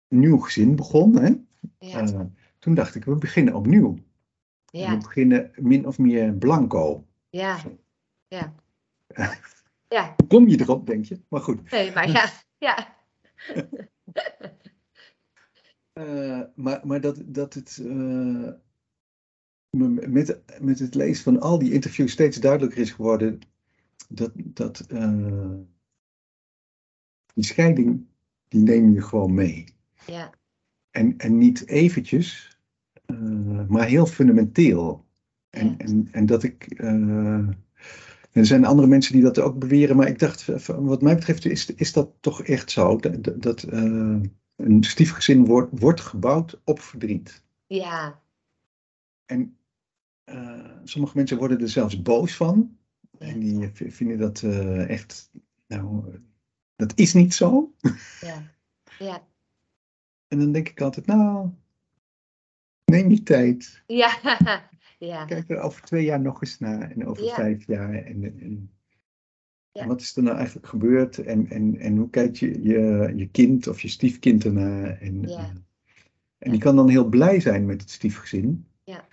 nieuw 0.08 0.38
gezin 0.38 0.76
begon, 0.76 1.16
hè, 1.16 1.34
Ja, 1.78 2.00
eh, 2.00 2.20
toen 2.58 2.74
dacht 2.74 2.94
ik, 2.94 3.04
we 3.04 3.16
beginnen 3.16 3.54
opnieuw. 3.54 3.98
Ja, 4.64 4.90
We 4.90 4.96
beginnen 4.96 5.50
min 5.56 5.86
of 5.86 5.98
meer 5.98 6.34
blanco. 6.34 7.06
ja, 7.30 7.58
ja. 8.28 8.54
Ja, 9.88 10.14
Hoe 10.16 10.26
kom 10.26 10.48
je 10.48 10.60
erop, 10.60 10.86
denk 10.86 11.04
je? 11.04 11.20
Maar 11.28 11.40
goed. 11.40 11.70
nee, 11.70 11.92
maar 11.92 12.10
ja, 12.10 12.30
ja. 12.66 12.96
Uh, 15.94 16.42
maar, 16.64 16.86
maar 16.86 17.00
dat, 17.00 17.22
dat 17.24 17.54
het 17.54 17.78
uh, 17.82 18.52
met, 19.70 20.40
met 20.60 20.78
het 20.78 20.94
lezen 20.94 21.24
van 21.24 21.40
al 21.40 21.58
die 21.58 21.72
interviews 21.72 22.12
steeds 22.12 22.36
duidelijker 22.36 22.80
is 22.80 22.90
geworden 22.90 23.38
dat, 24.08 24.32
dat 24.34 24.86
die 27.34 27.44
scheiding, 27.44 28.06
die 28.48 28.62
neem 28.62 28.92
je 28.92 29.02
gewoon 29.02 29.34
mee. 29.34 29.75
Ja. 30.06 30.30
En, 30.90 31.16
en 31.18 31.38
niet 31.38 31.66
eventjes, 31.68 32.58
maar 33.68 33.86
heel 33.86 34.06
fundamenteel. 34.06 35.04
En, 35.50 35.66
Ja. 35.68 35.76
en, 35.76 36.08
en 36.12 36.26
dat 36.26 36.42
ik. 36.42 36.64
eh, 36.66 37.48
er 38.32 38.46
zijn 38.46 38.64
andere 38.64 38.88
mensen 38.88 39.12
die 39.12 39.22
dat 39.22 39.38
ook 39.38 39.58
beweren, 39.58 39.96
maar 39.96 40.08
ik 40.08 40.18
dacht, 40.18 40.66
wat 40.66 41.02
mij 41.02 41.14
betreft, 41.14 41.44
is, 41.44 41.74
is 41.74 41.92
dat 41.92 42.10
toch 42.20 42.42
echt 42.42 42.70
zo? 42.70 42.96
Dat, 42.96 43.42
dat- 43.42 43.62
eh, 43.62 44.20
een 44.56 44.84
stiefgezin 44.84 45.44
wordt, 45.44 45.80
wordt 45.80 46.00
gebouwd 46.00 46.60
op 46.64 46.80
verdriet. 46.80 47.44
Ja. 47.66 48.22
En 49.24 49.56
eh, 50.24 50.70
sommige 50.84 51.16
mensen 51.16 51.38
worden 51.38 51.60
er 51.60 51.68
zelfs 51.68 52.02
boos 52.02 52.36
van. 52.36 52.78
En 53.18 53.38
die 53.40 53.70
vinden 53.72 54.18
dat 54.18 54.42
eh, 54.42 54.88
echt. 54.88 55.30
Nou, 55.66 56.12
eh, 56.12 56.18
dat 56.76 56.92
is 56.98 57.12
niet 57.14 57.34
zo. 57.34 57.74
Ja. 58.20 58.42
Ja. 58.98 59.26
En 60.28 60.38
dan 60.38 60.52
denk 60.52 60.68
ik 60.68 60.80
altijd, 60.80 61.06
nou, 61.06 61.48
neem 62.84 63.10
je 63.10 63.22
tijd. 63.22 63.82
Ja. 63.86 64.18
Ja. 64.98 65.24
Kijk 65.24 65.50
er 65.50 65.60
over 65.60 65.82
twee 65.82 66.04
jaar 66.04 66.20
nog 66.20 66.42
eens 66.42 66.58
naar 66.58 66.90
en 66.90 67.06
over 67.06 67.24
Ja. 67.24 67.34
vijf 67.34 67.66
jaar. 67.66 67.94
En, 67.94 68.22
en, 68.24 68.70
Ja. 69.72 69.82
en 69.82 69.88
wat 69.88 70.00
is 70.00 70.16
er 70.16 70.22
nou 70.22 70.36
eigenlijk 70.36 70.66
gebeurd? 70.66 71.18
En, 71.18 71.50
en, 71.50 71.76
en 71.78 71.96
hoe 71.96 72.10
kijkt 72.10 72.38
je, 72.38 72.62
je, 72.62 73.12
je 73.16 73.28
kind 73.28 73.66
of 73.66 73.80
je 73.80 73.88
stiefkind 73.88 74.44
ernaar? 74.44 75.00
En, 75.00 75.22
Ja. 75.28 75.52
en 76.38 76.50
die 76.50 76.60
kan 76.60 76.76
dan 76.76 76.88
heel 76.88 77.08
blij 77.08 77.40
zijn 77.40 77.66
met 77.66 77.80
het 77.80 77.90
stiefgezin. 77.90 78.66
Ja. 78.84 79.08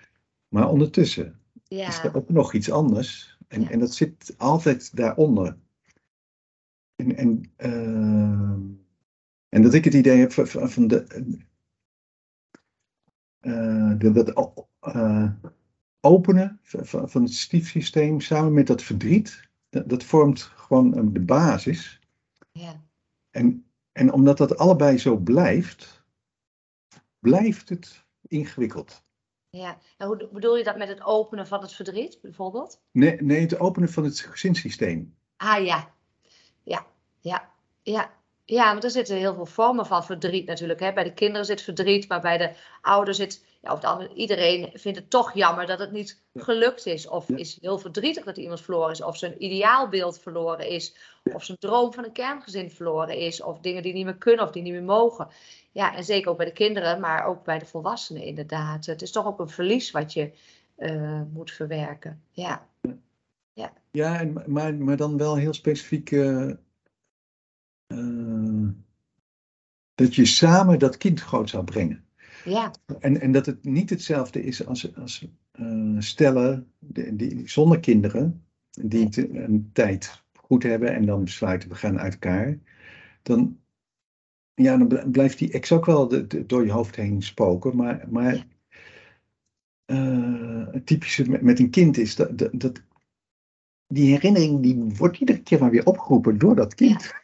Maar 0.48 0.70
ondertussen 0.70 1.40
is 1.68 2.04
er 2.04 2.16
ook 2.16 2.30
nog 2.30 2.54
iets 2.54 2.72
anders. 2.72 3.38
En, 3.48 3.70
en 3.70 3.80
dat 3.80 3.94
zit 3.94 4.36
altijd 4.38 4.96
daaronder. 4.96 5.58
En, 6.96 7.16
en, 7.16 7.52
ehm, 7.56 8.62
en 9.54 9.62
dat 9.62 9.74
ik 9.74 9.84
het 9.84 9.94
idee 9.94 10.20
heb 10.20 10.32
van, 10.32 10.70
van 10.70 10.88
de, 10.88 11.06
eh, 13.40 13.94
de, 13.98 14.12
dat 14.12 14.66
eh, 14.80 15.32
openen 16.00 16.60
van, 16.64 17.22
het 17.22 17.34
stiefsysteem 17.34 18.22
samen 18.22 18.54
met 18.54 18.68
dat 18.68 18.82
verdriet, 18.82 19.50
dat, 19.70 19.90
dat 19.90 20.04
vormt 20.04 20.42
gewoon 20.42 20.94
eh, 20.98 21.04
de 21.08 21.20
basis. 21.20 22.00
Ja. 22.52 22.82
En, 23.30 23.66
en 23.92 24.14
omdat 24.14 24.38
dat 24.38 24.58
allebei 24.58 24.98
zo 24.98 25.18
blijft, 25.18 26.04
blijft 27.20 27.70
het 27.70 28.06
ingewikkeld. 28.28 29.04
Ja. 29.50 29.78
En 29.98 30.08
hoe 30.08 30.30
bedoel 30.32 30.58
je 30.58 30.64
dat 30.64 30.78
met 30.78 30.88
het 30.88 31.04
openen 31.04 31.48
van 31.48 31.62
het 31.62 31.74
verdriet, 31.74 32.20
bijvoorbeeld? 32.22 32.82
Nee, 32.92 33.22
nee, 33.22 33.42
het 33.42 33.60
openen 33.60 33.90
van 33.90 34.04
het 34.04 34.20
gezinssysteem. 34.20 35.16
Ah 35.38 35.66
ja. 35.66 35.94
Ja. 36.64 36.86
Ja. 37.20 37.52
Ja. 37.82 38.23
Ja, 38.46 38.72
want 38.72 38.84
er 38.84 38.90
zitten 38.90 39.16
heel 39.18 39.34
veel 39.34 39.46
vormen 39.46 39.86
van 39.86 40.04
verdriet 40.06 40.46
natuurlijk. 40.46 40.80
Hè. 40.80 40.94
Bij 40.94 41.04
de 41.04 41.14
kinderen 41.14 41.46
zit 41.46 41.62
verdriet, 41.62 42.08
maar 42.08 42.22
bij 42.22 42.38
de 42.38 42.52
ouders 42.82 43.18
zit. 43.18 43.46
Ja, 43.62 43.72
of 43.74 43.80
de 43.80 43.88
andere, 43.88 44.14
iedereen 44.14 44.70
vindt 44.74 44.98
het 44.98 45.10
toch 45.10 45.34
jammer 45.34 45.66
dat 45.66 45.80
het 45.80 45.92
niet 45.92 46.22
Ja. 46.32 46.44
gelukt 46.44 46.86
is. 46.86 47.08
Of 47.08 47.28
Ja. 47.28 47.36
is 47.38 47.58
heel 47.62 47.78
verdrietig 47.78 48.24
dat 48.24 48.38
iemand 48.38 48.62
verloren 48.62 48.92
is. 48.92 49.04
Of 49.04 49.18
zijn 49.18 49.44
ideaalbeeld 49.44 50.20
verloren 50.20 50.70
is. 50.70 50.96
Of 51.34 51.44
zijn 51.44 51.58
droom 51.58 51.94
van 51.94 52.04
een 52.04 52.12
kerngezin 52.12 52.72
verloren 52.72 53.18
is. 53.18 53.42
Of 53.42 53.60
dingen 53.60 53.84
die 53.84 53.94
niet 53.94 54.06
meer 54.06 54.16
kunnen 54.18 54.46
of 54.46 54.52
die 54.52 54.62
niet 54.64 54.74
meer 54.74 54.84
mogen. 54.84 55.28
Ja, 55.72 55.96
en 55.96 56.04
zeker 56.04 56.32
ook 56.32 56.38
bij 56.38 56.46
de 56.46 56.52
kinderen, 56.52 57.00
maar 57.00 57.26
ook 57.26 57.44
bij 57.44 57.60
de 57.60 57.66
volwassenen 57.66 58.24
inderdaad. 58.24 58.86
Het 58.86 59.02
is 59.02 59.12
toch 59.12 59.26
ook 59.26 59.40
een 59.40 59.50
verlies 59.50 59.92
wat 59.92 60.14
je 60.14 60.32
eh, 60.76 61.22
moet 61.34 61.52
verwerken. 61.52 62.24
Ja. 62.32 62.68
Ja, 63.92 64.20
en, 64.20 64.44
maar, 64.46 64.74
maar 64.76 64.98
dan 64.98 65.18
wel 65.18 65.36
heel 65.36 65.54
specifiek. 65.54 66.12
eh, 66.12 66.50
eh, 67.88 68.68
dat 69.96 70.16
je 70.16 70.26
samen 70.26 70.80
dat 70.80 70.98
kind 70.98 71.22
groot 71.22 71.50
zou 71.50 71.64
brengen. 71.64 72.06
Ja. 72.46 72.72
En, 73.00 73.22
en 73.22 73.32
dat 73.32 73.46
het 73.46 73.64
niet 73.64 73.90
hetzelfde 73.90 74.44
is 74.44 74.66
als, 74.66 74.96
als 74.96 75.28
eh, 75.52 75.96
stellen 76.00 76.72
die, 76.80 77.16
die, 77.16 77.50
zonder 77.50 77.80
kinderen, 77.80 78.46
die 78.72 79.04
het 79.04 79.18
een 79.18 79.70
tijd 79.74 80.24
goed 80.34 80.64
hebben 80.64 80.94
en 80.94 81.06
dan 81.06 81.24
besluiten 81.24 81.70
we 81.70 81.76
gaan 81.76 82.00
uit 82.00 82.14
elkaar. 82.14 82.60
Dan, 83.22 83.60
ja, 84.54 84.78
dan 84.78 84.88
bl- 84.88 85.10
blijft 85.12 85.38
die 85.38 85.52
ex 85.52 85.72
ook 85.72 85.86
wel 85.86 86.08
de- 86.08 86.28
de- 86.28 86.46
door 86.46 86.66
je 86.66 86.72
hoofd 86.72 86.96
heen 86.96 87.22
spoken. 87.22 87.76
Maar, 87.76 88.06
maar 88.10 88.48
eh, 89.86 90.68
het 90.72 90.86
typische 90.86 91.30
met, 91.30 91.42
met 91.42 91.60
een 91.60 91.70
kind 91.70 91.98
is 91.98 92.16
dat, 92.16 92.38
dat, 92.38 92.50
dat 92.54 92.82
die 93.88 94.12
herinnering 94.12 94.62
die 94.62 94.84
wordt 94.98 95.18
iedere 95.18 95.42
keer 95.42 95.60
maar 95.60 95.72
weer 95.72 95.86
opgeroepen 95.86 96.38
door 96.38 96.56
dat 96.56 96.76
kind. 96.76 97.02
Ja, 97.04 97.23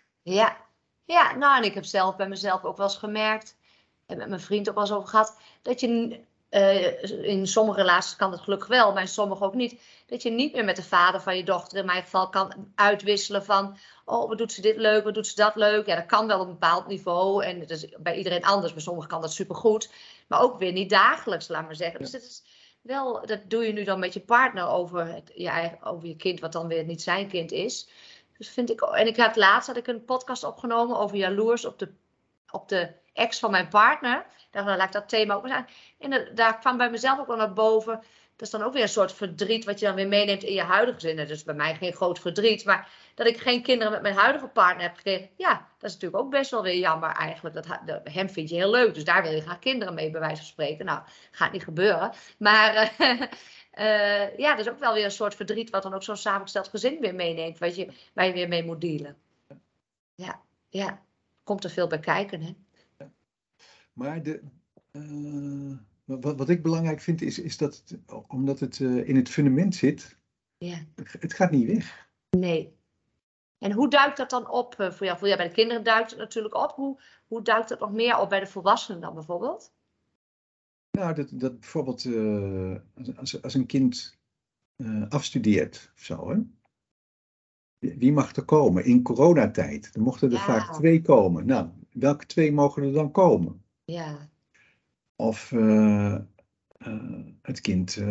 ja, 1.06 1.36
nou 1.36 1.58
en 1.58 1.64
ik 1.64 1.74
heb 1.74 1.86
zelf 1.86 2.16
bij 2.16 2.28
mezelf 2.28 2.64
ook 2.64 2.78
wel 2.78 2.88
eens 2.88 2.98
gemerkt, 2.98 3.58
en 4.06 4.18
met 4.18 4.30
mijn 4.30 4.42
vriend 4.42 4.70
ook 4.70 4.76
wel 4.76 4.84
eens 4.84 4.94
over 4.94 5.10
gehad, 5.10 5.38
dat 5.62 5.80
je 5.80 6.20
eh, 6.50 7.04
in 7.24 7.48
sommige 7.48 7.82
relaties 7.82 8.16
kan 8.16 8.32
het 8.32 8.42
gelukkig 8.42 8.68
wel, 8.68 8.94
maar 8.94 9.02
in 9.02 9.08
sommige 9.08 9.44
ook 9.44 9.54
niet, 9.54 9.82
dat 10.06 10.22
je 10.22 10.30
niet 10.30 10.54
meer 10.54 10.66
met 10.66 10.76
de 10.76 10.84
vader 10.84 11.22
van 11.22 11.38
je 11.38 11.44
dochter 11.44 11.78
in 11.78 11.86
mijn 11.86 12.04
geval 12.04 12.30
kan 12.30 12.72
uitwisselen 12.76 13.46
van, 13.46 13.78
oh 14.06 14.28
wat 14.28 14.38
doet 14.38 14.52
ze 14.52 14.62
dit 14.62 14.78
leuk, 14.78 15.04
wat 15.04 15.14
doet 15.14 15.28
ze 15.28 15.36
dat 15.36 15.56
leuk. 15.56 15.86
Ja, 15.86 15.96
dat 15.96 16.06
kan 16.06 16.28
wel 16.28 16.40
op 16.40 16.46
een 16.46 16.52
bepaald 16.52 16.88
niveau 16.88 17.44
en 17.44 17.60
het 17.60 17.70
is 17.70 17.86
bij 17.98 18.18
iedereen 18.18 18.44
anders, 18.44 18.74
bij 18.74 18.82
sommigen 18.82 19.10
kan 19.10 19.22
dat 19.22 19.34
supergoed, 19.34 19.92
maar 20.28 20.42
ook 20.42 20.58
weer 20.58 20.72
niet 20.72 20.90
dagelijks, 20.90 21.48
laat 21.48 21.66
maar 21.66 21.76
zeggen. 21.76 22.00
Dus 22.00 22.12
het 22.12 22.24
is 22.24 22.44
wel, 22.82 23.26
dat 23.26 23.40
doe 23.48 23.66
je 23.66 23.74
nu 23.74 23.84
dan 23.84 24.00
met 24.00 24.14
je 24.14 24.20
partner 24.20 24.68
over, 24.68 25.06
het, 25.14 25.32
je, 25.36 25.48
eigen, 25.48 25.84
over 25.84 26.08
je 26.08 26.16
kind, 26.16 26.40
wat 26.40 26.52
dan 26.52 26.68
weer 26.68 26.86
niet 26.86 27.02
zijn 27.02 27.28
kind 27.28 27.52
is. 27.52 27.90
Dus 28.40 28.50
vind 28.50 28.70
ik, 28.70 28.82
en 28.82 29.08
ik 29.08 29.18
had 29.18 29.36
laatst 29.36 29.68
had 29.68 29.78
ik 29.78 29.88
een 29.88 30.06
podcast 30.06 30.44
opgenomen 30.44 30.98
over 30.98 31.18
jaloers 31.18 31.66
op 31.66 31.80
de, 31.80 31.92
op 32.52 32.70
de 32.70 32.92
ex 33.14 33.40
van 33.40 33.52
mijn 33.52 33.68
partner. 33.68 34.26
Daar 34.52 34.64
laat 34.66 34.82
ik 34.88 34.92
dat 34.92 35.10
thema 35.10 35.34
ook 35.34 35.44
eens 35.44 35.54
aan. 35.54 35.68
En 36.00 36.32
daar 36.36 36.60
kwam 36.60 36.78
bij 36.78 36.90
mezelf 36.90 37.20
ook 37.20 37.28
wel 37.28 37.38
naar 37.38 37.54
boven. 37.54 37.94
Dat 38.36 38.48
is 38.48 38.50
dan 38.50 38.64
ook 38.64 38.74
weer 38.74 38.82
een 38.82 38.90
soort 38.90 39.14
verdriet 39.14 39.66
wat 39.66 39.80
je 39.80 39.86
dan 39.86 39.96
weer 39.96 40.08
meeneemt 40.08 40.44
in 40.44 40.54
je 40.54 40.62
huidige 40.62 41.00
zin. 41.00 41.28
Dus 41.28 41.44
bij 41.44 41.56
mij 41.56 41.76
geen 41.76 41.94
groot 41.94 42.20
verdriet. 42.20 42.66
Maar 42.66 42.90
dat 43.16 43.28
ik 43.28 43.38
geen 43.40 43.64
kinderen 43.64 43.92
met 43.94 44.02
mijn 44.02 44.16
huidige 44.16 44.48
partner 44.48 44.84
heb 44.84 44.96
gekregen. 44.96 45.30
Ja, 45.36 45.50
dat 45.80 45.90
is 45.90 45.94
natuurlijk 45.94 46.24
ook 46.24 46.30
best 46.32 46.52
wel 46.52 46.62
weer 46.62 46.78
jammer 46.78 47.10
eigenlijk. 47.10 47.56
Dat, 47.56 47.80
dat- 47.86 48.02
hem 48.14 48.30
vind 48.30 48.50
je 48.50 48.56
heel 48.56 48.70
leuk. 48.72 48.94
Dus 48.94 49.04
daar 49.04 49.22
wil 49.24 49.32
je 49.32 49.42
graag 49.42 49.60
kinderen 49.60 49.94
mee 49.94 50.10
bij 50.12 50.20
wijze 50.20 50.36
van 50.36 50.46
spreken. 50.46 50.86
Nou, 50.86 51.02
gaat 51.32 51.52
niet 51.52 51.64
gebeuren. 51.64 52.12
Maar 52.38 52.92
eh, 53.80 54.38
ja, 54.38 54.56
dat 54.56 54.66
is 54.66 54.72
ook 54.72 54.80
wel 54.80 54.94
weer 54.94 55.04
een 55.04 55.12
soort 55.12 55.36
verdriet. 55.36 55.70
Wat 55.70 55.84
dan 55.84 55.94
ook 55.94 56.04
zo'n 56.04 56.18
samengesteld 56.18 56.68
gezin 56.68 57.00
weer 57.00 57.16
meeneemt. 57.16 57.58
Wat 57.58 57.76
je, 57.76 57.94
waar 58.14 58.26
je 58.26 58.34
weer 58.34 58.48
mee 58.48 58.64
moet 58.64 58.82
dealen. 58.82 59.18
Ja, 60.16 60.42
ja. 60.70 61.04
Komt 61.44 61.64
er 61.64 61.70
veel 61.70 61.88
bij 61.88 62.00
kijken, 62.00 62.42
hè? 62.42 62.56
Maar 63.94 64.24
de, 64.24 64.42
eh, 64.92 65.78
wat, 66.04 66.38
wat 66.38 66.50
ik 66.50 66.64
belangrijk 66.64 67.02
vind 67.02 67.22
is, 67.22 67.40
is 67.40 67.58
dat 67.58 67.76
het, 67.76 68.00
omdat 68.28 68.60
het 68.60 68.80
eh, 68.80 69.08
in 69.08 69.16
het 69.16 69.30
fundament 69.30 69.76
zit, 69.76 70.18
Ja. 70.58 70.86
het 71.20 71.34
gaat 71.34 71.52
niet 71.52 71.68
weg. 71.68 72.10
Nee. 72.30 72.78
En 73.58 73.72
hoe 73.72 73.90
duikt 73.90 74.18
dat 74.18 74.30
dan 74.30 74.50
op 74.50 74.76
voor 74.78 75.06
jou? 75.06 75.18
Voor 75.18 75.28
jou 75.28 75.40
bij 75.40 75.48
de 75.48 75.54
kinderen 75.56 75.84
duikt 75.84 76.10
het 76.10 76.20
natuurlijk 76.20 76.56
op. 76.56 76.72
Hoe, 76.72 77.02
hoe 77.28 77.42
duikt 77.42 77.70
dat 77.70 77.80
nog 77.80 77.92
meer 77.92 78.18
op 78.18 78.30
bij 78.30 78.40
de 78.40 78.48
volwassenen 78.48 79.02
dan 79.02 79.14
bijvoorbeeld? 79.14 79.74
Nou, 81.00 81.14
dat, 81.14 81.30
dat 81.34 81.60
bijvoorbeeld 81.60 82.06
eh, 82.06 82.76
als- 83.18 83.42
als, 83.42 83.54
een 83.54 83.66
kind 83.66 84.20
eh, 84.76 85.10
afstudeert 85.10 85.92
of 85.96 86.04
zo, 86.04 86.30
hè? 86.30 86.38
Wie 87.98 88.12
mag 88.12 88.36
er 88.36 88.46
komen? 88.46 88.86
In 88.86 89.02
coronatijd, 89.02 89.96
er 89.96 90.02
mochten 90.02 90.28
er 90.32 90.38
Ja. 90.38 90.44
vaak 90.44 90.74
twee 90.74 91.02
komen. 91.02 91.46
Nou, 91.46 91.70
welke 91.92 92.26
twee 92.26 92.52
mogen 92.52 92.84
er 92.84 92.92
dan 92.94 93.12
komen? 93.12 93.64
Ja, 93.86 94.30
Of 95.16 95.52
eh, 95.52 96.18
het 97.42 97.62
kind 97.62 98.04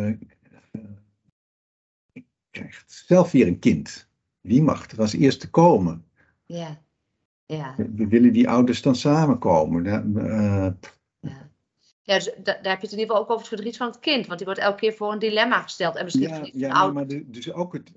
krijgt 2.51 2.91
zelf 2.91 3.31
weer 3.31 3.47
een 3.47 3.59
kind. 3.59 4.09
Wie 4.41 4.61
mag 4.63 4.91
er 4.91 4.99
als 4.99 5.13
eerste 5.13 5.49
komen? 5.49 6.05
ja, 6.45 6.81
ja. 7.45 7.75
We 7.75 8.07
willen 8.07 8.33
die 8.33 8.49
ouders 8.49 8.81
dan 8.81 8.95
samenkomen? 8.95 9.83
Ja, 9.83 10.77
ja 12.09 12.15
dus 12.15 12.31
da- 12.43 12.59
daar 12.61 12.71
heb 12.71 12.81
je 12.81 12.87
het 12.87 12.91
in 12.91 12.99
ieder 12.99 13.05
geval 13.05 13.17
ook 13.17 13.29
over 13.29 13.37
het 13.39 13.47
verdriet 13.47 13.77
van 13.77 13.87
het 13.87 13.99
kind. 13.99 14.25
Want 14.25 14.37
die 14.37 14.47
wordt 14.47 14.61
elke 14.61 14.79
keer 14.79 14.93
voor 14.93 15.11
een 15.11 15.19
dilemma 15.19 15.61
gesteld. 15.61 15.95
En 15.95 16.03
misschien 16.03 16.29
ja, 16.29 16.67
ja 16.67 16.91
maar 16.91 17.07
de- 17.07 17.29
dus 17.29 17.53
ook 17.53 17.73
het. 17.73 17.91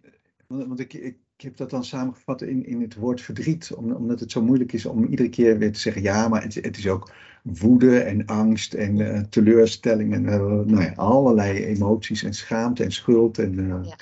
Want, 0.46 0.80
ik, 0.80 0.92
ik, 0.94 1.16
heb 1.36 1.56
dat 1.56 1.70
dan 1.70 1.84
samengevat 1.84 2.42
in, 2.42 2.66
in 2.66 2.80
het 2.80 2.94
woord 2.94 3.20
verdriet, 3.20 3.72
om, 3.74 3.92
omdat 3.92 4.20
het 4.20 4.30
zo 4.30 4.42
moeilijk 4.42 4.72
is 4.72 4.86
om 4.86 5.04
iedere 5.04 5.28
keer 5.28 5.58
weer 5.58 5.72
te 5.72 5.78
zeggen: 5.78 6.02
ja, 6.02 6.28
maar 6.28 6.42
het, 6.42 6.54
het 6.54 6.76
is 6.76 6.88
ook 6.88 7.12
woede 7.42 8.00
en 8.00 8.26
angst 8.26 8.74
en 8.74 9.00
eh, 9.00 9.20
teleurstelling 9.20 10.12
en 10.14 10.28
eh, 10.28 10.40
nou 10.40 10.82
ja, 10.82 10.92
allerlei 10.92 11.64
emoties 11.64 12.22
en 12.22 12.34
schaamte 12.34 12.84
en 12.84 12.92
schuld. 12.92 13.38
En, 13.38 13.58
eh, 13.58 13.88
Ja. 13.88 13.96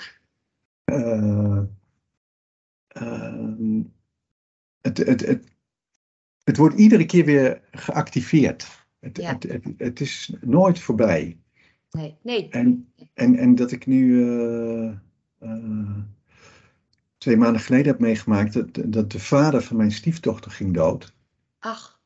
eh, 0.83 1.61
ehm, 2.87 3.81
het, 4.81 4.97
het, 4.97 5.25
het, 5.25 5.43
het 6.43 6.57
wordt 6.57 6.75
iedere 6.75 7.05
keer 7.05 7.25
weer 7.25 7.61
geactiveerd. 7.71 8.80
Het, 9.01 9.17
Ja. 9.17 9.33
het, 9.33 9.43
het, 9.43 9.73
het 9.77 9.99
is 9.99 10.33
nooit 10.41 10.79
voorbij. 10.79 11.39
Nee, 11.91 12.17
nee. 12.23 12.49
En, 12.49 12.93
en, 13.13 13.35
en 13.35 13.55
dat 13.55 13.71
ik 13.71 13.85
nu 13.85 14.23
eh, 14.29 14.87
eh, 15.39 15.97
twee 17.17 17.37
maanden 17.37 17.61
geleden 17.61 17.87
heb 17.87 17.99
meegemaakt 17.99 18.53
dat, 18.53 18.93
dat 18.93 19.11
de 19.11 19.19
vader 19.19 19.61
van 19.61 19.77
mijn 19.77 19.91
stiefdochter 19.91 20.51
ging 20.51 20.73
dood. 20.73 21.13
Ach. 21.59 22.01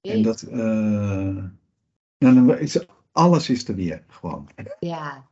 En 0.00 0.22
dat, 0.22 0.42
eh, 0.42 1.44
nou, 2.18 2.34
dan 2.34 2.58
is, 2.58 2.86
alles 3.12 3.50
is 3.50 3.68
er 3.68 3.74
weer 3.74 4.04
gewoon. 4.08 4.48
Ja. 4.80 5.28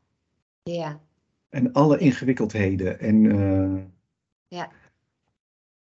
Ja. 0.62 1.00
En 1.48 1.72
alle 1.72 1.98
ingewikkeldheden. 1.98 3.00
En, 3.00 3.30
eh, 3.30 3.82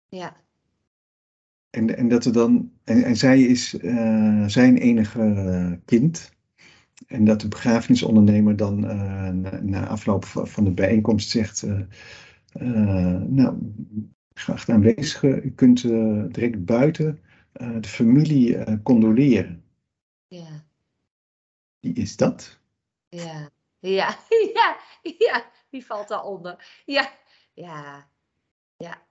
Ja. 0.09 0.35
En, 1.77 1.97
en 1.97 2.07
dat 2.07 2.25
er 2.25 2.33
dan, 2.33 2.71
en, 2.83 3.03
en 3.03 3.15
zij 3.15 3.41
is 3.41 3.77
eh, 3.77 4.43
zijn 4.47 4.77
enige 4.77 5.79
kind. 5.85 6.35
En 7.07 7.25
dat 7.25 7.41
de 7.41 7.47
begrafenisondernemer 7.47 8.55
dan 8.55 8.87
eh, 8.87 9.29
na, 9.29 9.59
na 9.61 9.87
afloop 9.87 10.25
van 10.25 10.63
de 10.63 10.71
bijeenkomst 10.71 11.29
zegt: 11.29 11.63
eh, 11.63 13.21
Nou, 13.27 13.57
graag 14.33 14.69
aanwezig, 14.69 15.23
u 15.23 15.51
kunt 15.51 15.81
direct 16.33 16.65
buiten 16.65 17.19
de 17.79 17.87
familie 17.87 18.81
condoleren. 18.81 19.63
Ja. 20.27 20.65
Wie 21.79 21.93
is 21.93 22.15
dat? 22.15 22.59
Ja. 23.09 23.49
Ja. 23.79 24.17
Ja. 24.53 24.77
Ja. 25.17 25.45
Wie 25.69 25.85
valt 25.85 26.07
daaronder? 26.07 26.81
Ja. 26.85 27.11
Ja. 27.53 28.07
Ja. 28.77 29.06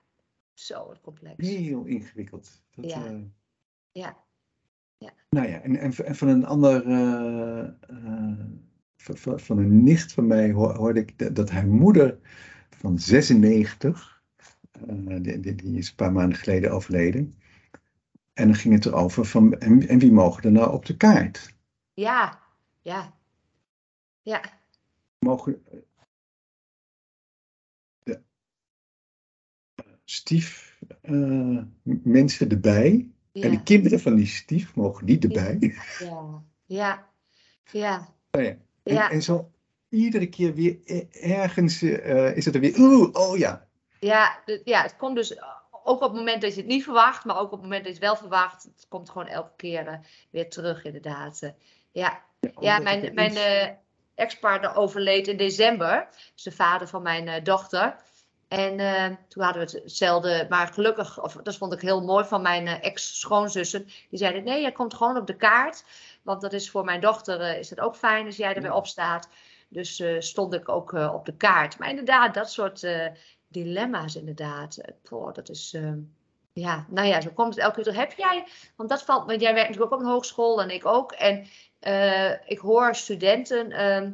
Zo 0.57 0.95
complex. 1.03 1.49
Heel 1.49 1.85
ingewikkeld. 1.85 2.63
Dat, 2.75 2.91
Ja. 2.91 3.07
eh, 3.07 3.21
Ja. 3.93 4.25
Ja. 4.99 5.13
Nou 5.31 5.49
ja, 5.49 5.61
en, 5.61 5.77
en, 5.77 5.93
en 6.05 6.15
van 6.17 6.29
een 6.29 6.45
ander, 6.45 6.87
eh, 6.87 7.67
eh, 7.89 8.47
van, 8.97 9.41
van- 9.41 9.59
een 9.59 9.83
nicht 9.83 10.13
van 10.13 10.27
mij 10.27 10.53
hoor- 10.53 10.75
hoorde 10.77 11.01
ik 11.01 11.19
dat, 11.19 11.35
dat 11.37 11.51
haar 11.51 11.67
moeder 11.67 12.19
van 12.71 12.99
96, 12.99 14.23
eh, 14.87 15.17
die, 15.23 15.41
die, 15.41 15.55
die 15.55 15.79
is 15.79 15.89
een 15.89 15.95
paar 15.95 16.13
maanden 16.13 16.39
geleden 16.39 16.71
overleden. 16.71 17.35
En 18.33 18.47
dan 18.47 18.55
ging 18.57 18.75
het 18.75 18.87
erover 18.87 19.25
van, 19.25 19.59
en, 19.59 19.89
en 19.89 19.99
wie 19.99 20.13
mogen 20.13 20.43
er 20.43 20.53
nou 20.53 20.73
op 20.73 20.87
de 20.87 20.97
kaart? 20.97 21.55
Ja. 21.95 22.41
Ja. 22.83 23.15
Ja. 24.23 24.43
Mogen 25.19 25.65
stief 30.07 30.79
eh, 31.03 31.59
mensen 32.03 32.51
erbij? 32.51 33.11
En 33.33 33.51
de 33.51 33.63
kinderen 33.63 34.01
van 34.01 34.15
die 34.15 34.27
stief 34.27 34.75
mogen 34.75 35.07
die 35.07 35.19
erbij? 35.19 35.75
Ja. 35.99 36.43
Ja. 36.67 37.07
Ja. 37.71 38.15
Nou 38.31 38.45
ja, 38.45 38.57
En, 38.83 38.95
Ja. 38.95 39.11
en 39.11 39.23
zo 39.23 39.51
iedere 39.89 40.29
keer 40.29 40.55
weer 40.55 40.79
e- 40.85 41.07
ergens 41.21 41.83
eh, 41.83 42.37
is 42.37 42.45
het 42.45 42.55
er 42.55 42.61
weer, 42.61 42.79
oeh, 42.79 43.09
oh 43.13 43.39
ja. 43.39 43.67
Ja, 44.01 44.43
ja, 44.65 44.83
het 44.83 44.97
komt 44.97 45.17
dus 45.17 45.41
ook 45.85 46.03
op 46.03 46.11
het 46.11 46.13
moment 46.13 46.43
dat 46.43 46.55
je 46.55 46.61
het 46.61 46.69
niet 46.71 46.85
verwacht, 46.85 47.25
maar 47.25 47.37
ook 47.37 47.45
op 47.45 47.51
het 47.51 47.63
moment 47.63 47.85
dat 47.85 47.97
je 47.97 47.99
het 47.99 48.09
wel 48.09 48.17
verwacht. 48.17 48.63
Het 48.63 48.87
komt 48.89 49.11
gewoon 49.11 49.27
elke 49.27 49.53
keer 49.57 49.87
eh, 49.87 49.99
weer 50.31 50.51
terug, 50.51 50.85
inderdaad. 50.85 51.43
Eh, 51.43 51.51
ja, 51.93 52.23
ja 52.61 52.79
mijn, 52.79 53.15
mijn 53.15 53.37
eh, 53.37 53.69
ex-partner 54.15 54.75
overleed 54.77 55.29
in 55.29 55.37
december. 55.37 56.09
Dus 56.35 56.43
de 56.43 56.53
vader 56.53 56.89
van 56.89 57.03
mijn 57.03 57.29
eh, 57.29 57.45
dochter. 57.45 57.97
En 58.57 58.81
eh, 58.81 59.17
toen 59.29 59.43
hadden 59.43 59.67
we 59.67 59.81
hetzelfde, 59.83 60.47
maar 60.49 60.67
gelukkig, 60.67 61.23
of 61.23 61.33
dat 61.33 61.57
vond 61.57 61.73
ik 61.73 61.81
heel 61.81 62.03
mooi 62.03 62.25
van 62.25 62.43
mijn 62.43 62.67
eh, 62.67 62.85
ex-schoonzussen. 62.85 63.85
Die 63.85 64.19
zeiden: 64.19 64.45
nee, 64.45 64.61
jij 64.61 64.73
komt 64.73 64.95
gewoon 64.95 65.17
op 65.17 65.27
de 65.27 65.37
kaart. 65.37 65.85
Want 66.23 66.41
dat 66.41 66.53
is 66.53 66.71
voor 66.71 66.85
mijn 66.85 67.01
dochter 67.01 67.41
eh, 67.41 67.59
is 67.59 67.71
het 67.71 67.81
ook 67.81 67.97
fijn 67.97 68.27
als 68.27 68.37
jij 68.37 68.55
er 68.55 68.61
weer 68.63 68.71
Ja. 68.71 68.77
op 68.77 68.87
staat. 68.87 69.29
Dus 69.69 70.03
stond 70.19 70.55
ik 70.55 70.69
ook 70.69 70.93
op 70.93 71.25
de 71.27 71.37
kaart. 71.37 71.79
Maar 71.79 71.89
inderdaad, 71.89 72.35
dat 72.35 72.51
soort 72.51 72.87
dilemma's, 73.49 74.17
inderdaad. 74.17 74.79
Poh, 75.03 75.33
dat 75.35 75.49
is. 75.49 75.73
eh, 75.75 75.93
ja, 76.53 76.87
nou 76.89 77.07
ja, 77.07 77.21
zo 77.21 77.31
komt 77.31 77.55
het 77.55 77.65
elke 77.65 77.83
keer. 77.83 77.95
Heb 77.95 78.13
jij, 78.13 78.47
want 78.77 78.89
dat 78.89 79.03
valt, 79.03 79.27
want 79.27 79.41
jij 79.41 79.55
werkt 79.55 79.69
natuurlijk 79.69 79.95
ook 79.95 80.01
op 80.01 80.05
een 80.07 80.13
hogeschool 80.13 80.63
en 80.63 80.71
ik 80.71 80.87
ook. 80.87 81.13
En 81.13 81.47
ik 82.47 82.59
hoor 82.59 82.95
studenten 82.95 83.71
ehm, 83.73 84.13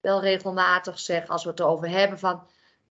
wel 0.00 0.20
regelmatig 0.20 0.98
zeggen, 0.98 1.30
als 1.30 1.44
we 1.44 1.50
het 1.50 1.60
erover 1.60 1.88
hebben, 1.88 2.18
van. 2.18 2.46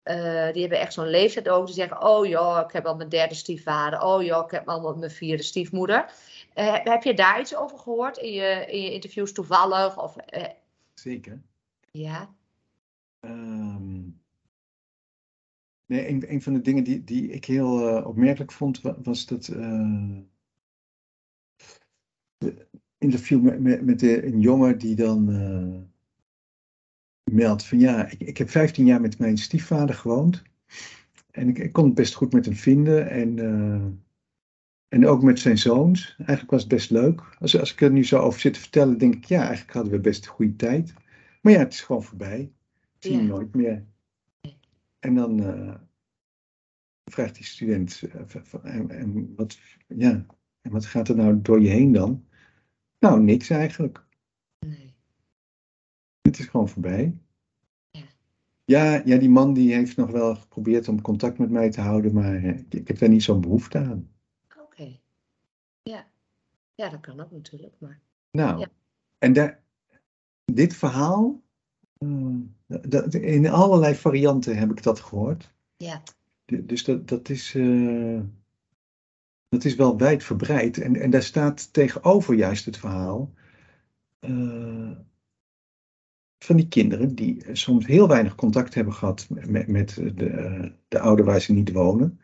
Eh, 0.02 0.52
die 0.52 0.60
hebben 0.60 0.80
echt 0.80 0.92
zo'n 0.92 1.06
leeftijd 1.10 1.48
ook. 1.48 1.66
Die 1.66 1.74
zeggen: 1.74 2.02
Oh 2.02 2.26
joh, 2.26 2.60
ik 2.66 2.72
heb 2.72 2.86
al 2.86 2.96
mijn 2.96 3.08
derde 3.08 3.34
stiefvader. 3.34 4.02
Oh 4.02 4.22
joh, 4.22 4.44
ik 4.44 4.50
heb 4.50 4.68
al 4.68 4.96
mijn 4.96 5.10
vierde 5.10 5.42
stiefmoeder. 5.42 6.12
Eh, 6.54 6.84
heb 6.84 7.02
je 7.02 7.14
daar 7.14 7.40
iets 7.40 7.56
over 7.56 7.78
gehoord 7.78 8.16
in 8.16 8.32
je, 8.32 8.66
in 8.68 8.82
je 8.82 8.92
interviews 8.92 9.32
toevallig? 9.32 10.02
Of, 10.02 10.16
eh, 10.16 10.48
Zeker. 10.94 11.42
ja, 11.90 12.34
Ehm, 13.20 14.00
nee, 15.86 16.08
een, 16.08 16.32
een 16.32 16.42
van 16.42 16.52
de 16.52 16.60
dingen 16.60 16.84
die, 16.84 17.04
die 17.04 17.28
ik 17.30 17.44
heel 17.44 18.02
opmerkelijk 18.04 18.52
vond, 18.52 18.80
wa- 18.80 18.96
was 19.02 19.26
dat 19.26 19.44
de 22.38 22.66
interview 22.98 23.40
met, 23.42 23.60
met, 23.60 23.82
met 23.82 24.00
de, 24.00 24.26
een 24.26 24.40
jongen 24.40 24.78
die 24.78 24.94
dan 24.96 25.28
meldt 27.32 27.64
van 27.64 27.78
ja, 27.78 28.06
ik, 28.10 28.20
ik 28.20 28.38
heb 28.38 28.50
15 28.50 28.84
jaar 28.86 29.00
met 29.00 29.18
mijn 29.18 29.36
stiefvader 29.38 29.94
gewoond. 29.94 30.42
En 31.30 31.48
ik, 31.48 31.58
ik 31.58 31.72
kon 31.72 31.84
het 31.84 31.94
best 31.94 32.14
goed 32.14 32.32
met 32.32 32.44
hem 32.44 32.54
vinden. 32.54 33.10
En, 33.10 33.38
eh, 33.38 33.86
en 34.88 35.06
ook 35.06 35.22
met 35.22 35.38
zijn 35.38 35.58
zoons. 35.58 36.14
Eigenlijk 36.18 36.50
was 36.50 36.60
het 36.60 36.70
best 36.70 36.90
leuk. 36.90 37.36
Als, 37.38 37.58
als 37.58 37.72
ik 37.72 37.80
er 37.80 37.90
nu 37.90 38.04
zo 38.04 38.18
over 38.18 38.40
zit 38.40 38.54
te 38.54 38.60
vertellen, 38.60 38.98
denk 38.98 39.14
ik, 39.14 39.24
ja, 39.24 39.40
eigenlijk 39.46 39.72
hadden 39.72 39.92
we 39.92 40.00
best 40.00 40.24
een 40.24 40.30
goede 40.30 40.56
tijd. 40.56 40.94
Maar 41.42 41.52
ja, 41.52 41.58
het 41.58 41.72
is 41.72 41.80
gewoon 41.80 42.02
voorbij. 42.02 42.40
Ik 42.40 42.96
zie 42.98 43.12
hem 43.16 43.22
Ja. 43.26 43.28
nooit 43.28 43.54
meer. 43.54 43.84
En 44.98 45.14
dan 45.14 45.42
eh, 45.44 45.74
vraagt 47.04 47.34
die 47.34 47.44
student, 47.44 48.02
eh, 48.12 48.20
van- 48.26 48.64
en, 48.64 48.90
en 48.90 49.34
wat, 49.36 49.58
ja, 49.86 50.26
en 50.60 50.70
wat 50.70 50.86
gaat 50.86 51.08
er 51.08 51.16
nou 51.16 51.42
door 51.42 51.60
je 51.60 51.68
heen 51.68 51.92
dan? 51.92 52.26
Nou, 52.98 53.22
niks 53.22 53.50
eigenlijk. 53.50 54.04
nee. 54.66 54.94
Het 56.20 56.38
is 56.38 56.46
gewoon 56.46 56.68
voorbij. 56.68 57.18
Ja. 58.72 59.02
Ja, 59.04 59.18
die 59.18 59.30
man 59.30 59.52
die 59.54 59.74
heeft 59.74 59.96
nog 59.96 60.10
wel 60.10 60.34
geprobeerd 60.34 60.88
om 60.88 61.00
contact 61.00 61.38
met 61.38 61.50
mij 61.50 61.70
te 61.70 61.80
houden, 61.80 62.12
maar 62.14 62.34
eh, 62.34 62.58
ik, 62.68 62.88
heb 62.88 62.98
daar 62.98 63.08
niet 63.08 63.22
zo'n 63.22 63.40
behoefte 63.40 63.78
aan. 63.78 64.08
Oké. 64.58 64.98
Ja. 65.82 66.06
ja, 66.74 66.88
dat 66.88 67.00
kan 67.00 67.20
ook 67.20 67.30
natuurlijk. 67.30 67.74
Maar 67.78 68.00
Nou, 68.30 68.58
Ja. 68.60 68.68
en 69.18 69.32
daar, 69.32 69.62
dit 70.44 70.74
verhaal, 70.74 71.40
dat, 72.66 73.14
in 73.14 73.48
allerlei 73.48 73.94
varianten 73.94 74.56
heb 74.56 74.70
ik 74.70 74.82
dat 74.82 75.00
gehoord. 75.00 75.54
ja, 75.76 76.02
Du- 76.44 76.66
Dus 76.66 76.84
dat, 76.84 77.08
dat, 77.08 77.28
is, 77.28 77.54
eh, 77.54 78.20
dat 79.48 79.64
is 79.64 79.74
wel 79.74 79.98
wijdverbreid. 79.98 80.78
En, 80.78 80.96
en 80.96 81.10
daar 81.10 81.22
staat 81.22 81.72
tegenover 81.72 82.34
juist 82.34 82.64
het 82.64 82.76
verhaal 82.76 83.32
eh, 84.18 84.90
van 86.42 86.56
die 86.56 86.68
kinderen 86.68 87.14
die 87.14 87.44
soms 87.52 87.86
heel 87.86 88.08
weinig 88.08 88.34
contact 88.34 88.74
hebben 88.74 88.94
gehad 88.94 89.28
met, 89.28 89.66
met 89.68 89.94
de, 90.14 90.26
eh, 90.26 90.70
de 90.88 91.00
ouder 91.00 91.24
waar 91.24 91.40
ze 91.40 91.52
niet 91.52 91.72
wonen. 91.72 92.20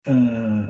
Eh, 0.00 0.68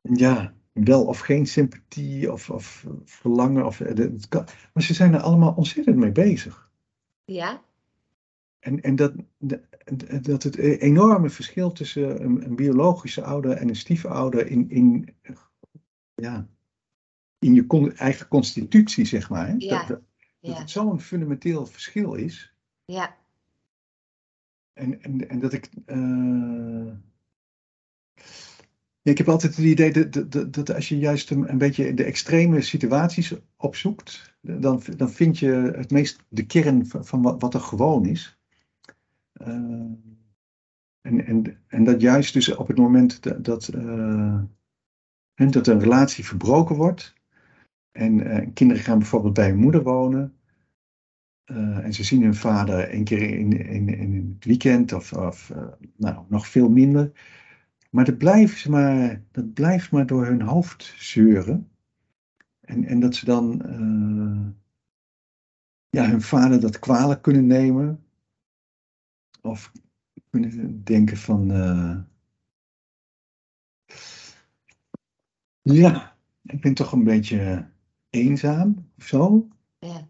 ja, 0.00 0.54
wel 0.72 1.04
of 1.04 1.18
geen 1.18 1.46
sympathie 1.46 2.32
of, 2.32 2.50
of 2.50 2.86
verlangen. 3.04 3.66
Of, 3.66 3.80
eh, 3.80 3.96
het 3.96 4.28
kan, 4.28 4.46
maar 4.72 4.82
ze 4.82 4.94
zijn 4.94 5.14
er 5.14 5.20
allemaal 5.20 5.54
ontzettend 5.54 5.96
mee 5.96 6.12
bezig. 6.12 6.70
ja, 7.24 7.62
En, 8.58 8.80
en 8.80 8.96
dat, 8.96 9.14
dat 10.22 10.42
het 10.42 10.56
enorme 10.56 11.30
verschil 11.30 11.72
tussen 11.72 12.24
een, 12.24 12.44
een 12.44 12.56
biologische 12.56 13.22
ouder 13.22 13.52
en 13.52 13.68
een 13.68 13.76
stiefouder 13.76 14.46
in, 14.46 14.70
in, 14.70 15.16
ja, 16.14 16.48
in 17.44 17.54
je 17.54 17.66
con- 17.66 17.92
eigen 17.96 18.28
constitutie, 18.28 19.04
zeg 19.04 19.30
maar. 19.30 19.46
Hè? 19.46 19.54
Ja, 19.58 19.78
Dat, 19.86 20.00
dat, 20.40 20.58
het 20.58 20.70
zo'n 20.70 21.00
fundamenteel 21.00 21.66
verschil 21.66 22.14
is. 22.14 22.54
ja, 22.84 23.16
En, 24.72 25.02
en, 25.02 25.28
en 25.28 25.38
dat 25.40 25.52
ik. 25.52 25.68
eh, 25.86 26.92
ja, 29.02 29.10
ik 29.10 29.18
heb 29.18 29.28
altijd 29.28 29.56
het 29.56 29.64
idee 29.64 30.08
dat, 30.10 30.54
dat- 30.54 30.74
als 30.74 30.88
je 30.88 30.98
juist 30.98 31.30
een, 31.30 31.48
een 31.50 31.58
beetje 31.58 31.94
de 31.94 32.04
extreme 32.04 32.60
situaties 32.60 33.34
opzoekt, 33.56 34.34
dan, 34.40 34.82
dan 34.96 35.10
vind 35.10 35.38
je 35.38 35.50
het 35.76 35.90
meest 35.90 36.24
de 36.28 36.46
kern 36.46 36.86
van, 36.86 37.04
van 37.04 37.22
wat, 37.22 37.40
wat 37.40 37.54
er 37.54 37.60
gewoon 37.60 38.06
is. 38.06 38.38
Eh, 39.32 39.46
en, 41.00 41.26
en, 41.26 41.62
en 41.66 41.84
dat 41.84 42.00
juist 42.00 42.32
dus 42.32 42.54
op 42.54 42.66
het 42.68 42.76
moment 42.78 43.22
dat, 43.22 43.44
dat, 43.44 43.68
eh, 43.68 44.42
dat 45.34 45.66
een 45.66 45.80
relatie 45.80 46.24
verbroken 46.24 46.76
wordt. 46.76 47.13
En 47.94 48.20
eh, 48.20 48.48
kinderen 48.54 48.82
gaan 48.82 48.98
bijvoorbeeld 48.98 49.34
bij 49.34 49.48
hun 49.48 49.58
moeder 49.58 49.82
wonen. 49.82 50.38
eh, 51.44 51.84
en 51.84 51.94
ze 51.94 52.04
zien 52.04 52.22
hun 52.22 52.34
vader 52.34 52.88
één 52.88 53.04
keer 53.04 53.38
in, 53.38 53.52
in, 53.66 53.88
in 53.88 54.34
het 54.34 54.44
weekend 54.44 54.92
of, 54.92 55.12
of 55.12 55.50
eh, 55.50 55.72
nou, 55.96 56.24
nog 56.28 56.48
veel 56.48 56.70
minder. 56.70 57.12
maar 57.90 58.04
dat 58.04 58.18
blijft 58.18 58.68
maar, 58.68 59.22
dat 59.30 59.54
blijft 59.54 59.90
maar 59.90 60.06
door 60.06 60.26
hun 60.26 60.42
hoofd 60.42 60.94
zeuren. 60.96 61.70
En, 62.60 62.84
en 62.84 63.00
dat 63.00 63.14
ze 63.14 63.24
dan 63.24 63.62
ja, 65.90 66.10
hun 66.10 66.22
vader 66.22 66.60
dat 66.60 66.78
kwalijk 66.78 67.22
kunnen 67.22 67.46
nemen. 67.46 68.04
Of 69.42 69.72
kunnen 70.30 70.84
denken 70.84 71.16
van. 71.16 71.46
ja, 75.62 76.16
ik 76.42 76.60
ben 76.60 76.74
toch 76.74 76.92
een 76.92 77.04
beetje 77.04 77.72
eenzaam 78.14 78.90
of 78.98 79.06
zo. 79.06 79.48
Ja. 79.78 80.08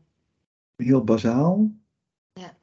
Heel 0.77 1.05
bazaal. 1.05 1.71
Ja. 2.33 2.57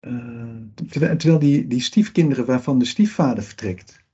Eh, 0.00 0.56
terwijl 0.88 1.16
terwijl 1.16 1.38
die, 1.38 1.66
die 1.66 1.80
stiefkinderen 1.80 2.46
waarvan 2.46 2.78
de 2.78 2.84
stiefvader 2.84 3.42
vertrekt. 3.42 4.04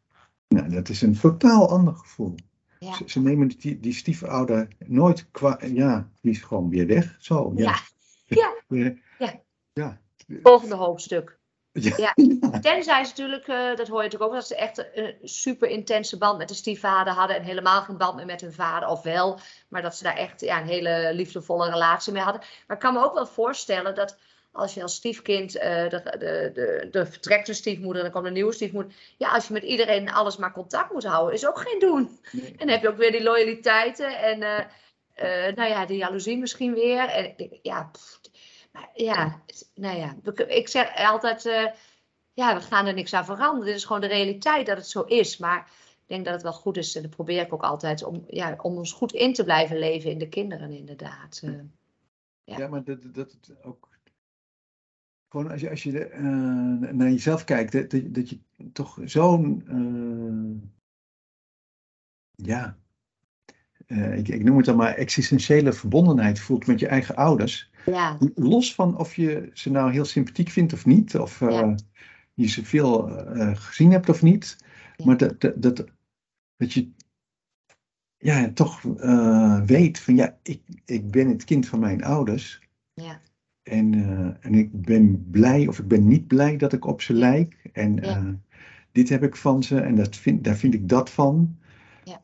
Nou, 0.49 0.68
dat 0.68 0.89
is 0.89 1.03
een 1.03 1.18
totaal 1.18 1.68
ander 1.68 1.95
gevoel. 1.95 2.34
Ja. 2.78 2.95
Ze, 2.95 3.05
ze 3.07 3.20
nemen 3.20 3.49
die, 3.49 3.80
die 3.80 3.93
stiefouder 3.93 4.68
nooit 4.87 5.30
kwa... 5.30 5.61
Ja, 5.66 6.11
die 6.20 6.30
is 6.30 6.43
gewoon 6.43 6.68
weer 6.68 6.87
weg. 6.87 7.16
Zo, 7.18 7.53
ja. 7.57 7.80
Ja. 8.26 8.55
Ja. 8.68 8.95
Ja. 9.18 9.43
Ja. 9.72 10.01
Volgende 10.43 10.74
hoofdstuk. 10.74 11.39
Ja. 11.77 12.12
Ja. 12.16 12.61
Tenzij 12.61 13.05
ze 13.05 13.11
natuurlijk, 13.11 13.49
eh, 13.49 13.77
dat 13.77 13.89
hoor 13.89 14.03
je 14.03 14.03
natuurlijk 14.03 14.22
ook, 14.22 14.33
dat 14.33 14.47
ze 14.47 14.57
echt 14.57 14.87
een 14.95 15.14
super 15.22 15.68
intense 15.68 16.18
band 16.18 16.39
met 16.39 16.49
de 16.49 16.55
stiefvader 16.55 17.12
hadden 17.12 17.37
en 17.37 17.43
helemaal 17.43 17.83
geen 17.83 17.97
band 17.97 18.16
meer 18.16 18.27
met 18.27 18.41
hun 18.41 18.53
vader, 18.53 18.89
of 18.89 19.03
wel, 19.03 19.39
maar 19.68 19.83
dat 19.83 19.97
ze 19.97 20.03
daar 20.03 20.16
echt 20.16 20.41
ja, 20.41 20.61
een 20.61 20.66
hele 20.66 21.11
liefdevolle 21.14 21.70
relatie 21.70 22.12
mee 22.12 22.22
hadden. 22.22 22.43
Maar 22.66 22.77
ik 22.77 22.83
kan 22.83 22.95
me 22.95 23.05
ook 23.05 23.14
wel 23.14 23.27
voorstellen 23.27 23.95
dat 23.95 24.18
als 24.53 24.74
je 24.74 24.83
als 24.83 24.95
stiefkind, 24.95 25.57
eh, 25.57 25.89
de, 25.89 26.03
de, 26.18 26.51
de, 26.55 26.89
de 26.91 27.07
vertrekte 27.07 27.53
stiefmoeder 27.53 27.97
en 27.97 28.03
dan 28.03 28.12
komt 28.12 28.27
een 28.27 28.33
nieuwe 28.33 28.53
stiefmoeder, 28.53 28.95
ja, 29.16 29.31
als 29.31 29.47
je 29.47 29.53
met 29.53 29.62
iedereen 29.62 30.12
alles 30.12 30.37
maar 30.37 30.53
contact 30.53 30.93
moet 30.93 31.05
houden, 31.05 31.35
is 31.35 31.47
ook 31.47 31.59
geen 31.59 31.79
doen. 31.79 32.18
Nee. 32.33 32.51
En 32.51 32.57
dan 32.57 32.68
heb 32.68 32.83
je 32.83 32.89
ook 32.89 32.97
weer 32.97 33.12
die 33.12 33.22
loyaliteiten 33.22 34.18
en 34.18 34.66
eh, 35.16 35.55
nou 35.55 35.68
ja, 35.68 35.87
de 35.87 35.97
jaloezie 35.97 36.39
misschien 36.39 36.74
weer. 36.74 37.09
En 37.09 37.35
ja, 37.62 37.89
pff, 37.93 38.20
ja, 38.95 39.43
nou 39.74 39.97
ja, 39.97 40.16
ik 40.47 40.68
zeg 40.68 40.97
altijd, 40.97 41.47
eh, 41.47 41.66
ja, 42.33 42.55
we 42.55 42.61
gaan 42.61 42.87
er 42.87 42.95
niks 42.95 43.14
aan 43.14 43.24
veranderen. 43.24 43.66
Dit 43.66 43.74
is 43.74 43.85
gewoon 43.85 44.01
de 44.01 44.07
realiteit 44.07 44.66
dat 44.66 44.77
het 44.77 44.89
zo 44.89 45.03
is. 45.03 45.39
Maar 45.39 45.70
ik 45.93 46.07
denk 46.07 46.24
dat 46.24 46.35
het 46.35 46.43
wel 46.43 46.53
goed 46.53 46.77
is, 46.77 46.97
en 46.97 47.03
dat 47.03 47.11
probeer 47.11 47.43
ik 47.43 47.53
ook 47.53 47.62
altijd, 47.62 48.05
om, 48.05 48.24
ja, 48.29 48.57
om 48.62 48.77
ons 48.77 48.93
goed 48.93 49.12
in 49.12 49.33
te 49.33 49.45
blijven 49.45 49.79
leven 49.79 50.11
in 50.11 50.18
de 50.18 50.29
kinderen 50.29 50.70
inderdaad. 50.70 51.41
Eh, 51.45 51.51
Ja. 52.45 52.68
Maar 52.68 52.85
dat, 52.85 53.14
dat 53.14 53.37
ook. 53.62 53.89
Gewoon 55.29 55.51
als 55.51 55.61
je, 55.61 55.70
als 55.70 55.83
je 55.83 56.05
eh, 56.05 56.22
naar 56.93 57.11
jezelf 57.11 57.45
kijkt, 57.45 57.72
dat, 57.72 57.91
dat, 57.91 58.14
dat 58.14 58.29
je 58.31 58.39
toch 58.72 58.99
zo'n. 59.05 59.62
ja. 62.35 62.77
ik, 63.87 64.29
ik 64.29 64.45
noem 64.45 64.57
het 64.57 64.66
dan 64.66 64.77
maar 64.77 64.95
existentiële 64.95 65.72
verbondenheid 65.72 66.41
voelt 66.41 66.66
met 66.66 66.81
je 66.81 66.87
eigen 66.87 67.16
ouders. 67.16 67.70
Ja, 67.87 68.18
Los 68.34 68.74
van 68.74 68.99
of 68.99 69.14
je 69.14 69.51
ze 69.53 69.70
nou 69.70 69.93
heel 69.93 70.05
sympathiek 70.05 70.49
vindt 70.49 70.72
of 70.72 70.87
niet, 70.87 71.18
of 71.18 71.41
eh, 71.41 71.74
je 72.34 72.49
ze 72.49 72.64
veel 72.64 73.18
eh, 73.18 73.57
gezien 73.57 73.91
hebt 73.91 74.09
of 74.09 74.22
niet. 74.22 74.57
Ja. 74.97 75.05
Maar 75.05 75.16
dat, 75.16 75.41
dat, 75.41 75.62
dat, 75.62 75.84
dat 76.57 76.72
je 76.72 76.91
ja, 78.16 78.51
toch 78.53 78.84
eh, 78.84 79.61
weet 79.61 79.99
van 79.99 80.16
ja, 80.16 80.39
ik, 80.43 80.61
ik 80.84 81.11
ben 81.11 81.28
het 81.28 81.45
kind 81.45 81.66
van 81.66 81.78
mijn 81.78 82.05
ouders. 82.05 82.61
ja, 82.95 83.20
En, 83.62 83.95
en 84.41 84.55
ik 84.55 84.82
ben 84.82 85.30
blij 85.30 85.66
of 85.66 85.78
ik 85.78 85.89
ben 85.89 86.09
niet 86.09 86.26
blij 86.26 86.57
dat 86.57 86.72
ik 86.72 86.84
op 86.84 87.03
ze 87.03 87.12
lijk. 87.12 87.70
En 87.72 88.43
dit 88.93 89.09
heb 89.09 89.22
ik 89.22 89.37
van 89.37 89.62
ze 89.62 89.80
en 89.80 89.95
dat 89.95 90.16
vind, 90.16 90.45
daar 90.45 90.57
vind 90.57 90.74
ik 90.74 90.89
dat 90.89 91.11
van. 91.11 91.59
Ja. 92.05 92.20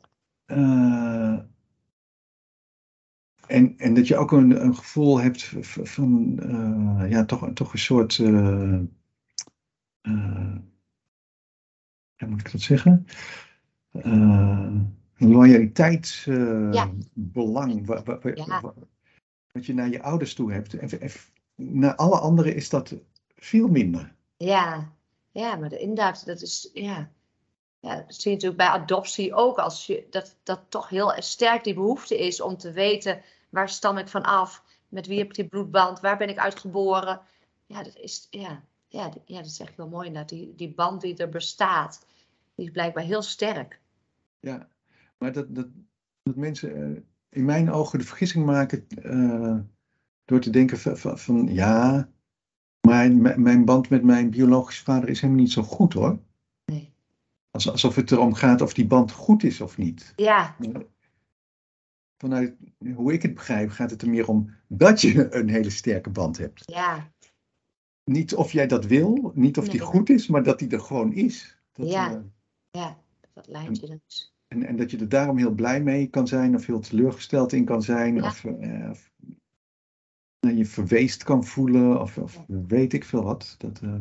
Eh, 3.52 3.58
en, 3.58 3.78
en 3.78 3.94
dat 3.94 4.06
je 4.08 4.16
ook 4.16 4.32
een, 4.32 4.64
een 4.64 4.74
gevoel 4.76 5.20
hebt 5.20 5.52
van, 5.82 6.38
eh, 6.38 7.10
ja, 7.10 7.24
toch, 7.24 7.50
toch 7.54 7.72
een 7.72 7.78
soort, 7.78 8.18
eh 8.18 8.72
eh, 10.00 10.56
hoe 12.16 12.28
moet 12.28 12.40
ik 12.40 12.52
dat 12.52 12.60
zeggen? 12.60 13.06
Eh 13.92 14.74
loyaliteitsbelang. 15.16 16.74
Ja. 16.74 16.90
belang 17.14 17.86
wa- 17.86 18.02
wa- 18.02 18.18
wa- 18.22 18.30
Ja. 18.34 18.60
wa- 18.60 18.74
wat 19.52 19.66
je 19.66 19.74
naar 19.74 19.88
je 19.88 20.02
ouders 20.02 20.34
toe 20.34 20.52
hebt. 20.52 20.74
En, 20.74 21.00
en 21.00 21.10
naar 21.54 21.94
alle 21.96 22.18
anderen 22.18 22.54
is 22.54 22.68
dat 22.68 22.94
veel 23.36 23.68
minder. 23.68 24.14
ja, 24.36 24.92
ja, 25.30 25.56
maar 25.56 25.68
de- 25.68 25.78
inderdaad, 25.78 26.26
dat 26.26 26.42
is, 26.42 26.70
ja. 26.72 27.10
Ja, 27.80 27.96
dat 27.96 28.14
zie 28.14 28.30
je 28.30 28.36
natuurlijk 28.36 28.62
bij 28.62 28.66
adoptie 28.80 29.34
ook, 29.34 29.58
als 29.58 29.86
je, 29.86 30.06
dat, 30.10 30.36
dat 30.42 30.60
toch 30.68 30.88
heel 30.88 31.12
sterk 31.18 31.64
die 31.64 31.74
behoefte 31.74 32.18
is 32.18 32.40
om 32.40 32.56
te 32.56 32.72
weten, 32.72 33.20
waar 33.52 33.68
stam 33.68 33.96
ik 33.98 34.08
van 34.08 34.22
af? 34.22 34.64
Met 34.88 35.06
wie 35.06 35.18
heb 35.18 35.26
ik 35.28 35.34
die 35.34 35.48
bloedband? 35.48 36.00
Waar 36.00 36.16
ben 36.16 36.28
ik 36.28 36.38
uitgeboren? 36.38 37.20
Ja, 37.66 37.82
dat 37.82 37.96
is, 37.96 38.26
ja, 38.30 38.62
ja, 38.88 39.10
ja, 39.24 39.36
dat 39.36 39.46
is 39.46 39.60
echt 39.60 39.76
heel 39.76 39.88
mooi 39.88 40.06
inderdaad. 40.06 40.30
Die, 40.30 40.54
die 40.56 40.74
band 40.74 41.00
die 41.00 41.16
er 41.16 41.28
bestaat, 41.28 42.06
die 42.54 42.66
is 42.66 42.72
blijkbaar 42.72 43.04
heel 43.04 43.22
sterk. 43.22 43.80
Ja, 44.40 44.68
maar 45.18 45.32
dat, 45.32 45.54
dat, 45.54 45.66
dat 46.22 46.36
mensen 46.36 46.76
eh, 46.96 47.02
in 47.28 47.44
mijn 47.44 47.70
ogen 47.72 47.98
de 47.98 48.04
vergissing 48.04 48.44
maken 48.46 48.86
eh, 49.02 49.58
door 50.24 50.40
te 50.40 50.50
denken 50.50 50.78
van, 50.78 50.96
van, 50.98 51.18
van, 51.18 51.46
ja, 51.54 52.08
maar 52.80 53.10
m- 53.12 53.42
mijn 53.42 53.64
band 53.64 53.88
met 53.90 54.02
mijn 54.02 54.30
biologische 54.30 54.84
vader 54.84 55.08
is 55.08 55.20
helemaal 55.20 55.42
niet 55.42 55.52
zo 55.52 55.62
goed 55.62 55.92
hoor. 55.92 56.18
Nee. 56.64 56.92
Als- 57.50 57.70
Alsof 57.70 57.94
het 57.94 58.10
erom 58.12 58.34
gaat 58.34 58.60
of 58.60 58.74
die 58.74 58.86
band 58.86 59.12
goed 59.12 59.42
is 59.42 59.60
of 59.60 59.76
niet. 59.78 60.12
Ja, 60.16 60.56
Vanuit 62.22 62.54
hoe 62.94 63.12
ik 63.12 63.22
het 63.22 63.34
begrijp 63.34 63.70
gaat 63.70 63.90
het 63.90 64.02
er 64.02 64.10
meer 64.10 64.28
om 64.28 64.50
dat 64.66 65.00
je 65.00 65.26
een 65.36 65.48
hele 65.48 65.70
sterke 65.70 66.10
band 66.10 66.38
hebt. 66.38 66.62
ja, 66.66 67.12
Niet 68.04 68.34
of 68.34 68.52
jij 68.52 68.66
dat 68.66 68.84
wil, 68.86 69.32
niet 69.34 69.58
of 69.58 69.68
die 69.68 69.80
goed 69.80 70.10
is, 70.10 70.26
maar 70.26 70.42
dat 70.42 70.58
die 70.58 70.68
er 70.70 70.80
gewoon 70.80 71.12
is. 71.12 71.58
Dat, 71.72 71.88
Ja. 71.88 72.10
eh, 72.12 72.20
ja, 72.70 72.98
dat 73.34 73.48
lijntje. 73.48 73.86
Dat 73.86 73.98
is, 74.06 74.34
En, 74.48 74.62
en 74.66 74.76
dat 74.76 74.90
je 74.90 74.98
er 74.98 75.08
daarom 75.08 75.36
heel 75.38 75.50
blij 75.50 75.82
mee 75.82 76.06
kan 76.06 76.26
zijn, 76.26 76.54
of 76.54 76.66
heel 76.66 76.80
teleurgesteld 76.80 77.52
in 77.52 77.64
kan 77.64 77.82
zijn, 77.82 78.14
Ja. 78.14 78.26
of, 78.26 78.44
eh, 78.44 78.90
of 78.90 79.10
je 80.40 80.66
verweest 80.66 81.22
kan 81.22 81.44
voelen, 81.44 82.00
of, 82.00 82.18
of 82.18 82.44
weet 82.46 82.92
ik 82.92 83.04
veel 83.04 83.22
wat. 83.22 83.54
Dat, 83.58 83.80
eh, 83.82 83.90
dat 83.90 84.00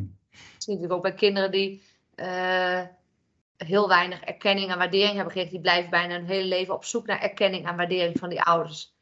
zie 0.57 0.73
natuurlijk 0.73 0.93
ook 0.93 1.01
bij 1.01 1.13
kinderen 1.13 1.51
die 1.51 1.81
eh, 2.15 2.85
heel 3.65 3.87
weinig 3.87 4.21
erkenning 4.21 4.71
en 4.71 4.77
waardering 4.77 5.09
hebben 5.15 5.25
gekregen. 5.25 5.51
Die 5.51 5.61
blijven 5.61 5.89
bijna 5.89 6.13
hun 6.15 6.25
hele 6.25 6.47
leven 6.47 6.73
op 6.73 6.83
zoek 6.85 7.05
naar 7.07 7.19
erkenning 7.21 7.67
en 7.67 7.75
waardering 7.75 8.19
van 8.19 8.29
die 8.29 8.41
ouders. 8.41 8.95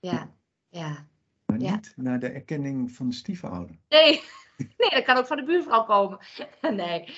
Ja, 0.00 0.30
ja. 0.68 1.06
maar 1.46 1.58
Ja. 1.60 1.74
niet 1.74 1.92
naar 1.96 2.18
de 2.20 2.28
erkenning 2.28 2.92
van 2.92 3.08
de 3.08 3.14
stiefouder. 3.14 3.76
Nee, 3.88 4.20
nee, 4.78 4.90
dat 4.90 5.02
kan 5.04 5.16
ook 5.16 5.26
van 5.26 5.36
de 5.36 5.44
buurvrouw 5.44 5.84
komen. 5.84 6.18
Nee. 6.76 7.14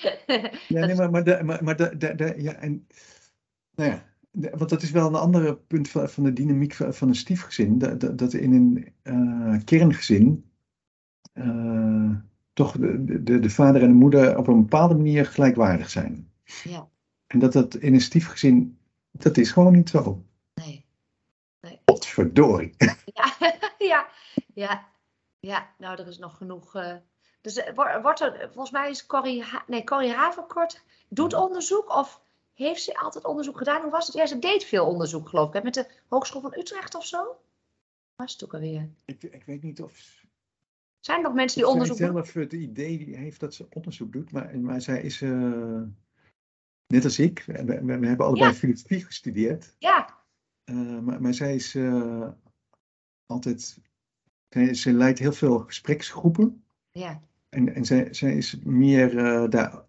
Ja, 0.67 0.85
nee, 0.85 0.95
maar, 0.95 1.11
maar, 1.11 1.23
de, 1.23 1.39
maar, 1.43 1.63
maar 1.63 1.75
de, 1.75 1.97
de, 1.97 2.15
de- 2.15 2.33
ja, 2.37 2.53
en, 2.53 2.87
nou 3.75 3.89
ja, 3.89 4.05
de- 4.31 4.53
want 4.57 4.69
dat 4.69 4.81
is 4.81 4.91
wel 4.91 5.07
een 5.07 5.15
andere 5.15 5.55
punt 5.57 5.89
van, 5.89 6.09
van 6.09 6.23
de 6.23 6.33
dynamiek 6.33 6.73
van, 6.73 6.93
van 6.93 7.07
een 7.07 7.15
stiefgezin. 7.15 7.77
Dat, 8.15 8.33
in 8.33 8.53
een 8.53 8.93
eh, 9.01 9.63
kerngezin 9.65 10.51
eh, 11.33 12.09
toch 12.53 12.71
de, 12.77 13.23
de, 13.23 13.39
de 13.39 13.49
vader 13.49 13.81
en 13.81 13.87
de 13.87 13.93
moeder 13.93 14.37
op 14.37 14.47
een 14.47 14.61
bepaalde 14.61 14.95
manier 14.95 15.25
gelijkwaardig 15.25 15.89
zijn. 15.89 16.31
Ja. 16.63 16.89
En 17.27 17.39
dat 17.39 17.53
dat 17.53 17.75
in 17.75 17.93
een 17.93 18.01
stiefgezin, 18.01 18.79
dat 19.11 19.37
is 19.37 19.51
gewoon 19.51 19.73
niet 19.73 19.89
zo. 19.89 20.23
Nee. 20.53 20.85
Potverdorie. 21.85 22.75
Ja, 23.13 23.35
ja, 23.77 24.07
ja, 24.53 24.87
ja, 25.39 25.69
nou, 25.77 25.99
er 26.01 26.07
is 26.07 26.17
nog 26.17 26.37
genoeg. 26.37 26.75
eh, 26.75 26.95
dus 27.41 27.55
eh, 27.57 27.75
wo- 27.75 28.01
wordt 28.01 28.19
er, 28.21 28.39
volgens 28.51 28.71
mij 28.71 28.89
is 28.89 29.05
Corrie, 29.05 29.43
Ha- 29.43 29.63
nee, 29.67 29.83
Corrie 29.83 30.11
Haverkort 30.11 30.83
doet 31.09 31.33
onderzoek 31.33 31.89
of 31.95 32.21
heeft 32.53 32.81
ze 32.83 32.97
altijd 32.99 33.25
onderzoek 33.25 33.57
gedaan? 33.57 33.81
Hoe 33.81 33.91
was 33.91 34.05
het? 34.07 34.15
Ja, 34.15 34.25
ze 34.25 34.39
deed 34.39 34.63
veel 34.63 34.85
onderzoek, 34.85 35.29
geloof 35.29 35.53
ik, 35.53 35.63
met 35.63 35.73
de 35.73 35.87
Hogeschool 36.07 36.41
van 36.41 36.53
Utrecht 36.57 36.95
of 36.95 37.05
zo. 37.05 37.37
Was 38.15 38.31
het 38.33 38.43
ook 38.43 38.53
alweer? 38.53 38.89
Ik, 39.05 39.23
ik 39.23 39.43
weet 39.45 39.61
niet 39.63 39.81
of 39.81 40.23
Zijn 40.99 41.17
er 41.17 41.23
nog 41.23 41.33
mensen 41.33 41.59
die 41.61 41.69
onderzoek 41.69 41.97
doen? 41.97 42.07
zelf 42.13 42.33
het 42.33 42.53
idee 42.53 43.17
heeft 43.17 43.39
dat 43.39 43.53
ze 43.53 43.67
onderzoek 43.69 44.11
doet, 44.13 44.31
maar, 44.31 44.59
maar 44.59 44.81
zij 44.81 45.01
is, 45.01 45.21
eh, 45.21 45.81
net 46.93 47.03
als 47.03 47.19
ik, 47.19 47.43
we, 47.47 47.63
we- 47.83 47.99
we 47.99 48.07
hebben 48.07 48.25
allebei 48.25 48.49
Ja. 48.51 48.55
filosofie 48.57 49.05
gestudeerd. 49.05 49.75
Ja, 49.79 50.17
Eh, 50.63 50.99
maar, 50.99 51.21
maar 51.21 51.33
zij 51.33 51.55
is 51.55 51.75
eh, 51.75 52.27
altijd. 53.25 53.79
Zij, 54.49 54.73
zij 54.73 54.91
leidt 54.93 55.19
heel 55.19 55.31
veel 55.33 55.59
gespreksgroepen. 55.59 56.63
ja, 56.91 57.21
En, 57.49 57.75
en 57.75 57.85
zij, 57.85 58.13
zij 58.13 58.35
is 58.37 58.59
meer 58.63 59.17
eh, 59.17 59.49
daar 59.49 59.83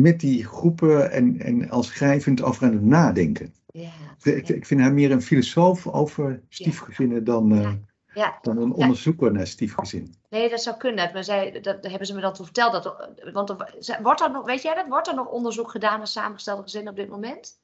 met 0.00 0.20
die 0.20 0.44
groepen 0.46 1.10
en, 1.12 1.40
en 1.40 1.70
als 1.70 1.86
schrijvend 1.86 2.42
over 2.42 2.66
aan 2.66 2.72
het 2.72 2.82
nadenken. 2.84 3.54
ja. 3.66 3.90
Ik, 4.22 4.48
ik 4.48 4.66
vind 4.66 4.80
haar 4.80 4.92
meer 4.92 5.10
een 5.10 5.22
filosoof 5.22 5.86
over 5.86 6.42
stiefgezinnen 6.48 7.24
dan. 7.24 7.86
Ja. 8.14 8.38
Dan 8.42 8.56
een 8.56 8.72
onderzoeker 8.72 9.32
naar 9.32 9.46
stiefgezin. 9.46 10.14
Nee, 10.30 10.48
dat 10.50 10.62
zou 10.62 10.76
kunnen. 10.76 11.10
Maar 11.12 11.24
zij, 11.24 11.60
dat 11.60 11.84
hebben 11.84 12.06
ze 12.06 12.14
me 12.14 12.20
dan 12.20 12.32
toen 12.34 12.44
verteld. 12.44 12.72
Dat, 12.72 13.08
want 13.32 13.50
er- 13.50 13.98
wordt 14.02 14.20
er 14.20 14.30
nog, 14.30 14.44
weet 14.46 14.62
jij 14.62 14.74
dat? 14.74 14.88
Wordt 14.88 15.08
er 15.08 15.14
nog 15.14 15.28
onderzoek 15.28 15.70
gedaan 15.70 15.98
naar 15.98 16.06
samengestelde 16.06 16.62
gezinnen 16.62 16.90
op 16.90 16.96
dit 16.98 17.08
moment? 17.08 17.60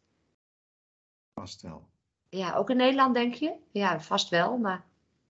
Vast 1.35 1.63
wel. 1.63 1.87
Ja, 2.29 2.55
ook 2.55 2.71
in 2.71 2.77
Nederland 2.77 3.15
denk 3.15 3.35
je? 3.35 3.53
Ja, 3.71 4.01
vast 4.01 4.29
wel, 4.29 4.57
maar 4.59 4.85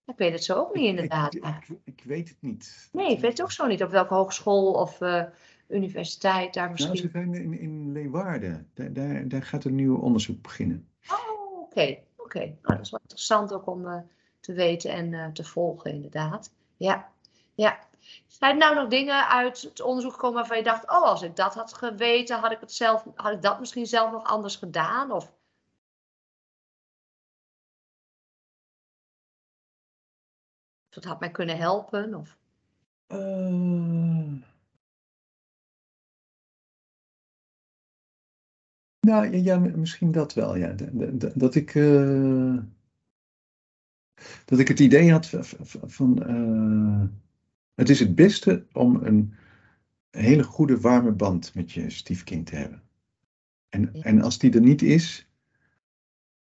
ik 0.06 0.16
weet 0.16 0.32
het 0.32 0.44
zo 0.44 0.58
ook 0.58 0.74
niet 0.74 0.84
inderdaad. 0.84 1.34
Ik, 1.34 1.44
ik, 1.44 1.78
ik 1.84 2.02
weet 2.04 2.28
het 2.28 2.36
niet. 2.40 2.88
Nee, 2.92 3.10
ik 3.10 3.20
weet 3.20 3.30
het 3.30 3.42
ook 3.42 3.52
zo 3.52 3.66
niet. 3.66 3.82
Op 3.82 3.90
welke 3.90 4.14
hogeschool 4.14 4.72
of 4.72 5.00
eh, 5.00 5.24
universiteit 5.68 6.54
daar 6.54 6.66
Nou, 6.66 6.78
ze 6.78 6.88
misschien. 6.90 7.10
zijn 7.10 7.34
in, 7.34 7.58
in 7.58 7.92
Leeuwarden. 7.92 8.70
Daar, 8.74 8.92
daar, 8.92 9.28
daar 9.28 9.42
gaat 9.42 9.64
een 9.64 9.74
nieuw 9.74 9.96
onderzoek 9.96 10.42
beginnen. 10.42 10.88
Oh, 11.10 11.60
oké. 11.62 11.98
Oké. 12.16 12.38
Nou, 12.38 12.56
dat 12.62 12.80
is 12.80 12.90
wel 12.90 13.00
interessant 13.00 13.52
ook 13.52 13.66
om 13.66 13.86
eh, 13.86 13.98
te 14.44 14.52
weten 14.52 14.90
en 14.90 15.14
eh, 15.14 15.26
te 15.32 15.44
volgen 15.44 15.90
inderdaad. 15.90 16.52
Ja, 16.76 17.12
ja. 17.54 17.78
Zijn 18.26 18.52
er 18.52 18.58
nou 18.58 18.74
nog 18.74 18.88
dingen 18.88 19.28
uit 19.28 19.62
het 19.62 19.80
onderzoek 19.80 20.12
gekomen 20.12 20.36
waarvan 20.36 20.56
je 20.56 20.62
dacht, 20.62 20.90
oh, 20.90 21.02
als 21.02 21.22
ik 21.22 21.36
dat 21.36 21.54
had 21.54 21.74
geweten, 21.74 22.38
had 22.38 22.52
ik 22.52 22.60
het 22.60 22.72
zelf, 22.72 23.04
had 23.14 23.32
ik 23.32 23.42
dat 23.42 23.60
misschien 23.60 23.86
zelf 23.86 24.12
nog 24.12 24.24
anders 24.24 24.56
gedaan? 24.56 25.10
Of 25.12 25.32
het 30.90 31.04
had 31.04 31.20
mij 31.20 31.30
kunnen 31.30 31.56
helpen? 31.56 32.14
Of... 32.14 32.36
Eh, 33.06 34.42
Nou 39.04 39.36
ja, 39.36 39.58
misschien 39.58 40.12
dat 40.12 40.34
wel, 40.34 40.56
ja. 40.56 40.74
Dat 41.34 41.54
ik, 41.54 41.74
eh, 41.74 42.56
dat 44.44 44.58
ik 44.58 44.68
het 44.68 44.80
idee 44.80 45.12
had 45.12 45.30
van, 45.84 46.22
eh, 46.22 47.18
het 47.74 47.88
is 47.88 48.00
het 48.00 48.14
beste 48.14 48.66
om 48.72 48.96
een 49.04 49.34
hele 50.10 50.42
goede 50.42 50.80
warme 50.80 51.12
band 51.12 51.54
met 51.54 51.72
je 51.72 51.90
stiefkind 51.90 52.46
te 52.46 52.56
hebben. 52.56 52.82
En, 53.68 53.90
Ja. 53.92 54.02
en 54.02 54.20
als 54.22 54.38
die 54.38 54.54
er 54.54 54.60
niet 54.60 54.82
is, 54.82 55.28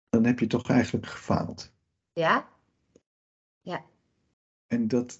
dan 0.10 0.26
heb 0.26 0.40
je 0.40 0.48
toch 0.48 0.70
eigenlijk 0.70 1.06
gefaald. 1.06 1.74
Ja? 2.14 2.50
En 4.68 4.88
dat, 4.88 5.20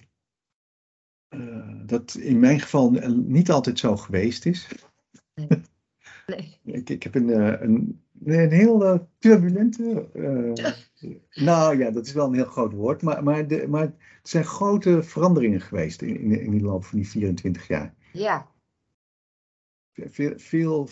eh, 1.28 1.80
dat 1.86 2.14
in 2.14 2.40
mijn 2.40 2.60
geval 2.60 2.90
niet 3.10 3.50
altijd 3.50 3.78
zo 3.78 3.96
geweest 3.96 4.46
is. 4.46 4.68
Nee. 5.34 5.60
Ik, 6.64 6.90
ik 6.90 7.02
heb 7.02 7.14
een, 7.14 7.30
eh, 7.30 7.60
een, 7.60 7.72
nee, 7.82 8.01
een 8.24 8.50
heel 8.50 8.84
eh, 8.84 8.98
turbulente. 9.18 10.08
eh, 10.12 10.72
nou 11.44 11.78
ja, 11.78 11.90
dat 11.90 12.06
is 12.06 12.12
wel 12.12 12.26
een 12.26 12.34
heel 12.34 12.44
groot 12.44 12.72
woord. 12.72 13.02
Maar, 13.02 13.22
maar, 13.22 13.46
de, 13.48 13.66
maar 13.68 13.82
het 13.82 14.28
zijn 14.28 14.44
grote 14.44 15.02
veranderingen 15.02 15.60
geweest 15.60 16.02
in, 16.02 16.16
in, 16.20 16.40
in 16.40 16.58
de 16.58 16.64
loop 16.64 16.84
van 16.84 16.98
die 16.98 17.08
24 17.08 17.66
jaar. 17.68 17.94
Ja. 18.12 18.50
Veel, 19.92 20.32
veel, 20.38 20.88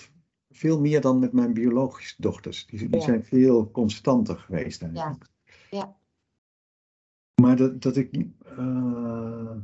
veel 0.50 0.80
meer 0.80 1.00
dan 1.00 1.18
met 1.18 1.32
mijn 1.32 1.52
biologische 1.52 2.14
dochters. 2.22 2.66
Die, 2.66 2.78
die 2.88 2.98
Ja. 3.00 3.04
zijn 3.04 3.24
veel 3.24 3.70
constanter 3.70 4.36
geweest. 4.36 4.82
eigenlijk. 4.82 5.24
Ja. 5.70 5.96
Maar 7.42 7.56
dat, 7.56 7.82
dat 7.82 7.96
ik. 7.96 8.26
eh, 8.44 9.56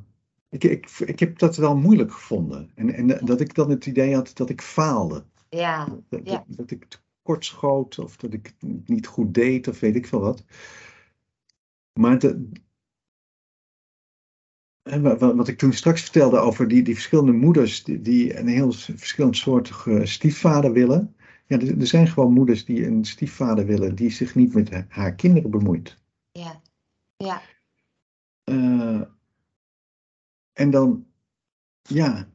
ik, 0.48 0.64
ik. 0.64 0.90
Ik 0.90 1.18
heb 1.20 1.38
dat 1.38 1.56
wel 1.56 1.76
moeilijk 1.76 2.12
gevonden. 2.12 2.70
En, 2.74 2.90
en 2.94 3.06
dat 3.26 3.40
ik 3.40 3.54
dan 3.54 3.70
het 3.70 3.86
idee 3.86 4.14
had 4.14 4.36
dat 4.36 4.48
ik 4.48 4.60
faalde. 4.60 5.24
Ja. 5.48 5.88
Dat, 6.08 6.20
Ja. 6.24 6.44
dat, 6.46 6.56
dat 6.56 6.70
ik 6.70 6.86
tekort 7.27 7.45
schoot 7.45 7.99
of 7.99 8.16
dat 8.16 8.33
ik 8.33 8.55
het 8.59 8.89
niet 8.89 9.07
goed 9.07 9.35
deed 9.35 9.68
of 9.68 9.81
weet 9.81 9.97
ik 9.97 10.07
veel 10.07 10.20
wat. 10.20 10.45
Maar 12.01 12.18
de, 12.18 12.49
wat 15.18 15.49
ik 15.49 15.59
toen 15.59 15.72
straks 15.72 16.03
vertelde 16.03 16.39
over 16.39 16.68
die, 16.68 16.83
die 16.83 16.95
verschillende 16.95 17.33
moeders 17.33 17.85
die, 17.85 18.01
die 18.01 18.39
een 18.39 18.49
heel 18.49 18.72
verschillend 18.72 19.37
soortige 19.37 20.07
stiefvader 20.07 20.72
willen. 20.72 21.16
Ja, 21.47 21.59
er, 21.59 21.81
er 21.81 21.87
zijn 21.87 22.09
gewoon 22.09 22.33
moeders 22.33 22.64
die 22.64 22.87
een 22.87 23.05
stiefvader 23.05 23.66
willen 23.66 23.95
die 23.95 24.11
zich 24.11 24.35
niet 24.35 24.55
met 24.55 24.70
ha- 24.70 24.87
haar 24.89 25.14
kinderen 25.14 25.51
bemoeit. 25.51 25.97
Ja. 26.31 26.62
Ja. 27.16 27.43
Eh, 28.45 29.03
en 30.53 30.70
dan, 30.70 31.07
ja, 31.83 32.29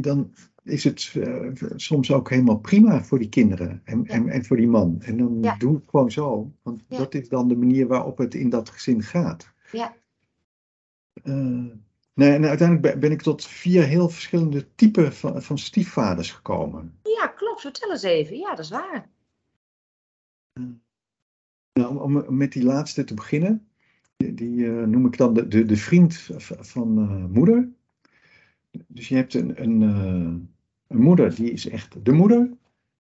dan 0.00 0.34
is 0.62 0.84
het 0.84 1.12
eh, 1.14 1.50
soms 1.76 2.12
ook 2.12 2.30
helemaal 2.30 2.58
prima 2.58 3.04
voor 3.04 3.18
die 3.18 3.28
kinderen 3.28 3.80
en, 3.84 4.02
Ja. 4.06 4.14
en, 4.14 4.28
en 4.28 4.44
voor 4.44 4.56
die 4.56 4.68
man. 4.68 5.00
En 5.02 5.16
dan 5.18 5.38
Ja. 5.42 5.56
doe 5.56 5.76
ik 5.76 5.82
gewoon 5.86 6.10
zo, 6.10 6.52
want 6.62 6.84
Ja. 6.88 6.98
dat 6.98 7.14
is 7.14 7.28
dan 7.28 7.48
de 7.48 7.56
manier 7.56 7.86
waarop 7.86 8.18
het 8.18 8.34
in 8.34 8.48
dat 8.48 8.70
gezin 8.70 9.02
gaat. 9.02 9.52
Ja. 9.72 9.96
Eh, 11.22 11.64
nee, 12.14 12.32
en 12.32 12.44
uiteindelijk 12.44 13.00
ben- 13.00 13.10
ik 13.12 13.22
tot 13.22 13.44
vier 13.46 13.84
heel 13.84 14.08
verschillende 14.08 14.74
typen 14.74 15.12
van, 15.12 15.42
van 15.42 15.58
stiefvaders 15.58 16.30
gekomen. 16.32 16.98
Ja, 17.02 17.26
klopt. 17.26 17.60
Vertel 17.60 17.90
eens 17.90 18.02
even. 18.02 18.36
Ja, 18.36 18.50
dat 18.50 18.58
is 18.64 18.70
waar. 18.70 19.08
Nou, 21.72 21.98
om, 21.98 22.16
om 22.16 22.36
met 22.36 22.52
die 22.52 22.64
laatste 22.64 23.04
te 23.04 23.14
beginnen, 23.14 23.68
die, 24.16 24.34
die, 24.34 24.66
eh, 24.66 24.86
noem 24.86 25.06
ik 25.06 25.16
dan 25.16 25.34
de, 25.34 25.48
de, 25.48 25.64
de 25.64 25.76
vriend 25.76 26.28
van 26.60 26.98
eh, 26.98 27.24
moeder. 27.34 27.68
Dus 28.86 29.08
je 29.08 29.14
hebt 29.14 29.34
een, 29.34 29.62
een, 29.62 29.82
eh, 29.82 30.48
een 30.86 31.02
moeder, 31.02 31.34
die 31.34 31.50
is 31.50 31.68
echt 31.68 32.04
de 32.04 32.12
moeder. 32.12 32.50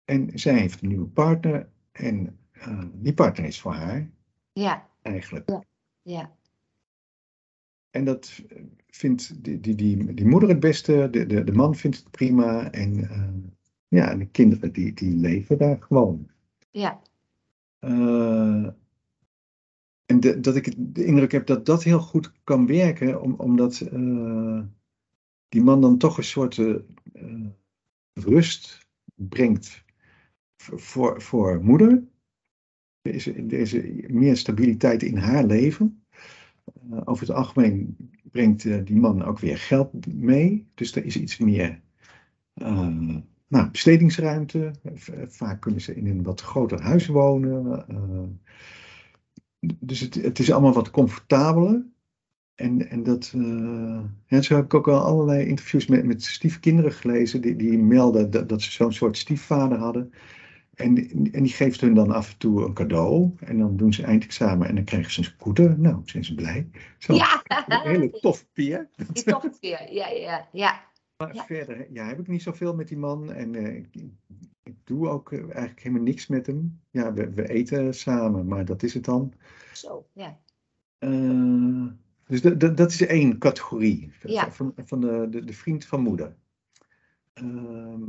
En 0.06 0.30
zij 0.34 0.60
heeft 0.60 0.82
een 0.82 0.88
nieuwe 0.88 1.08
partner. 1.08 1.70
En 1.92 2.38
eh, 2.52 2.84
die 2.94 3.14
partner 3.14 3.46
is 3.46 3.62
voor 3.62 3.74
haar, 3.74 4.10
Ja. 4.54 4.88
eigenlijk. 5.02 5.50
Ja. 6.02 6.32
En 7.90 8.06
dat 8.06 8.44
vindt 8.88 9.44
die, 9.44 9.60
die, 9.60 9.76
die, 9.76 10.14
die 10.14 10.26
moeder 10.26 10.50
het 10.50 10.60
beste, 10.60 11.08
de, 11.12 11.26
de, 11.26 11.44
de 11.44 11.52
man 11.52 11.76
vindt 11.76 11.98
het 11.98 12.12
prima. 12.12 12.72
En 12.72 13.10
eh, 13.10 13.30
ja, 13.88 14.16
de 14.16 14.26
kinderen 14.26 14.74
die, 14.74 14.94
die 14.94 15.16
leven 15.16 15.58
daar 15.58 15.82
gewoon. 15.82 16.30
Ja. 16.72 17.02
En 20.06 20.20
de- 20.20 20.40
dat 20.40 20.56
ik 20.56 20.74
de 20.78 21.06
indruk 21.06 21.32
heb 21.32 21.46
dat 21.46 21.66
dat 21.66 21.84
heel 21.84 22.00
goed 22.00 22.34
kan 22.44 22.68
werken, 22.68 23.22
om, 23.22 23.34
omdat 23.34 23.82
die 25.56 25.64
man 25.64 25.82
dan 25.82 25.98
toch 25.98 26.18
een 26.18 26.24
soort 26.24 26.58
eh, 26.58 26.76
eh, 27.14 27.48
rust 28.14 28.88
brengt 29.16 29.84
voor, 30.58 31.22
voor 31.22 31.64
moeder. 31.64 32.04
Er 33.02 33.14
is, 33.14 33.28
er 33.74 34.14
meer 34.14 34.38
stabiliteit 34.38 35.04
in 35.04 35.18
haar 35.18 35.46
leven. 35.46 36.06
Eh, 36.66 37.02
over 37.06 37.28
het 37.28 37.36
algemeen 37.36 37.98
brengt 38.24 38.64
die 38.86 38.96
man 38.96 39.24
ook 39.24 39.40
weer 39.40 39.58
geld 39.58 40.14
mee, 40.14 40.68
dus 40.74 40.96
er 40.96 41.06
is 41.06 41.18
iets 41.18 41.38
meer 41.38 41.82
nou, 43.48 43.70
bestedingsruimte. 43.72 44.72
Vaak 45.28 45.62
kunnen 45.62 45.82
ze 45.82 45.96
in 45.96 46.08
een 46.08 46.24
wat 46.24 46.42
groter 46.42 46.82
huis 46.82 47.08
wonen. 47.08 48.40
dus 49.60 50.00
het, 50.00 50.16
het 50.16 50.40
is 50.40 50.52
allemaal 50.52 50.74
wat 50.74 50.92
comfortabeler. 50.92 51.86
En, 52.56 52.90
en 52.90 53.04
dat, 53.04 53.32
eh, 53.36 54.00
ja, 54.28 54.42
zo 54.42 54.56
heb 54.56 54.66
ik 54.66 54.74
ook 54.74 54.88
al 54.88 55.00
allerlei 55.00 55.46
interviews 55.46 55.86
met, 55.88 56.06
met 56.06 56.24
stiefkinderen 56.24 56.92
gelezen. 56.92 57.42
Die, 57.42 57.56
die 57.56 57.78
melden 57.78 58.32
dat, 58.32 58.50
dat 58.50 58.62
ze 58.62 58.72
zo'n 58.72 58.94
soort 58.94 59.18
stiefvader 59.18 59.78
hadden. 59.78 60.14
En, 60.76 60.94
die- 60.94 61.32
en 61.32 61.44
die 61.44 61.52
geeft 61.54 61.82
hun 61.82 61.94
dan 61.94 62.12
af 62.12 62.32
en 62.32 62.38
toe 62.38 62.66
een 62.66 62.74
cadeau. 62.74 63.32
En 63.40 63.58
dan 63.58 63.78
doen 63.78 63.94
ze 63.94 64.04
eindexamen 64.04 64.68
en 64.68 64.76
dan 64.76 64.84
krijgen 64.84 65.12
ze 65.12 65.20
een 65.20 65.26
scooter. 65.26 65.80
Nou, 65.80 66.02
zijn 66.06 66.24
ze 66.26 66.36
blij. 66.36 66.68
Zo, 66.98 67.14
Ja. 67.14 67.44
Een 67.68 67.80
hele 67.90 68.10
tof 68.10 68.46
peer. 68.54 68.90
Die 69.14 69.24
toch 69.24 69.60
weer. 69.60 69.94
Ja, 69.94 70.08
ja, 70.10 70.48
ja. 70.52 70.84
Maar 71.18 71.36
Ja. 71.36 71.46
verder 71.46 71.88
ja, 71.92 72.06
heb 72.08 72.20
ik 72.20 72.28
niet 72.28 72.42
zoveel 72.42 72.76
met 72.76 72.88
die 72.88 72.98
man. 72.98 73.32
En 73.34 73.56
eh, 73.56 73.76
ik, 73.76 73.88
ik 74.64 74.76
doe 74.84 75.08
ook 75.10 75.32
eh, 75.32 75.40
eigenlijk 75.40 75.80
helemaal 75.80 76.04
niks 76.04 76.28
met 76.28 76.46
hem. 76.48 76.80
Ja, 76.92 77.14
we, 77.14 77.30
we 77.30 77.50
eten 77.50 77.94
samen, 77.94 78.48
maar 78.48 78.66
dat 78.66 78.84
is 78.84 78.94
het 78.94 79.04
dan. 79.06 79.34
Zo. 79.74 80.06
Ja. 80.14 80.38
Eh, 80.98 81.86
dus 82.28 82.42
dat- 82.76 82.92
is 82.92 83.02
één 83.06 83.38
categorie 83.38 84.12
Ja. 84.24 84.52
van, 84.52 84.74
van 84.86 85.02
de, 85.02 85.28
de, 85.30 85.44
de 85.46 85.54
vriend 85.54 85.86
van 85.86 86.02
moeder. 86.02 86.36
Ehm, 87.34 88.02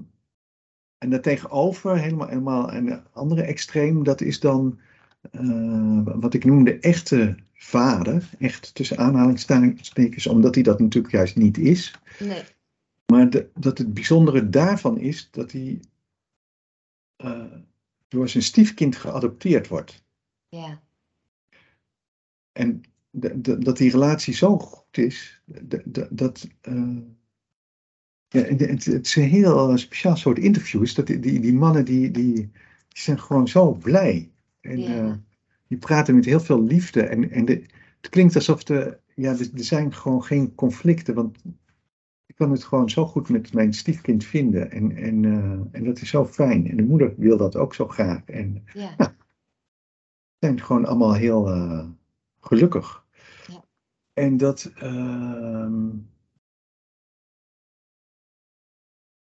en 0.99 1.11
daartegenover, 1.11 1.99
helemaal, 1.99 2.29
helemaal 2.29 2.73
een 2.73 3.01
andere 3.13 3.43
extreem, 3.43 4.05
dat 4.05 4.21
is 4.21 4.41
dan 4.41 4.79
eh, 5.31 6.01
wat 6.05 6.35
ik 6.35 6.45
noem 6.45 6.65
de 6.65 6.79
echte 6.79 7.37
vader. 7.53 8.31
Echt 8.39 8.75
tussen 8.75 8.99
aanhalingstekens, 8.99 10.27
omdat 10.27 10.55
hij 10.55 10.63
dat 10.65 10.81
natuurlijk 10.81 11.15
juist 11.15 11.37
niet 11.37 11.59
is. 11.59 12.01
Nee. 12.19 12.43
Maar 13.07 13.31
de- 13.31 13.51
dat 13.55 13.79
het 13.79 13.95
bijzondere 13.95 14.49
daarvan 14.49 14.99
is 14.99 15.29
dat 15.31 15.53
hij 15.53 15.81
eh, 17.17 17.45
door 18.09 18.29
zijn 18.29 18.43
stiefkind 18.43 18.97
geadopteerd 18.97 19.69
wordt. 19.69 20.05
Ja. 20.49 20.81
En 22.53 22.83
dat 23.59 23.77
die 23.77 23.91
relatie 23.91 24.35
zo 24.35 24.59
goed 24.59 24.99
is, 24.99 25.43
de- 25.45 25.83
de- 25.85 26.09
dat. 26.11 26.49
eh, 26.61 26.97
ja, 28.29 28.41
het, 28.43 28.85
het 28.85 29.07
is 29.07 29.17
een 29.17 29.23
heel 29.29 29.71
eh, 29.71 29.77
speciaal 29.77 30.17
soort 30.17 30.39
interviews. 30.39 30.95
Dat 30.95 31.07
die, 31.07 31.19
die, 31.21 31.41
die 31.41 31.53
mannen 31.55 31.85
die, 31.85 32.11
die, 32.11 32.33
die 32.33 32.51
zijn 32.89 33.21
gewoon 33.21 33.49
zo 33.49 33.73
blij. 33.73 34.31
En 34.61 34.81
Ja. 34.81 35.05
eh, 35.09 35.13
die 35.69 35.79
praten 35.79 36.15
met 36.15 36.25
heel 36.25 36.41
veel 36.41 36.63
liefde. 36.63 37.03
En, 37.03 37.31
en 37.31 37.45
de, 37.45 37.63
het 38.01 38.09
klinkt 38.11 38.35
alsof 38.35 38.69
er, 38.69 39.01
ja, 39.15 39.31
er, 39.31 39.49
zijn 39.55 39.95
gewoon 39.95 40.25
geen 40.25 40.55
conflicten. 40.55 41.15
Want 41.15 41.39
ik 42.27 42.35
kan 42.35 42.51
het 42.51 42.65
gewoon 42.65 42.91
zo 42.91 43.07
goed 43.07 43.29
met 43.29 43.53
mijn 43.53 43.73
stiefkind 43.73 44.25
vinden. 44.25 44.71
En, 44.71 44.97
en, 44.97 45.25
en 45.73 45.85
dat 45.85 46.01
is 46.01 46.09
zo 46.09 46.25
fijn. 46.27 46.71
En 46.71 46.77
de 46.77 46.83
moeder 46.85 47.15
wil 47.17 47.37
dat 47.37 47.57
ook 47.57 47.75
zo 47.75 47.89
graag. 47.89 48.25
En 48.25 48.65
Ja. 48.75 48.95
Ja. 48.99 49.17
zijn 50.39 50.61
gewoon 50.61 50.85
allemaal 50.87 51.15
heel 51.15 51.45
gelukkig. 52.41 53.06
En 54.17 54.37
dat. 54.37 54.73
ehm, 54.75 55.89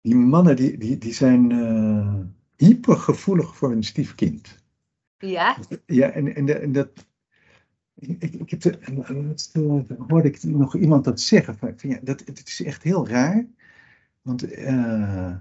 die 0.02 0.16
mannen 0.16 0.56
die, 0.56 0.78
die, 0.78 0.98
die 0.98 1.14
zijn 1.14 1.52
eh, 1.52 2.20
hypergevoelig 2.56 3.56
voor 3.58 3.70
hun 3.70 3.84
stiefkind. 3.84 4.64
Ja. 5.18 5.58
Ja, 5.86 6.10
en, 6.10 6.36
en, 6.36 6.62
en 6.62 6.72
dat. 6.72 7.08
Ik, 7.96 8.24
ik, 8.24 8.50
heb 8.50 8.62
de, 8.62 8.78
en- 8.78 9.06
en 9.06 9.28
laatst, 9.28 9.56
eh, 9.56 9.82
hoorde 10.08 10.28
ik 10.28 10.44
nog 10.44 10.76
iemand 10.76 11.04
dat 11.04 11.22
zeggen. 11.22 11.58
Van, 11.58 11.74
ja, 11.78 12.00
dat, 12.04 12.20
het 12.20 12.48
is 12.48 12.64
echt 12.64 12.84
heel 12.84 13.08
raar. 13.08 13.48
Want 14.22 14.52
eh, 14.52 15.36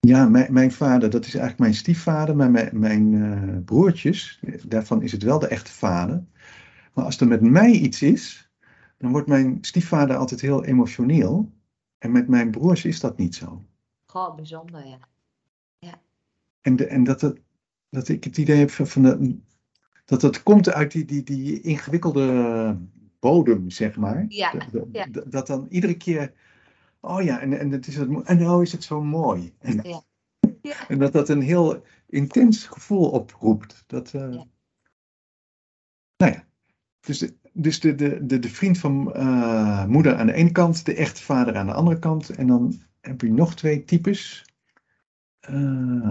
ja, 0.00 0.28
mijn, 0.28 0.52
mijn 0.52 0.72
vader, 0.72 1.10
dat 1.10 1.24
is 1.24 1.34
eigenlijk 1.34 1.58
mijn 1.58 1.74
stiefvader. 1.74 2.36
Maar 2.36 2.50
mijn, 2.50 2.78
mijn 2.78 3.14
eh, 3.22 3.64
broertjes, 3.64 4.40
daarvan 4.66 5.02
is 5.02 5.12
het 5.12 5.22
wel 5.22 5.38
de 5.38 5.48
echte 5.48 5.72
vader. 5.72 6.24
Maar 6.94 7.04
als 7.04 7.20
er 7.20 7.26
met 7.28 7.40
mij 7.40 7.70
iets 7.70 8.02
is, 8.02 8.50
dan 8.98 9.10
wordt 9.10 9.28
mijn 9.28 9.58
stiefvader 9.60 10.16
altijd 10.16 10.40
heel 10.40 10.64
emotioneel. 10.64 11.52
En 11.98 12.12
met 12.12 12.28
mijn 12.28 12.50
broers 12.50 12.84
is 12.84 13.00
dat 13.00 13.16
niet 13.18 13.34
zo. 13.34 13.64
Gewoon 14.06 14.36
bijzonder, 14.36 14.86
ja. 14.86 14.98
En, 16.60 16.76
de, 16.76 16.86
en 16.86 17.04
dat, 17.04 17.20
het, 17.20 17.40
dat 17.88 18.08
ik 18.08 18.24
het 18.24 18.38
idee 18.38 18.56
heb 18.56 18.70
van, 18.70 19.02
de, 19.02 19.38
dat 20.04 20.20
dat 20.20 20.42
komt 20.42 20.68
uit 20.68 20.92
die, 20.92 21.04
die, 21.04 21.22
die 21.22 21.60
ingewikkelde 21.60 22.78
bodem, 23.18 23.70
zeg 23.70 23.96
maar. 23.96 24.24
Ja, 24.28 24.52
Dat- 24.52 24.86
ja. 25.30 25.42
dan 25.42 25.66
iedere 25.68 25.96
keer, 25.96 26.32
oh 27.00 27.22
ja, 27.22 27.40
en, 27.40 27.58
en, 27.58 27.70
het 27.70 27.86
is 27.86 27.96
het, 27.96 28.22
en 28.22 28.38
nou 28.38 28.62
is 28.62 28.72
het 28.72 28.84
zo 28.84 29.02
mooi. 29.02 29.54
En, 29.58 29.80
Ja. 29.82 30.02
Ja. 30.62 30.88
en 30.88 30.98
dat 30.98 31.12
dat 31.12 31.28
een 31.28 31.40
heel 31.42 31.82
intens 32.06 32.66
gevoel 32.66 33.10
oproept. 33.10 33.84
Dat, 33.86 34.14
eh, 34.14 34.32
Ja. 34.32 34.44
Nou 36.16 36.32
ja, 36.32 36.46
dus, 37.04 37.18
de, 37.18 37.34
dus 37.52 37.80
de, 37.80 37.94
de, 37.94 38.26
de, 38.26 38.38
de 38.38 38.48
vriend 38.48 38.78
van 38.78 39.14
eh, 39.14 39.84
moeder 39.86 40.16
aan 40.16 40.26
de 40.26 40.32
ene 40.32 40.52
kant, 40.52 40.84
de 40.84 40.94
echte 40.94 41.22
vader 41.22 41.56
aan 41.56 41.66
de 41.66 41.72
andere 41.72 41.98
kant. 41.98 42.30
En 42.30 42.46
dan 42.46 42.80
heb 43.00 43.20
je 43.20 43.32
nog 43.32 43.54
twee 43.54 43.84
types. 43.84 44.44
Eh, 45.40 46.10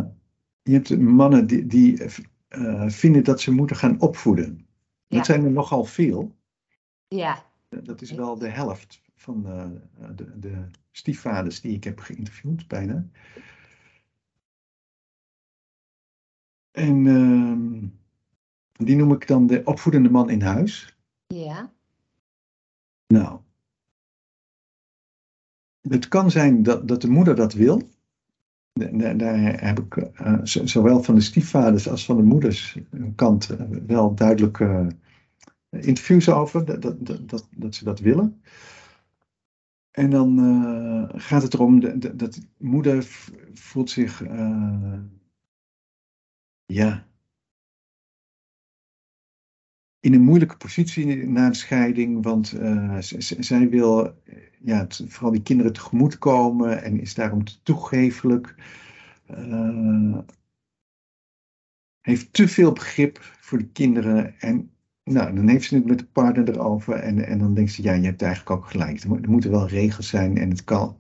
je 0.62 0.74
hebt 0.74 1.00
mannen 1.00 1.48
die, 1.48 1.66
die 1.66 2.10
eh, 2.48 2.88
vinden 2.88 3.24
dat 3.24 3.42
ze 3.42 3.52
moeten 3.52 3.76
gaan 3.76 4.00
opvoeden. 4.02 4.68
Ja. 5.08 5.18
Dat 5.18 5.26
zijn 5.26 5.44
er 5.44 5.52
nogal 5.52 5.86
veel. 5.86 6.36
Ja. 7.08 7.46
Dat 7.70 8.02
is 8.02 8.12
wel 8.12 8.38
de 8.38 8.50
helft 8.50 9.02
van 9.16 9.44
de, 10.16 10.40
de 10.40 10.66
stiefvaders 10.92 11.62
die 11.62 11.76
ik 11.76 11.84
heb 11.84 12.00
geïnterviewd, 12.00 12.68
bijna. 12.68 13.08
En 16.72 17.08
ehm, 17.08 17.86
die 18.74 18.96
noem 18.96 19.12
ik 19.12 19.28
dan 19.28 19.48
de 19.48 19.62
opvoedende 19.64 20.10
man 20.10 20.30
in 20.30 20.42
huis. 20.42 20.98
Ja. 21.28 21.74
Nou, 23.08 23.40
het 25.82 26.08
kan 26.08 26.32
zijn 26.32 26.64
dat, 26.64 26.88
dat 26.88 27.02
de 27.02 27.10
moeder 27.10 27.36
dat 27.36 27.54
wil. 27.54 27.82
Da- 28.74 28.92
da- 28.92 29.14
Daar 29.14 29.66
heb 29.66 29.80
ik 29.80 29.98
eh, 29.98 30.40
zowel 30.44 31.04
van 31.04 31.16
de 31.16 31.22
stiefvaders 31.22 31.90
als 31.90 32.06
van 32.06 32.18
de 32.18 32.24
moeders 32.24 32.78
kant 33.16 33.50
eh, 33.50 33.66
wel 33.70 34.16
duidelijke 34.16 34.88
interviews 35.70 36.30
over, 36.30 36.66
dat, 36.66 36.82
dat, 36.82 37.06
dat, 37.30 37.48
dat, 37.56 37.76
ze 37.76 37.84
dat 37.84 38.00
willen. 38.00 38.42
En 39.92 40.10
dan 40.10 40.40
eh, 40.40 41.20
gaat 41.22 41.42
het 41.42 41.54
erom 41.54 41.80
dat, 41.80 42.20
dat, 42.20 42.40
moeder 42.58 43.04
voelt 43.54 43.90
zich, 43.90 44.24
eh, 44.24 45.00
ja, 46.66 47.08
in 50.04 50.14
een 50.14 50.22
moeilijke 50.22 50.58
positie 50.58 51.28
na 51.28 51.46
een 51.46 51.56
scheiding, 51.56 52.24
want 52.24 52.52
eh, 52.52 52.98
zij 53.40 53.70
wil 53.70 54.06
eh, 54.06 54.36
ja, 54.60 54.88
vooral 55.08 55.32
die 55.32 55.42
kinderen 55.42 55.74
tegemoet 55.74 56.18
komen 56.18 56.84
en 56.84 57.00
is 57.00 57.14
daarom 57.14 57.44
te 57.44 57.62
toegefelijk. 57.64 58.56
eh, 59.26 60.18
heeft 62.02 62.34
te 62.34 62.48
veel 62.48 62.72
begrip 62.72 63.20
voor 63.40 63.58
de 63.58 63.68
kinderen 63.68 64.40
en 64.40 64.72
nou, 65.04 65.36
dan 65.36 65.48
heeft 65.48 65.68
ze 65.68 65.76
het 65.76 65.86
met 65.86 66.00
de 66.00 66.06
partner 66.06 66.50
erover 66.50 66.94
en, 66.94 67.26
en 67.26 67.40
dan 67.40 67.54
denkt 67.54 67.72
ze, 67.72 67.84
ja, 67.84 67.94
je 67.94 68.06
hebt 68.06 68.22
eigenlijk 68.22 68.52
ook 68.58 68.70
gelijk. 68.70 69.04
Er 69.04 69.30
moeten 69.30 69.52
wel 69.52 69.68
regels 69.68 70.08
zijn 70.08 70.38
en 70.38 70.50
het 70.50 70.64
kan... 70.64 70.98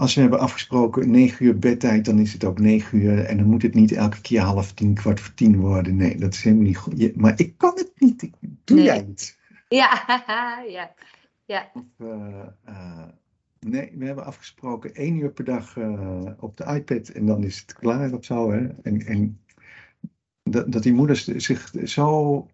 Als 0.00 0.14
we 0.14 0.20
hebben 0.20 0.38
afgesproken 0.40 1.10
9 1.10 1.46
uur 1.46 1.58
bedtijd, 1.58 2.04
dan 2.04 2.18
is 2.18 2.32
het 2.32 2.44
ook 2.44 2.58
9 2.58 2.98
uur. 2.98 3.24
En 3.24 3.36
dan 3.36 3.46
moet 3.46 3.62
het 3.62 3.74
niet 3.74 3.92
elke 3.92 4.20
keer 4.20 4.40
half 4.40 4.72
tien, 4.72 4.94
kwart 4.94 5.20
voor 5.20 5.34
tien 5.34 5.56
worden. 5.56 5.96
Nee, 5.96 6.16
dat 6.16 6.34
is 6.34 6.42
helemaal 6.42 6.64
niet 6.64 6.76
goed. 6.76 7.16
Maar 7.16 7.40
ik 7.40 7.54
kan 7.56 7.72
het 7.74 7.92
niet. 7.98 8.22
Ik- 8.22 8.34
Doe 8.64 8.76
Nee. 8.76 8.84
jij 8.86 8.96
het? 8.96 9.38
Ja. 9.68 10.04
Ja. 10.68 10.94
Ja. 11.44 11.70
Of, 11.74 11.82
eh, 11.98 12.46
eh, 12.64 13.08
nee, 13.60 13.92
we 13.96 14.04
hebben 14.04 14.24
afgesproken 14.24 14.94
één 14.94 15.16
uur 15.16 15.30
per 15.32 15.44
dag 15.44 15.76
eh, 15.76 16.26
op 16.38 16.56
de 16.56 16.64
iPad 16.64 17.08
en 17.08 17.26
dan 17.26 17.44
is 17.44 17.60
het 17.60 17.72
klaar 17.72 18.12
of 18.12 18.24
zo. 18.24 18.50
Hè? 18.52 18.66
En, 18.82 19.06
en 19.06 19.40
dat, 20.42 20.72
dat 20.72 20.82
die 20.82 20.92
moeders 20.92 21.26
zich 21.26 21.72
zo 21.84 22.46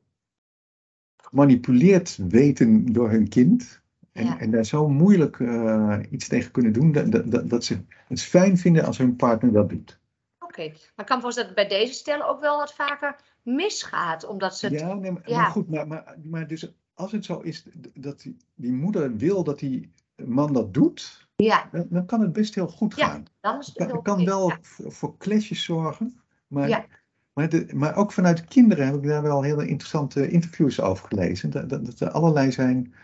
gemanipuleerd 1.17 2.17
weten 2.29 2.93
door 2.93 3.11
hun 3.11 3.29
kind. 3.29 3.83
En, 4.17 4.25
Ja. 4.25 4.39
en 4.39 4.51
daar 4.51 4.65
zo 4.65 4.89
moeilijk 4.89 5.41
eh, 5.41 5.99
iets 6.11 6.29
tegen 6.29 6.51
kunnen 6.51 6.73
doen, 6.73 6.93
dat, 6.93 7.31
dat, 7.31 7.51
dat, 7.51 7.65
ze 7.65 7.79
het 8.09 8.23
fijn 8.23 8.59
vinden 8.59 8.85
als 8.85 8.99
hun 8.99 9.17
partner 9.17 9.53
dat 9.53 9.69
doet. 9.69 9.99
Oké. 10.39 10.63
Maar 10.69 10.73
ik 10.97 11.07
kan 11.07 11.17
me 11.17 11.23
voorstellen 11.23 11.55
dat 11.55 11.69
bij 11.69 11.79
deze 11.79 11.93
stellen 11.93 12.29
ook 12.29 12.41
wel 12.41 12.57
wat 12.57 12.75
vaker 12.75 13.17
misgaat. 13.43 14.27
Omdat 14.27 14.57
ze 14.57 14.67
het... 14.67 14.81
Ja, 14.81 14.95
nee, 14.95 15.11
maar, 15.13 15.23
ja. 15.31 15.41
maar 15.41 15.51
goed, 15.51 15.71
maar, 15.71 15.87
maar, 15.87 16.17
maar 16.25 16.47
dus 16.47 16.75
als 16.95 17.13
het 17.13 17.25
zo 17.25 17.39
is 17.41 17.67
dat 17.95 18.21
die, 18.21 18.37
die 18.55 18.73
moeder 18.73 19.17
wil 19.17 19.45
dat 19.45 19.59
die 19.59 19.93
man 20.25 20.53
dat 20.53 20.75
doet, 20.75 21.29
Ja. 21.37 21.69
dan, 21.73 21.87
dan 21.91 22.07
kan 22.07 22.21
het 22.21 22.33
best 22.33 22.55
heel 22.55 22.69
goed 22.69 22.97
Ja, 22.97 23.07
gaan. 23.09 23.27
Dan 23.41 23.59
is 23.59 23.67
het 23.67 23.91
kan, 23.91 24.03
kan 24.03 24.25
wel 24.25 24.49
Ja. 24.49 24.59
voor, 24.63 24.93
voor 24.93 25.17
clashes 25.17 25.65
zorgen, 25.65 26.21
maar, 26.47 26.69
Ja. 26.69 26.85
maar, 27.33 27.49
de, 27.49 27.67
maar 27.75 27.97
ook 27.97 28.13
vanuit 28.13 28.37
de 28.37 28.45
kinderen 28.45 28.87
heb 28.87 28.95
ik 28.95 29.03
daar 29.03 29.23
wel 29.23 29.43
hele 29.43 29.67
interessante 29.67 30.29
interviews 30.29 30.81
over 30.81 31.09
gelezen. 31.09 31.51
Dat, 31.51 31.69
dat, 31.69 31.85
dat 31.87 32.01
er 32.01 32.11
allerlei 32.11 32.53
zijn 32.53 32.95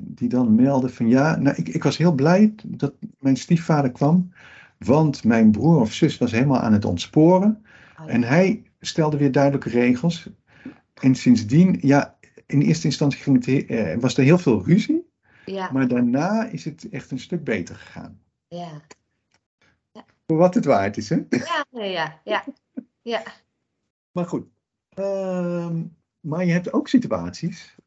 die 0.00 0.28
dan 0.28 0.54
melden 0.54 0.92
van 0.92 1.08
ja, 1.08 1.36
nou, 1.36 1.56
ik, 1.56 1.68
ik 1.68 1.82
was 1.82 1.96
heel 1.96 2.12
blij 2.12 2.54
dat 2.66 2.94
mijn 3.18 3.36
stiefvader 3.36 3.92
kwam, 3.92 4.32
want 4.78 5.24
mijn 5.24 5.50
broer 5.50 5.80
of 5.80 5.92
zus 5.92 6.18
was 6.18 6.30
helemaal 6.30 6.60
aan 6.60 6.72
het 6.72 6.84
ontsporen. 6.84 7.64
Ja. 7.96 8.06
En 8.06 8.22
hij 8.22 8.62
stelde 8.80 9.16
weer 9.16 9.32
duidelijke 9.32 9.68
regels. 9.68 10.28
En 10.94 11.14
sindsdien, 11.14 11.78
ja, 11.80 12.16
in 12.46 12.60
eerste 12.60 12.86
instantie 12.86 13.20
ging 13.20 13.36
het, 13.36 13.46
he- 13.46 13.74
eh, 13.92 13.98
was 14.00 14.16
er 14.16 14.24
heel 14.24 14.38
veel 14.38 14.64
ruzie. 14.64 15.08
Ja. 15.46 15.70
Maar 15.72 15.88
daarna 15.88 16.44
is 16.44 16.64
het 16.64 16.88
echt 16.90 17.10
een 17.10 17.18
stuk 17.18 17.44
beter 17.44 17.74
gegaan. 17.76 18.20
Ja. 18.48 18.82
Voor 20.26 20.36
wat 20.38 20.54
het 20.54 20.64
waard 20.64 20.96
is, 20.96 21.08
hè? 21.08 21.16
Ja. 21.30 21.64
Ja. 21.70 22.20
Ja. 22.24 22.44
Ja. 23.02 23.22
Maar 24.12 24.26
goed. 24.26 24.46
Ehm, 24.88 25.82
maar 26.20 26.44
je 26.44 26.52
hebt 26.52 26.72
ook 26.72 26.88
situaties 26.88 27.74
eh, 27.76 27.79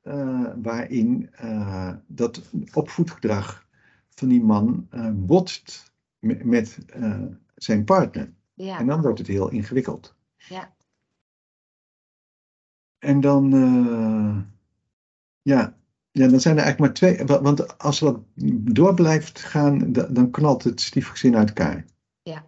waarin 0.62 1.30
eh, 1.32 1.94
dat 2.08 2.42
opvoedgedrag 2.74 3.68
van 4.10 4.28
die 4.28 4.44
man 4.44 4.88
eh, 4.90 5.10
botst 5.14 5.92
met, 6.20 6.44
met 6.44 6.86
eh, 6.86 7.22
zijn 7.56 7.84
partner. 7.84 8.34
Ja. 8.54 8.80
En 8.80 8.86
dan 8.88 9.02
wordt 9.02 9.20
het 9.20 9.28
heel 9.28 9.50
ingewikkeld. 9.50 10.16
Ja. 10.38 10.74
En 13.00 13.22
dan, 13.22 13.54
eh, 13.54 14.38
ja, 15.42 15.78
ja, 16.12 16.28
dan 16.28 16.40
zijn 16.40 16.58
er 16.58 16.64
eigenlijk 16.64 16.80
maar 16.80 16.94
twee. 16.94 17.26
wa- 17.26 17.42
Want 17.42 17.78
als 17.78 18.00
dat 18.00 18.20
door 18.74 18.94
blijft 18.94 19.40
gaan, 19.40 19.92
da- 19.92 20.08
dan 20.08 20.32
knalt 20.32 20.64
het 20.64 20.82
stiefgezin 20.82 21.36
uit 21.36 21.48
elkaar. 21.48 21.86
Ja. 22.22 22.46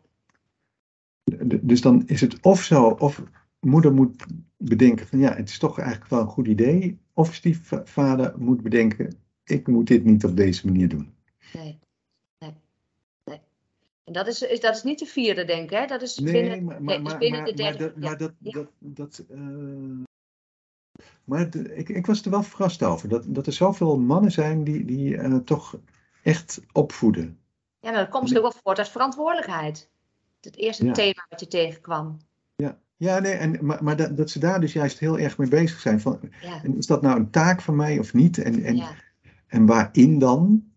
Dus 1.61 1.81
dan 1.81 2.07
is 2.07 2.21
het 2.21 2.39
of 2.41 2.61
zo, 2.63 2.87
of 2.87 3.23
moeder 3.59 3.93
moet 3.93 4.25
bedenken 4.57 5.07
van 5.07 5.19
ja, 5.19 5.33
het 5.35 5.49
is 5.49 5.57
toch 5.59 5.79
eigenlijk 5.79 6.09
wel 6.09 6.19
een 6.21 6.27
goed 6.27 6.47
idee. 6.47 6.99
Of 7.17 7.33
stiefvader 7.33 8.33
moet 8.37 8.61
bedenken, 8.61 9.15
ik 9.43 9.67
moet 9.67 9.87
dit 9.87 10.03
niet 10.03 10.25
op 10.25 10.35
deze 10.37 10.65
manier 10.65 10.89
doen. 10.89 11.13
Nee. 11.53 11.79
Nee. 12.39 12.53
Nee. 13.23 13.39
En 14.03 14.13
dat 14.13 14.27
is, 14.27 14.41
is, 14.41 14.59
dat 14.59 14.75
is 14.75 14.83
niet 14.83 14.99
de 14.99 15.05
vierde, 15.05 15.45
denk 15.45 15.63
ik, 15.71 15.77
hè? 15.77 15.85
Dat 15.85 16.01
is 16.01 16.17
Nee, 16.17 16.31
binnen... 16.33 16.63
maar, 16.63 16.75
nee, 16.75 16.83
maar, 16.83 16.97
dus 17.03 17.09
maar, 17.11 17.17
binnen 17.19 17.41
maar, 17.41 17.49
de 17.49 17.55
derde- 17.55 17.93
ja, 17.95 18.07
maar 18.07 18.17
dat, 18.17 18.33
ja. 18.39 18.51
dat, 18.51 18.67
dat, 18.79 19.25
eh, 19.29 20.03
maar 21.23 21.49
de- 21.49 21.75
ik, 21.75 21.89
ik 21.89 22.05
was 22.05 22.25
er 22.25 22.31
wel 22.31 22.43
verrast 22.43 22.83
over, 22.83 23.09
dat, 23.09 23.23
dat 23.27 23.47
er 23.47 23.53
zoveel 23.53 23.99
mannen 23.99 24.31
zijn 24.31 24.63
die, 24.63 24.85
die 24.85 25.17
eh, 25.17 25.35
toch 25.35 25.77
echt 26.23 26.61
opvoeden. 26.71 27.39
Ja, 27.79 27.91
maar 27.91 27.99
dat 27.99 28.09
komt 28.09 28.21
misschien 28.21 28.43
ook 28.43 28.51
wel 28.53 28.61
voort 28.63 28.77
uit 28.77 28.89
verantwoordelijkheid. 28.89 29.89
Het 30.41 30.55
eerste 30.57 30.85
Ja. 30.85 30.91
thema 30.93 31.25
wat 31.29 31.39
je 31.39 31.47
tegenkwam. 31.47 32.17
Ja, 32.55 32.79
nee, 32.97 33.33
en, 33.33 33.65
maar, 33.65 33.83
maar 33.83 33.95
dat, 33.95 34.17
dat 34.17 34.29
ze 34.29 34.39
daar 34.39 34.59
dus 34.59 34.73
juist 34.73 34.99
heel 34.99 35.19
erg 35.19 35.37
mee 35.37 35.49
bezig 35.49 35.79
zijn. 35.79 36.01
Van, 36.01 36.19
Ja, 36.41 36.63
en 36.63 36.77
is 36.77 36.87
dat 36.87 37.01
nou 37.01 37.19
een 37.19 37.29
taak 37.29 37.61
van 37.61 37.75
mij 37.75 37.99
of 37.99 38.13
niet? 38.13 38.37
En, 38.37 38.63
en, 38.63 38.75
ja, 38.75 38.95
en 39.47 39.65
waarin 39.65 40.19
dan? 40.19 40.71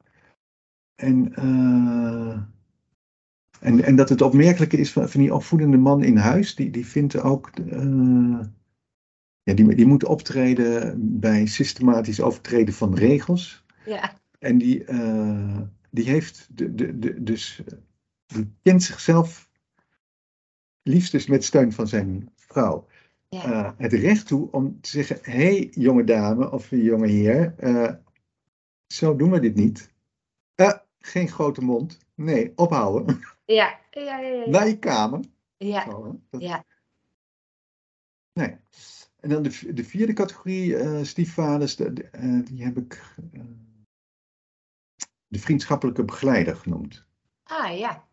En, 0.95 1.35
eh, 1.35 2.41
en, 3.61 3.85
en 3.85 3.97
dat 3.97 4.09
het 4.09 4.23
opmerkelijke 4.23 4.77
is 4.77 4.93
van, 4.93 5.09
van 5.09 5.21
die 5.21 5.35
opvoedende 5.35 5.77
man 5.77 6.03
in 6.03 6.17
huis, 6.17 6.55
die, 6.55 6.71
die 6.71 6.87
vindt 6.87 7.21
ook, 7.21 7.51
eh, 7.59 8.41
ja, 9.43 9.55
die, 9.55 9.75
die 9.75 9.87
moet 9.87 10.05
optreden 10.05 10.95
bij 11.21 11.47
systematisch 11.47 12.21
overtreden 12.21 12.75
van 12.75 12.95
regels. 12.95 13.65
ja, 13.85 14.21
En 14.39 14.59
die, 14.59 14.85
eh, 14.85 15.61
die 15.91 16.05
heeft, 16.05 16.49
de, 16.53 16.75
de, 16.75 16.99
de, 16.99 17.23
dus, 17.23 17.63
die 18.27 18.53
kent 18.63 18.83
zichzelf 18.83 19.48
liefst 20.89 21.13
dus 21.13 21.27
met 21.27 21.45
steun 21.45 21.73
van 21.73 21.87
zijn 21.89 22.33
vrouw 22.37 22.87
ja, 23.29 23.45
eh, 23.45 23.73
het 23.77 23.93
recht 23.93 24.27
toe 24.27 24.51
om 24.51 24.81
te 24.81 24.91
zeggen: 24.91 25.19
hé, 25.23 25.33
hey, 25.33 25.69
jonge 25.71 26.05
dame 26.05 26.51
of 26.51 26.71
jonge 26.71 27.07
heer, 27.07 27.55
eh, 27.59 27.95
zo 28.87 29.17
doen 29.17 29.31
we 29.31 29.41
dit 29.41 29.55
niet. 29.55 29.93
Eh, 30.55 30.79
geen 30.99 31.29
grote 31.29 31.61
mond. 31.61 31.99
Nee, 32.15 32.53
ophouden. 32.57 33.21
ja, 33.45 33.79
ja, 33.91 34.01
ja, 34.01 34.19
ja, 34.19 34.29
ja. 34.43 34.51
Naar 34.51 34.69
je 34.69 34.79
kamer. 34.79 35.21
ja, 35.57 35.85
Zo, 35.85 36.05
hè. 36.05 36.13
Dat- 36.31 36.41
ja, 36.41 36.65
Nee. 38.33 38.57
En 39.21 39.29
dan 39.29 39.43
de, 39.43 39.73
de 39.75 39.85
vierde 39.85 40.13
categorie 40.13 41.05
stiefvaders, 41.05 41.77
de, 41.77 41.93
de, 41.93 42.43
die 42.45 42.65
heb 42.65 42.77
ik 42.77 43.15
de 45.27 45.39
vriendschappelijke 45.39 46.05
begeleider 46.05 46.57
genoemd. 46.57 47.07
ah 47.43 47.79
ja, 47.79 48.08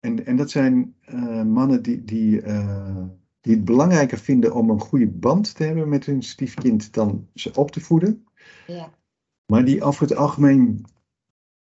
En, 0.00 0.26
en 0.26 0.36
dat 0.36 0.50
zijn 0.50 0.94
eh, 1.00 1.42
mannen 1.42 1.82
die, 1.82 2.04
die, 2.04 2.42
eh, 2.42 3.04
die 3.40 3.54
het 3.54 3.64
belangrijker 3.64 4.18
vinden 4.18 4.54
om 4.54 4.70
een 4.70 4.80
goede 4.80 5.08
band 5.08 5.54
te 5.54 5.64
hebben 5.64 5.88
met 5.88 6.06
hun 6.06 6.22
stiefkind 6.22 6.92
dan 6.92 7.28
ze 7.34 7.54
op 7.54 7.70
te 7.70 7.80
voeden. 7.80 8.26
ja, 8.66 8.90
Maar 9.46 9.64
die 9.64 9.82
over 9.82 10.02
het 10.02 10.16
algemeen 10.16 10.84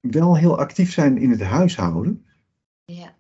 wel 0.00 0.36
heel 0.36 0.58
actief 0.58 0.92
zijn 0.92 1.18
in 1.18 1.30
het 1.30 1.42
huishouden. 1.42 2.24
ja, 2.84 3.14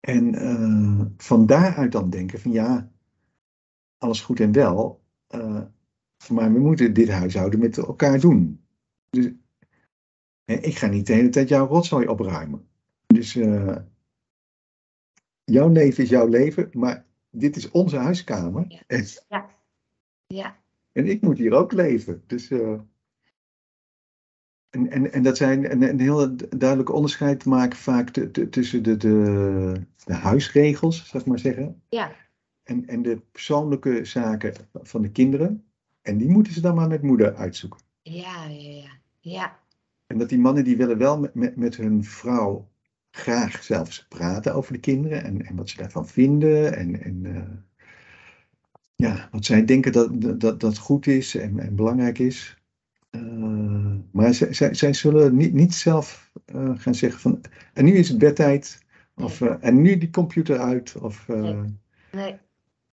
En 0.00 0.34
eh, 0.34 1.06
van 1.16 1.46
daaruit 1.46 1.92
dan 1.92 2.10
denken 2.10 2.40
van 2.40 2.52
ja, 2.52 2.90
alles 3.98 4.20
goed 4.20 4.40
en 4.40 4.52
wel. 4.52 5.02
maar 6.32 6.52
we 6.52 6.58
moeten 6.58 6.94
dit 6.94 7.08
huishouden 7.08 7.60
met 7.60 7.78
elkaar 7.78 8.20
doen. 8.20 8.64
Dus 9.10 9.30
ik 10.44 10.76
ga 10.76 10.86
niet 10.86 11.06
de 11.06 11.12
hele 11.12 11.28
tijd 11.28 11.48
jouw 11.48 11.66
rotzooi 11.66 12.06
opruimen. 12.06 12.68
Dus 13.06 13.36
eh, 13.36 13.76
jouw 15.44 15.68
leven 15.68 16.02
is 16.02 16.08
jouw 16.10 16.26
leven, 16.26 16.68
maar 16.72 17.04
dit 17.30 17.56
is 17.56 17.70
onze 17.70 17.96
huiskamer. 17.96 18.64
Ja. 18.68 18.82
En, 18.86 19.04
ja, 20.26 20.56
en 20.92 21.06
ik 21.06 21.20
moet 21.20 21.38
hier 21.38 21.52
ook 21.52 21.72
leven. 21.72 22.22
Dus, 22.26 22.50
eh, 22.50 22.80
en, 24.70 24.90
en, 24.90 25.12
en 25.12 25.22
dat 25.22 25.36
zijn 25.36 25.70
een, 25.70 25.82
een 25.82 26.00
heel 26.00 26.36
duidelijk 26.36 26.92
onderscheid 26.92 27.40
te 27.40 27.48
maken 27.48 27.78
vaak 27.78 28.10
t- 28.10 28.34
t- 28.34 28.52
tussen 28.52 28.82
de, 28.82 28.96
de, 28.96 29.80
de 30.04 30.14
huisregels, 30.14 31.08
zeg 31.08 31.26
maar 31.26 31.38
zeggen, 31.38 31.82
ja, 31.88 32.12
en, 32.62 32.86
en 32.86 33.02
de 33.02 33.20
persoonlijke 33.32 34.04
zaken 34.04 34.54
van 34.72 35.02
de 35.02 35.10
kinderen. 35.10 35.64
En 36.02 36.18
die 36.18 36.28
moeten 36.28 36.52
ze 36.52 36.60
dan 36.60 36.74
maar 36.74 36.88
met 36.88 37.02
moeder 37.02 37.34
uitzoeken. 37.34 37.80
ja, 38.02 38.44
ja, 38.44 38.70
ja, 38.70 38.98
ja, 39.20 39.58
En 40.06 40.18
dat 40.18 40.28
die 40.28 40.38
mannen 40.38 40.64
die 40.64 40.76
willen 40.76 40.98
wel 40.98 41.18
met, 41.20 41.34
met, 41.34 41.56
met 41.56 41.76
hun 41.76 42.04
vrouw 42.04 42.68
graag 43.14 43.62
zelfs 43.62 44.06
praten 44.08 44.54
over 44.54 44.72
de 44.72 44.78
kinderen 44.78 45.24
en, 45.24 45.46
en 45.46 45.56
wat 45.56 45.68
ze 45.68 45.76
daarvan 45.76 46.08
vinden. 46.08 46.76
En, 46.76 47.02
en 47.02 47.26
eh, 47.36 47.42
ja, 48.94 49.28
wat 49.30 49.44
zij 49.44 49.64
denken 49.64 49.92
dat, 49.92 50.40
dat, 50.40 50.60
dat 50.60 50.78
goed 50.78 51.06
is 51.06 51.34
en, 51.34 51.58
en 51.58 51.74
belangrijk 51.76 52.18
is. 52.18 52.58
Eh, 53.10 53.92
maar 54.12 54.34
zij, 54.34 54.52
zij, 54.52 54.74
zij 54.74 54.92
zullen 54.92 55.36
niet, 55.36 55.52
niet 55.52 55.74
zelf 55.74 56.32
eh, 56.44 56.70
gaan 56.74 56.94
zeggen 56.94 57.20
van 57.20 57.40
en 57.72 57.84
nu 57.84 57.92
is 57.92 58.08
het 58.08 58.18
bedtijd. 58.18 58.82
Of 59.16 59.40
eh, 59.40 59.54
en 59.60 59.82
nu 59.82 59.98
die 59.98 60.10
computer 60.10 60.58
uit. 60.58 60.96
Of 60.96 61.28
Nee. 61.28 61.76
nee, 62.12 62.36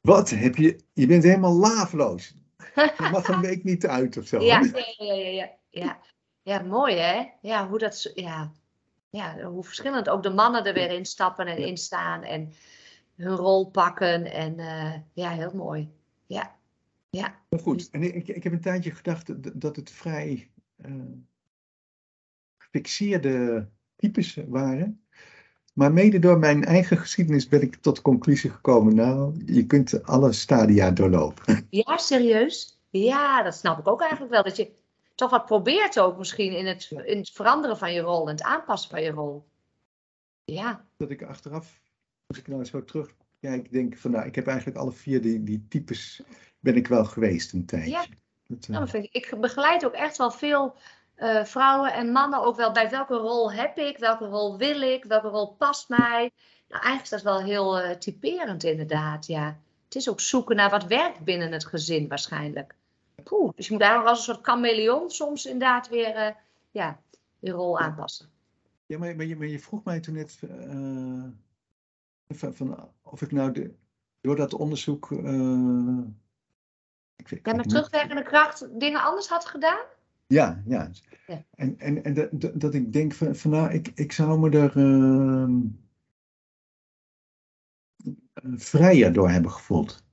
wat 0.02 0.30
heb 0.30 0.56
je, 0.56 0.80
je 0.94 1.08
bent 1.08 1.24
helemaal 1.24 1.56
laveloos. 1.56 2.36
Je 2.76 3.10
mag 3.12 3.28
een 3.28 3.42
week 3.42 3.64
niet 3.64 3.88
uit 3.88 4.18
of 4.18 4.26
zo. 4.28 4.42
ja, 4.42 4.60
ja, 4.74 4.74
ja, 4.98 5.14
ja, 5.14 5.30
ja, 5.30 5.50
ja, 5.70 6.00
ja, 6.42 6.60
mooi 6.64 6.96
hè, 6.96 7.24
ja, 7.42 7.68
hoe 7.68 7.80
dat, 7.80 7.98
zo- 7.98 8.12
ja, 8.14 8.52
ja, 9.18 9.42
hoe 9.42 9.64
verschillend 9.64 10.10
ook 10.10 10.24
de 10.24 10.30
mannen 10.30 10.66
er 10.66 10.74
weer 10.74 10.92
in 10.92 11.06
stappen 11.06 11.48
en 11.48 11.58
in 11.58 11.78
staan 11.78 12.24
en 12.24 12.54
hun 13.16 13.36
rol 13.36 13.70
pakken 13.70 14.32
en 14.32 14.60
eh, 14.60 14.94
ja, 15.14 15.30
heel 15.30 15.52
mooi, 15.54 15.90
ja, 16.26 16.56
ja, 17.10 17.36
Maar 17.50 17.60
goed, 17.60 17.90
en 17.92 18.16
ik, 18.16 18.28
ik 18.28 18.44
heb 18.44 18.54
een 18.54 18.62
tijdje 18.62 18.92
gedacht 18.92 19.62
dat- 19.62 19.76
het 19.76 19.92
vrij 19.92 20.52
eh, 20.78 20.92
gefixeerde 22.58 23.68
types 23.96 24.38
waren. 24.48 25.02
Maar 25.74 25.94
mede 25.94 26.20
door 26.20 26.40
mijn 26.40 26.66
eigen 26.66 26.98
geschiedenis 26.98 27.48
ben 27.48 27.62
ik 27.62 27.76
tot 27.76 27.96
de 27.96 28.02
conclusie 28.02 28.50
gekomen, 28.50 28.96
nou, 28.96 29.44
je 29.46 29.66
kunt 29.66 30.04
alle 30.04 30.34
stadia 30.34 30.92
doorlopen. 30.92 31.68
Ja, 31.70 31.98
serieus? 31.98 32.82
Ja, 32.90 33.44
dat 33.44 33.56
snap 33.56 33.80
ik 33.80 33.88
ook 33.88 34.02
eigenlijk 34.02 34.32
wel. 34.32 34.44
Dat 34.44 34.56
je 34.56 34.72
toch 35.18 35.30
wat 35.30 35.46
probeert 35.46 36.00
ook 36.00 36.18
misschien 36.18 36.58
in 36.58 36.66
het, 36.66 36.92
in 36.92 37.18
het 37.18 37.30
veranderen 37.30 37.78
van 37.78 37.94
je 37.94 38.02
rol 38.02 38.26
en 38.26 38.32
het 38.32 38.44
aanpassen 38.44 38.90
van 38.90 39.02
je 39.02 39.12
rol. 39.12 39.48
Ja, 40.44 40.86
Dat 40.98 41.10
ik 41.10 41.24
achteraf, 41.24 41.82
als 42.28 42.38
ik 42.38 42.48
nou 42.48 42.66
zo 42.66 42.84
terugkijk, 42.84 43.72
denk 43.72 43.98
van, 43.98 44.12
nou, 44.12 44.26
ik 44.26 44.36
heb 44.36 44.48
eigenlijk 44.48 44.78
alle 44.78 44.92
vier 44.92 45.22
die, 45.22 45.44
die 45.44 45.66
types, 45.70 46.22
ben 46.60 46.76
ik 46.76 46.88
wel 46.88 47.06
geweest 47.06 47.54
een 47.54 47.66
tijdje. 47.66 47.92
Ja. 47.92 48.06
Dat, 48.48 48.68
nou, 48.68 49.08
ik 49.12 49.36
begeleid 49.40 49.86
ook 49.86 49.94
echt 49.94 50.18
wel 50.18 50.32
veel 50.32 50.76
eh, 51.16 51.44
vrouwen 51.44 51.94
en 51.94 52.12
mannen 52.12 52.42
ook 52.42 52.56
wel 52.56 52.72
bij 52.72 52.90
welke 52.90 53.16
rol 53.16 53.54
heb 53.54 53.78
ik, 53.78 53.98
welke 53.98 54.26
rol 54.26 54.58
wil 54.58 54.82
ik, 54.82 55.04
welke 55.04 55.28
rol 55.28 55.54
past 55.54 55.90
mij. 55.90 56.32
Nou, 56.68 56.84
eigenlijk 56.84 57.04
is 57.04 57.10
dat 57.10 57.22
wel 57.22 57.44
heel 57.44 57.80
eh, 57.80 57.98
typerend 57.98 58.64
inderdaad, 58.64 59.26
ja. 59.26 59.60
Het 59.86 59.96
is 59.96 60.10
ook 60.10 60.20
zoeken 60.20 60.56
naar 60.56 60.70
wat 60.70 60.86
werkt 60.86 61.20
binnen 61.20 61.52
het 61.52 61.66
gezin 61.66 62.08
waarschijnlijk. 62.08 62.77
Poeh, 63.28 63.52
dus 63.56 63.66
je 63.66 63.72
moet 63.72 63.82
daar 63.82 63.98
nog 63.98 64.06
als 64.08 64.18
een 64.18 64.34
soort 64.34 64.46
chameleon 64.46 65.10
soms 65.10 65.46
inderdaad 65.46 65.90
weer 65.90 66.16
eh, 66.16 66.36
ja, 66.72 67.02
je 67.40 67.52
rol 67.52 67.80
aanpassen. 67.80 68.30
Ja, 68.86 68.98
maar, 68.98 69.16
maar, 69.16 69.26
je, 69.26 69.36
maar 69.36 69.48
je 69.48 69.60
vroeg 69.60 69.84
mij 69.84 70.00
toen 70.00 70.14
net 70.14 70.40
eh, 70.50 71.24
van, 72.38 72.54
van 72.54 72.90
of 73.02 73.22
ik 73.22 73.32
nou 73.32 73.52
de, 73.52 73.74
door 74.22 74.36
dat 74.36 74.54
onderzoek. 74.54 75.12
eh, 75.12 75.98
ik 77.16 77.28
weet- 77.28 77.40
Ja, 77.46 77.54
met 77.54 77.70
terugwerkende 77.70 78.24
kracht 78.24 78.80
dingen 78.80 79.04
anders 79.04 79.28
had 79.30 79.46
gedaan? 79.46 79.86
Ja, 80.28 80.64
ja. 80.66 80.90
Ja. 81.28 81.44
En, 81.56 81.80
en, 81.80 82.04
en 82.04 82.14
dat, 82.32 82.62
dat- 82.62 82.74
ik 82.74 82.94
denk 82.94 83.14
van, 83.14 83.36
van 83.36 83.52
nou, 83.52 83.72
ik, 83.72 83.92
ik 83.96 84.12
zou 84.12 84.40
me 84.40 84.50
er 84.50 84.72
vrijer 88.56 89.14
door 89.14 89.30
hebben 89.30 89.52
gevoeld. 89.52 90.06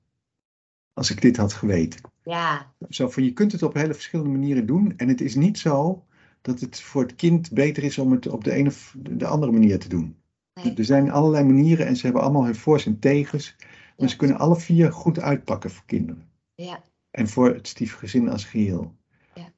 Als 0.95 1.11
ik 1.11 1.21
dit 1.21 1.37
had 1.37 1.53
geweten. 1.53 2.01
Ja, 2.23 2.73
Zo 2.89 3.09
van, 3.09 3.23
je 3.23 3.33
kunt 3.33 3.51
het 3.51 3.63
op 3.63 3.73
hele 3.73 3.93
verschillende 3.93 4.31
manieren 4.31 4.65
doen. 4.65 4.93
En 4.97 5.07
het 5.07 5.21
is 5.21 5.35
niet 5.35 5.57
zo 5.59 6.05
dat 6.41 6.59
het 6.59 6.81
voor 6.81 7.01
het 7.01 7.15
kind 7.15 7.51
beter 7.51 7.83
is 7.83 7.97
om 7.97 8.11
het 8.11 8.27
op 8.27 8.43
de 8.43 8.57
een 8.57 8.67
of 8.67 8.95
de 8.99 9.25
andere 9.27 9.51
manier 9.51 9.79
te 9.79 9.89
doen. 9.89 10.15
nee. 10.53 10.73
Er 10.75 10.85
zijn 10.85 11.11
allerlei 11.11 11.43
manieren 11.45 11.85
en 11.85 11.95
ze 11.95 12.05
hebben 12.05 12.23
allemaal 12.23 12.45
hun 12.45 12.55
voor's 12.55 12.85
en 12.85 12.99
tegens. 12.99 13.55
Maar 13.59 13.93
Ja. 13.97 14.07
ze 14.07 14.15
kunnen 14.15 14.37
alle 14.37 14.55
vier 14.59 14.91
goed 14.91 15.19
uitpakken 15.19 15.69
voor 15.71 15.85
kinderen. 15.85 16.29
Ja, 16.55 16.83
En 17.11 17.27
voor 17.27 17.53
het 17.53 17.67
stiefgezin 17.67 18.29
als 18.29 18.45
geheel. 18.45 18.95
Ja. 19.33 19.51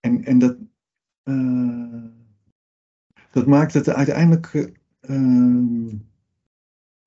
En, 0.00 0.24
en 0.24 0.38
dat, 0.38 0.56
eh, 1.22 2.04
dat 3.30 3.46
maakt 3.46 3.74
het 3.74 3.88
uiteindelijk. 3.88 4.72
eh, 5.00 5.92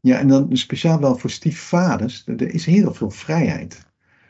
ja, 0.04 0.20
en 0.20 0.28
dan 0.28 0.58
speciaal 0.58 1.00
wel 1.00 1.18
voor 1.18 1.30
stiefvaders. 1.30 2.28
Er 2.28 2.54
is 2.54 2.66
heel 2.66 2.94
veel 2.94 3.10
vrijheid. 3.10 3.86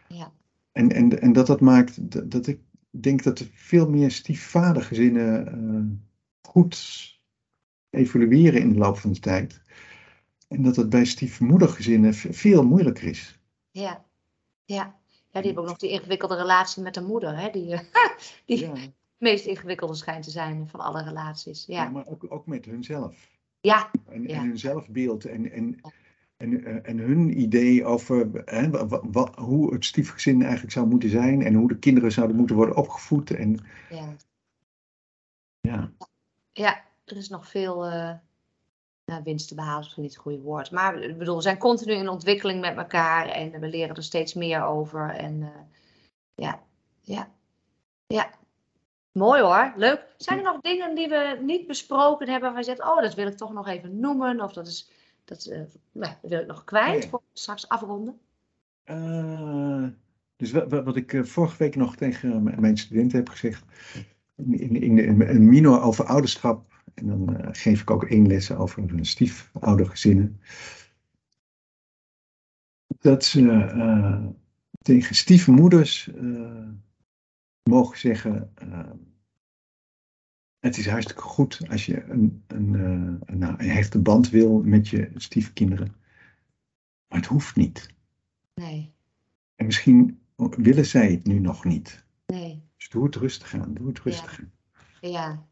ja, 0.08 0.32
En, 0.72 0.92
en, 0.92 1.22
en 1.22 1.34
dat 1.34 1.48
dat 1.48 1.62
maakt 1.62 2.12
dat, 2.12 2.32
dat 2.32 2.48
ik 2.48 2.60
denk 2.90 3.24
dat 3.24 3.40
er 3.40 3.48
veel 3.54 3.90
meer 3.90 4.12
stiefvadergezinnen 4.12 5.48
eh, 5.48 6.52
goed 6.52 6.78
evolueren 7.90 8.62
in 8.62 8.74
de 8.74 8.80
loop 8.80 8.98
van 8.98 9.14
de 9.14 9.20
tijd. 9.20 9.62
En 10.48 10.64
dat 10.64 10.76
het 10.76 10.90
bij 10.90 11.06
stiefmoedergezinnen 11.06 12.14
veel 12.14 12.64
moeilijker 12.64 13.08
is. 13.08 13.40
ja, 13.72 14.06
ja. 14.66 15.02
Ja, 15.32 15.40
die 15.40 15.52
hebben 15.52 15.64
ook 15.64 15.70
nog 15.70 15.78
die 15.78 15.90
ingewikkelde 15.90 16.36
relatie 16.36 16.84
met 16.84 16.94
de 16.94 17.02
moeder, 17.02 17.38
hè? 17.38 17.50
Die, 17.50 17.74
eh, 17.74 17.80
die 18.46 18.60
Ja, 18.60 18.72
het 18.72 18.92
meest 19.18 19.46
ingewikkelde 19.46 19.96
schijnt 19.96 20.24
te 20.24 20.32
zijn 20.32 20.68
van 20.68 20.80
alle 20.80 21.04
relaties. 21.04 21.66
ja, 21.66 21.84
Ja, 21.84 21.90
maar 21.90 22.08
ook, 22.08 22.26
ook 22.30 22.48
met 22.48 22.66
hunzelf. 22.66 23.33
Ja, 23.64 23.89
En, 24.05 24.24
Ja. 24.28 24.36
en 24.36 24.41
hun 24.47 24.57
zelfbeeld 24.57 25.26
en, 25.26 25.51
en, 25.51 25.82
en, 26.38 26.66
eh, 26.66 26.89
en 26.89 26.97
hun 26.97 27.41
idee 27.41 27.86
over 27.86 28.41
hè, 28.45 28.70
wa- 28.70 28.88
wa- 28.88 29.01
wa- 29.11 29.34
hoe 29.43 29.74
het 29.74 29.86
stiefgezin 29.86 30.41
eigenlijk 30.41 30.72
zou 30.72 30.88
moeten 30.88 31.09
zijn 31.09 31.41
en 31.41 31.53
hoe 31.53 31.68
de 31.68 31.78
kinderen 31.80 32.11
zouden 32.11 32.36
moeten 32.36 32.55
worden 32.55 32.76
opgevoed. 32.76 33.32
En, 33.32 33.59
ja. 33.89 34.16
ja. 35.61 35.91
Ja, 36.51 36.84
er 37.05 37.18
is 37.18 37.30
nog 37.30 37.47
veel, 37.49 37.86
eh, 37.86 38.14
nou, 39.05 39.24
winst 39.24 39.47
te 39.47 39.55
behalen 39.55 39.80
is 39.80 39.84
misschien 39.84 40.03
niet 40.03 40.14
het 40.14 40.22
goede 40.22 40.39
woord. 40.41 40.72
Maar 40.72 41.01
ik 41.01 41.18
bedoel, 41.18 41.36
we 41.36 41.41
zijn 41.41 41.57
continu 41.57 41.93
in 41.93 42.09
ontwikkeling 42.09 42.61
met 42.61 42.78
elkaar 42.78 43.28
en 43.28 43.59
we 43.59 43.68
leren 43.68 43.95
er 43.95 44.03
steeds 44.03 44.34
meer 44.34 44.64
over. 44.64 45.09
En 45.09 45.34
uh, 45.41 45.47
ja, 46.36 46.64
ja, 47.01 47.32
ja. 48.07 48.30
Mooi 49.14 49.41
hoor, 49.41 49.74
leuk. 49.76 50.05
Zijn 50.18 50.38
er 50.38 50.43
nog 50.43 50.61
dingen 50.61 50.95
die 50.95 51.07
we 51.07 51.39
niet 51.41 51.68
besproken 51.68 52.30
hebben 52.30 52.49
waar 52.49 52.59
je 52.59 52.66
zegt, 52.66 52.82
oh, 52.82 53.01
dat 53.01 53.16
wil 53.16 53.28
ik 53.28 53.38
toch 53.38 53.53
nog 53.53 53.68
even 53.68 53.99
noemen? 53.99 54.41
Of 54.41 54.53
dat 54.53 54.68
is, 54.68 54.91
dat, 55.26 55.45
uh, 55.45 55.57
nou, 55.91 56.14
dat 56.22 56.30
wil 56.30 56.39
ik 56.39 56.47
nog 56.47 56.64
kwijt 56.64 57.05
voor 57.05 57.22
straks 57.34 57.70
afronden? 57.70 58.20
Uh, 58.86 59.88
dus 60.36 60.51
wat, 60.51 60.70
wat 60.70 60.95
ik 60.95 61.20
vorige 61.22 61.57
week 61.57 61.76
nog 61.76 61.95
tegen 61.95 62.43
mijn 62.59 62.78
studenten 62.78 63.18
heb 63.18 63.30
gezegd, 63.30 63.64
in, 64.36 64.82
in, 64.82 64.97
in 64.97 65.22
een 65.22 65.49
minor 65.49 65.82
over 65.82 66.05
ouderschap 66.05 66.72
en 66.93 67.07
dan 67.07 67.30
uh, 67.30 67.47
geef 67.51 67.82
ik 67.82 67.91
ook 67.91 68.03
één 68.03 68.28
les 68.28 68.51
over 68.51 68.84
stiefoudergezinnen. 69.01 70.41
Dat 72.99 73.24
ze 73.24 74.24
tegen 74.82 75.16
stiefmoeders 75.16 76.09
mogen 77.64 77.97
zeggen: 77.97 78.53
Het 80.59 80.78
is 80.78 80.88
hartstikke 80.88 81.22
goed 81.22 81.70
als 81.70 81.86
je 81.86 82.03
een, 82.03 82.43
een, 82.47 82.74
een, 82.74 83.38
nou, 83.38 83.53
een 83.57 83.70
hechte 83.70 84.01
band 84.01 84.30
wil 84.30 84.61
met 84.61 84.88
je 84.88 85.11
stiefkinderen. 85.16 85.95
Maar 87.07 87.20
het 87.20 87.28
hoeft 87.28 87.55
niet. 87.55 87.88
Nee. 88.53 88.93
En 89.55 89.66
misschien 89.66 90.22
willen 90.36 90.86
zij 90.86 91.11
het 91.11 91.26
nu 91.26 91.39
nog 91.39 91.66
niet. 91.66 92.05
Nee. 92.26 92.68
Dus 92.78 92.89
doe 92.89 93.05
het 93.05 93.16
rustig 93.16 93.53
aan. 93.53 93.74
Doe 93.74 93.88
het 93.88 93.99
rustig 93.99 94.39
aan. 94.39 94.51
Ja, 95.01 95.47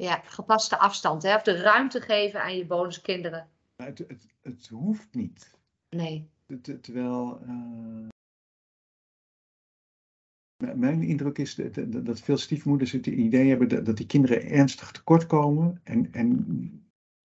ja, 0.00 0.20
gepaste 0.24 0.78
afstand, 0.78 1.22
hè? 1.22 1.34
of 1.34 1.42
de 1.42 1.56
ruimte 1.56 2.00
geven 2.00 2.42
aan 2.42 2.56
je 2.56 2.66
bonuskinderen. 2.66 3.48
Het, 3.76 3.98
het, 3.98 4.26
het 4.40 4.68
hoeft 4.68 5.14
niet. 5.14 5.58
Nee. 5.88 6.30
terwijl. 6.80 7.40
Uh, 7.46 8.08
mijn 10.74 11.02
indruk 11.02 11.38
is 11.38 11.54
dat, 11.54 12.04
dat 12.04 12.20
veel 12.20 12.36
stiefmoeders 12.36 12.92
het 12.92 13.06
idee 13.06 13.48
hebben 13.48 13.68
dat, 13.68 13.86
dat 13.86 13.96
die 13.96 14.06
kinderen 14.06 14.50
ernstig 14.50 14.90
tekort 14.90 15.26
komen. 15.26 15.80
En, 15.84 16.12
en 16.12 16.46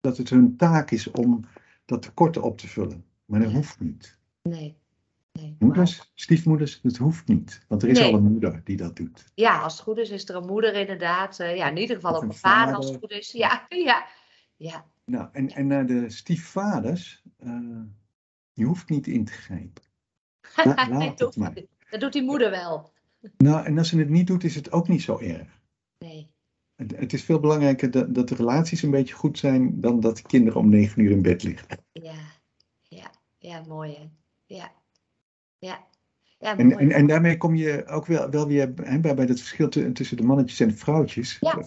dat 0.02 0.18
het 0.18 0.30
hun 0.30 0.58
taak 0.58 0.92
is 0.92 1.12
om 1.12 1.46
dat 1.86 2.02
tekort 2.02 2.38
op 2.38 2.58
te 2.58 2.68
vullen. 2.68 3.06
Maar 3.26 3.40
dat 3.40 3.52
hoeft 3.52 3.80
niet. 3.80 4.18
Nee. 4.42 4.82
Nee, 5.40 5.56
Moeders, 5.60 6.12
stiefmoeders, 6.14 6.82
dat 6.82 6.98
hoeft 6.98 7.28
niet. 7.28 7.66
Want 7.68 7.84
er 7.84 7.90
is 7.90 8.02
al 8.02 8.14
een 8.14 8.24
moeder 8.24 8.62
die 8.64 8.78
dat 8.78 8.96
doet. 8.96 9.32
Ja, 9.36 9.62
als 9.62 9.74
het 9.74 9.82
goed 9.82 9.98
is, 9.98 10.10
is 10.10 10.30
er 10.30 10.36
een 10.36 10.46
moeder 10.46 10.74
inderdaad. 10.74 11.40
Uh, 11.40 11.56
ja, 11.56 11.70
in 11.70 11.78
ieder 11.78 11.96
geval 11.96 12.16
ook 12.16 12.22
een, 12.22 12.34
vader, 12.34 12.76
als 12.76 12.90
het 12.90 13.00
goed 13.00 13.12
is. 13.12 13.32
Ja, 13.32 13.66
ja. 13.88 14.06
ja. 14.56 14.86
Nou, 15.06 15.30
en, 15.32 15.50
en 15.50 15.68
naar 15.68 15.86
de 15.86 16.10
stiefvaders, 16.10 17.24
uh, 17.40 17.82
je 18.54 18.66
hoeft 18.66 18.90
niet 18.90 19.08
in 19.08 19.26
te 19.26 19.32
grijpen. 19.32 19.84
La, 20.56 20.90
laat 20.98 21.20
het 21.20 21.36
maar. 21.36 21.54
Dat 21.90 22.00
doet 22.00 22.14
die 22.14 22.24
moeder 22.24 22.50
wel. 22.50 22.93
Nou, 23.38 23.66
en 23.66 23.78
als 23.78 23.90
ze 23.90 23.98
het 23.98 24.10
niet 24.10 24.28
doet, 24.28 24.44
is 24.44 24.56
het 24.56 24.72
ook 24.72 24.88
niet 24.88 25.02
zo 25.02 25.20
erg. 25.20 25.62
Nee. 26.00 26.32
Het, 26.76 26.98
het 26.98 27.14
is 27.14 27.24
veel 27.24 27.40
belangrijker 27.40 27.92
dat, 27.92 28.16
dat 28.16 28.28
de 28.28 28.36
relaties 28.36 28.82
een 28.82 28.92
beetje 28.92 29.14
goed 29.14 29.38
zijn 29.38 29.82
dan 29.82 30.00
dat 30.00 30.18
de 30.18 30.24
kinderen 30.24 30.60
om 30.60 30.70
negen 30.70 31.02
uur 31.02 31.12
in 31.12 31.22
bed 31.22 31.44
liggen. 31.44 31.68
Ja, 31.92 32.16
ja, 32.82 33.12
ja, 33.38 33.64
mooi 33.68 33.94
hè. 33.94 34.10
Ja. 34.46 34.72
Ja. 35.60 35.92
Ja, 36.40 36.58
en, 36.58 36.78
en, 36.78 36.92
en, 36.92 37.08
daarmee 37.08 37.38
kom 37.38 37.56
je 37.56 37.86
ook 37.86 38.06
wel, 38.06 38.30
wel 38.30 38.48
weer 38.48 38.74
hè, 38.82 39.00
bij, 39.00 39.16
bij 39.16 39.26
het 39.26 39.40
verschil 39.40 39.70
tussen 39.70 40.18
de 40.18 40.24
mannetjes 40.24 40.60
en 40.60 40.68
de 40.68 40.76
vrouwtjes. 40.76 41.38
Ja. 41.40 41.64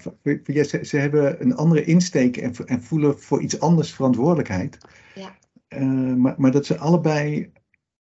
Ze, 0.64 0.80
ze, 0.82 0.96
hebben 0.96 1.42
een 1.42 1.54
andere 1.54 1.84
insteek 1.84 2.36
en, 2.36 2.54
en, 2.66 2.82
voelen 2.82 3.18
voor 3.18 3.42
iets 3.42 3.60
anders 3.60 3.94
verantwoordelijkheid. 3.94 4.78
Ja. 5.14 5.36
Uh, 5.68 6.14
maar, 6.14 6.34
maar 6.38 6.50
dat 6.50 6.66
ze 6.66 6.78
allebei, 6.78 7.52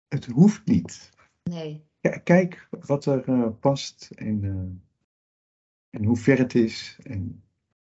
het 0.09 0.27
hoeft 0.27 0.63
niet. 0.65 1.11
Nee. 1.43 1.85
Kijk 2.11 2.69
wat 2.71 3.07
er 3.07 3.29
uh, 3.29 3.47
past 3.61 4.11
en, 4.15 4.43
uh, 4.43 4.53
en 5.91 6.05
hoe 6.05 6.17
ver 6.17 6.39
het 6.39 6.55
is. 6.55 6.99
En 7.03 7.43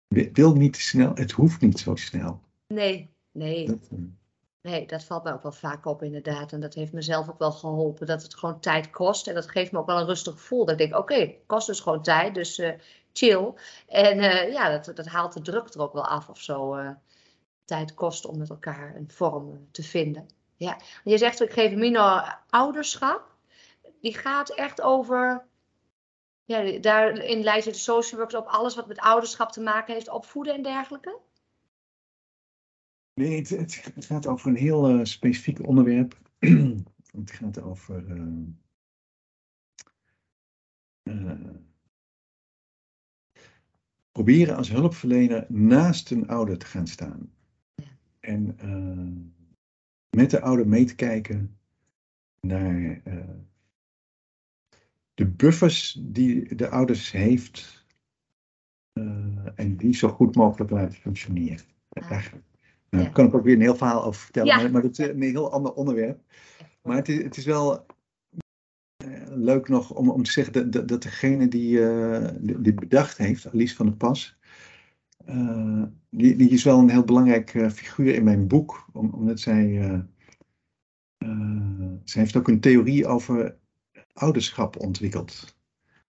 wil 0.08 0.54
niet 0.54 0.72
te 0.72 0.80
snel, 0.80 1.14
het 1.14 1.30
hoeft 1.30 1.60
niet 1.60 1.78
zo 1.78 1.94
snel. 1.94 2.40
Nee, 2.66 3.10
nee. 3.32 3.66
Dat, 3.66 3.88
Nee, 4.62 4.86
dat 4.86 5.04
valt 5.04 5.24
mij 5.24 5.32
ook 5.32 5.42
wel 5.42 5.52
vaak 5.52 5.86
op 5.86 6.02
inderdaad. 6.02 6.52
En 6.52 6.60
dat 6.60 6.74
heeft 6.74 6.92
mezelf 6.92 7.28
ook 7.28 7.38
wel 7.38 7.52
geholpen. 7.52 8.06
Dat 8.06 8.22
het 8.22 8.34
gewoon 8.34 8.60
tijd 8.60 8.90
kost. 8.90 9.26
En 9.26 9.34
dat 9.34 9.50
geeft 9.50 9.72
me 9.72 9.78
ook 9.78 9.86
wel 9.86 9.98
een 9.98 10.06
rustig 10.06 10.32
gevoel. 10.32 10.64
Dat 10.64 10.80
ik 10.80 10.90
denk, 10.90 11.02
oké, 11.02 11.14
het 11.14 11.36
kost 11.46 11.66
dus 11.66 11.80
gewoon 11.80 12.02
tijd. 12.02 12.34
Dus 12.34 12.62
chill. 13.12 13.52
En 13.86 14.20
ja, 14.52 14.78
dat, 14.78 14.96
dat 14.96 15.06
haalt 15.06 15.32
de 15.32 15.40
druk 15.40 15.74
er 15.74 15.80
ook 15.80 15.92
wel 15.92 16.06
af 16.06 16.28
of 16.28 16.40
zo. 16.40 16.76
Tijd 17.64 17.94
kost 17.94 18.26
om 18.26 18.38
met 18.38 18.50
elkaar 18.50 18.96
een 18.96 19.10
vorm 19.10 19.68
te 19.70 19.82
vinden. 19.82 20.26
Ja, 20.56 20.80
je 21.04 21.18
zegt, 21.18 21.40
ik 21.40 21.52
geef 21.52 21.74
minor 21.74 22.38
ouderschap. 22.48 23.29
Die 24.00 24.14
gaat 24.14 24.54
echt 24.54 24.80
over... 24.80 25.48
Ja, 26.44 26.78
daarin 26.78 27.42
leidt 27.42 27.64
de 27.64 27.72
social 27.72 28.20
workers 28.20 28.40
op 28.40 28.48
alles 28.48 28.74
wat 28.74 28.86
met 28.86 28.98
ouderschap 28.98 29.52
te 29.52 29.60
maken 29.60 29.94
heeft. 29.94 30.08
Opvoeden 30.08 30.54
en 30.54 30.62
dergelijke. 30.62 31.18
Nee, 33.14 33.36
het, 33.36 33.48
het, 33.94 34.04
gaat 34.04 34.26
over 34.26 34.48
een 34.48 34.56
heel 34.56 34.90
uh, 34.90 35.04
specifiek 35.04 35.66
onderwerp. 35.66 36.18
het 37.20 37.30
gaat 37.30 37.60
over 37.60 38.04
uh, 38.06 38.46
uh, 41.02 41.54
proberen 44.12 44.56
als 44.56 44.70
hulpverlener 44.70 45.46
naast 45.48 46.10
een 46.10 46.28
ouder 46.28 46.58
te 46.58 46.66
gaan 46.66 46.86
staan. 46.86 47.32
En 48.20 48.56
met 50.10 50.30
de 50.30 50.40
ouder 50.40 50.68
mee 50.68 50.84
te 50.84 50.94
kijken 50.94 51.58
naar 52.40 53.02
de 55.20 55.26
buffers 55.26 55.98
die 56.00 56.54
de 56.54 56.68
ouders 56.68 57.12
heeft 57.12 57.84
en 59.54 59.76
die 59.76 59.94
zo 59.94 60.08
goed 60.08 60.34
mogelijk 60.34 60.70
laten 60.70 60.98
functioneren. 60.98 61.64
Eigenlijk. 61.88 62.44
Nou, 62.90 63.04
daar 63.04 63.12
kan 63.12 63.26
ik 63.26 63.34
ook 63.34 63.44
weer 63.44 63.54
een 63.54 63.60
heel 63.60 63.76
verhaal 63.76 64.04
over 64.04 64.20
vertellen, 64.20 64.56
maar, 64.56 64.70
maar, 64.70 64.82
dat 64.82 64.98
is 64.98 65.08
een 65.08 65.22
heel 65.22 65.52
ander 65.52 65.72
onderwerp. 65.72 66.20
Maar 66.82 66.96
het 66.96 67.08
is, 67.08 67.22
het 67.22 67.36
is 67.36 67.44
wel 67.44 67.86
uh, 69.04 69.22
leuk 69.28 69.68
nog 69.68 69.94
om, 69.94 70.10
om 70.10 70.22
te 70.22 70.30
zeggen 70.30 70.52
dat, 70.52 70.72
dat, 70.72 70.88
dat 70.88 71.02
degene 71.02 71.48
die 71.48 71.78
uh, 71.78 72.28
dit 72.40 72.74
bedacht 72.74 73.16
heeft, 73.16 73.52
Alice 73.52 73.76
van 73.76 73.86
der 73.86 73.96
Pas, 73.96 74.38
uh, 75.28 75.82
die, 76.10 76.36
die 76.36 76.50
is 76.50 76.64
wel 76.64 76.78
een 76.78 76.90
heel 76.90 77.04
belangrijk 77.04 77.50
figuur 77.50 78.14
in 78.14 78.24
mijn 78.24 78.46
boek, 78.46 78.88
om, 78.92 79.10
omdat 79.10 79.40
zij, 79.40 80.04
zij 82.04 82.22
heeft 82.22 82.36
ook 82.36 82.48
een 82.48 82.60
theorie 82.60 83.06
over 83.06 83.58
ouderschap 84.12 84.78
ontwikkeld. 84.78 85.56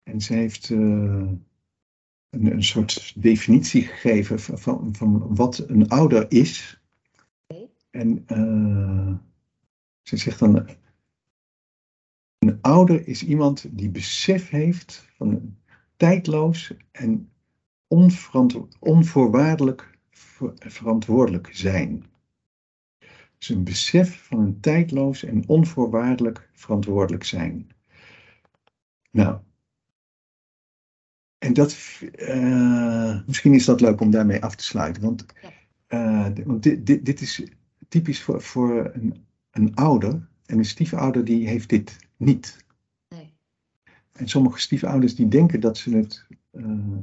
En 0.02 0.20
ze 0.20 0.34
heeft 0.34 0.68
een, 0.68 1.46
een 2.30 2.64
soort 2.64 3.22
definitie 3.22 3.82
gegeven 3.82 4.58
van, 4.58 4.94
van 4.94 5.34
wat 5.34 5.64
een 5.68 5.88
ouder 5.88 6.30
is. 6.30 6.80
En 7.90 8.24
uh, 8.28 9.14
ze 10.02 10.16
zegt 10.16 10.38
dan, 10.38 10.68
een 12.38 12.58
ouder 12.60 13.08
is 13.08 13.24
iemand 13.24 13.78
die 13.78 13.90
besef 13.90 14.48
heeft 14.48 15.08
van 15.16 15.56
tijdloos 15.96 16.74
en 16.90 17.32
onvoorwaardelijk 18.78 19.98
verantwoordelijk 20.58 21.48
zijn. 21.52 22.04
Dus 23.38 23.48
een 23.48 23.64
besef 23.64 24.26
van 24.26 24.38
een 24.38 24.60
tijdloos 24.60 25.24
en 25.24 25.48
onvoorwaardelijk 25.48 26.50
verantwoordelijk 26.52 27.24
zijn. 27.24 27.70
Nou, 29.18 29.38
en 31.38 31.52
dat, 31.52 31.76
uh, 32.16 33.20
misschien 33.26 33.54
is 33.54 33.64
dat 33.64 33.80
leuk 33.80 34.00
om 34.00 34.10
daarmee 34.10 34.42
af 34.42 34.54
te 34.54 34.64
sluiten. 34.64 35.02
Want, 35.02 35.26
uh, 35.88 36.28
want 36.44 36.62
dit, 36.62 36.86
dit, 36.86 37.04
dit, 37.04 37.20
is 37.20 37.42
typisch 37.88 38.22
voor, 38.22 38.42
voor 38.42 38.94
een, 38.94 39.26
een 39.50 39.74
ouder. 39.74 40.28
En 40.46 40.58
een 40.58 40.64
stiefouder 40.64 41.24
die 41.24 41.48
heeft 41.48 41.68
dit 41.68 41.96
niet. 42.16 42.64
Nee. 43.08 43.34
En 44.12 44.28
sommige 44.28 44.58
stiefouders 44.58 45.14
die 45.14 45.28
denken 45.28 45.60
dat 45.60 45.78
ze 45.78 45.96
het 45.96 46.26
uh, 46.52 46.98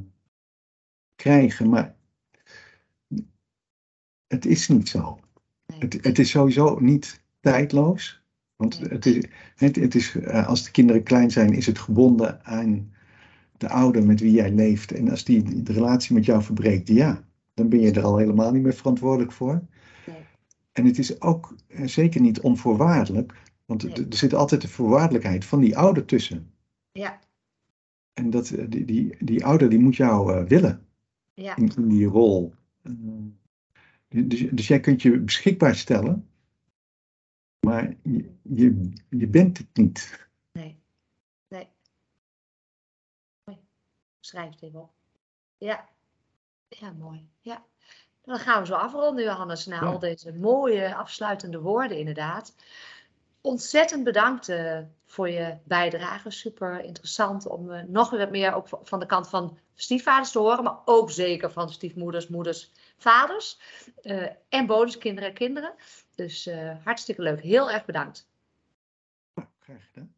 krijgen, 1.14 1.68
maar 1.68 1.94
het 4.26 4.46
is 4.46 4.68
niet 4.68 4.88
zo. 4.88 5.20
Nee. 5.66 5.78
Het, 5.78 6.04
het 6.04 6.18
is 6.18 6.30
sowieso 6.30 6.78
niet 6.78 7.22
tijdloos. 7.40 8.24
Want 8.56 8.80
nee. 8.80 8.88
het 8.88 9.06
is, 9.06 9.24
het, 9.56 9.76
het 9.76 9.94
is, 9.94 10.26
als 10.26 10.64
de 10.64 10.70
kinderen 10.70 11.02
klein 11.02 11.30
zijn, 11.30 11.52
is 11.52 11.66
het 11.66 11.78
gebonden 11.78 12.44
aan 12.44 12.94
de 13.58 13.68
ouder 13.68 14.06
met 14.06 14.20
wie 14.20 14.32
jij 14.32 14.52
leeft. 14.52 14.92
En 14.92 15.10
als 15.10 15.24
die 15.24 15.62
de 15.62 15.72
relatie 15.72 16.14
met 16.14 16.24
jou 16.24 16.42
verbreekt, 16.42 16.88
ja, 16.88 17.24
dan 17.54 17.68
ben 17.68 17.80
je 17.80 17.92
er 17.92 18.04
al 18.04 18.16
helemaal 18.16 18.52
niet 18.52 18.62
meer 18.62 18.74
verantwoordelijk 18.74 19.32
voor. 19.32 19.62
Nee. 20.06 20.16
En 20.72 20.84
het 20.84 20.98
is 20.98 21.20
ook 21.20 21.54
eh, 21.66 21.86
zeker 21.86 22.20
niet 22.20 22.40
onvoorwaardelijk, 22.40 23.34
want 23.64 23.82
nee. 23.82 24.06
er 24.08 24.16
zit 24.16 24.34
altijd 24.34 24.60
de 24.60 24.68
voorwaardelijkheid 24.68 25.44
van 25.44 25.60
die 25.60 25.78
ouder 25.78 26.04
tussen. 26.04 26.50
Ja. 26.92 27.18
En 28.12 28.30
dat, 28.30 28.50
eh, 28.50 28.64
die, 28.68 28.84
die, 28.84 29.16
die 29.18 29.44
ouder 29.44 29.68
die 29.68 29.78
moet 29.78 29.96
jou 29.96 30.44
willen 30.46 30.86
ja. 31.34 31.56
in, 31.56 31.70
in, 31.76 31.88
die 31.88 32.06
rol. 32.06 32.54
Dus, 34.08 34.46
dus 34.50 34.68
jij 34.68 34.80
kunt 34.80 35.02
je 35.02 35.20
beschikbaar 35.20 35.76
stellen, 35.76 36.26
maar 37.66 37.94
je, 38.02 38.34
je, 38.42 38.92
je 39.10 39.26
bent 39.26 39.58
het 39.58 39.66
niet. 39.72 40.28
Nee. 40.52 40.78
Nee. 41.48 41.68
nee. 43.44 43.58
Schrijf 44.20 44.50
het 44.50 44.62
even 44.62 44.80
op. 44.80 44.90
Ja. 45.58 45.88
Ja, 46.68 46.90
mooi. 46.92 47.28
Ja. 47.40 47.64
Dan 48.22 48.38
gaan 48.38 48.60
we 48.60 48.66
zo 48.66 48.74
afronden, 48.74 49.24
Johannes, 49.24 49.66
na 49.66 49.74
Ja. 49.74 49.80
al 49.86 49.98
deze 49.98 50.32
mooie 50.32 50.94
afsluitende 50.94 51.60
woorden, 51.60 51.98
inderdaad. 51.98 52.54
Ontzettend 53.40 54.04
bedankt 54.04 54.48
eh, 54.48 54.78
voor 55.06 55.28
je 55.30 55.56
bijdrage. 55.64 56.30
Super 56.30 56.84
interessant 56.84 57.46
om 57.46 57.70
eh, 57.70 57.82
nog 57.84 58.10
weer 58.10 58.18
wat 58.20 58.30
meer 58.30 58.54
ook 58.54 58.68
van- 58.82 59.00
de 59.00 59.06
kant 59.06 59.28
van 59.28 59.58
stiefvaders 59.74 60.30
te 60.32 60.38
horen, 60.38 60.64
maar 60.64 60.78
ook 60.84 61.10
zeker 61.10 61.50
van 61.52 61.70
stiefmoeders, 61.72 62.28
moeders, 62.28 62.70
vaders. 62.98 63.58
eh, 64.02 64.26
en 64.48 64.66
bonuskinderen 64.66 65.28
en 65.28 65.34
kinderen. 65.34 65.74
Dus 66.16 66.46
eh, 66.46 66.84
hartstikke 66.84 67.22
leuk. 67.22 67.40
Heel 67.40 67.70
erg 67.70 67.84
bedankt. 67.84 68.28
Graag 69.58 69.86
gedaan. 69.92 70.15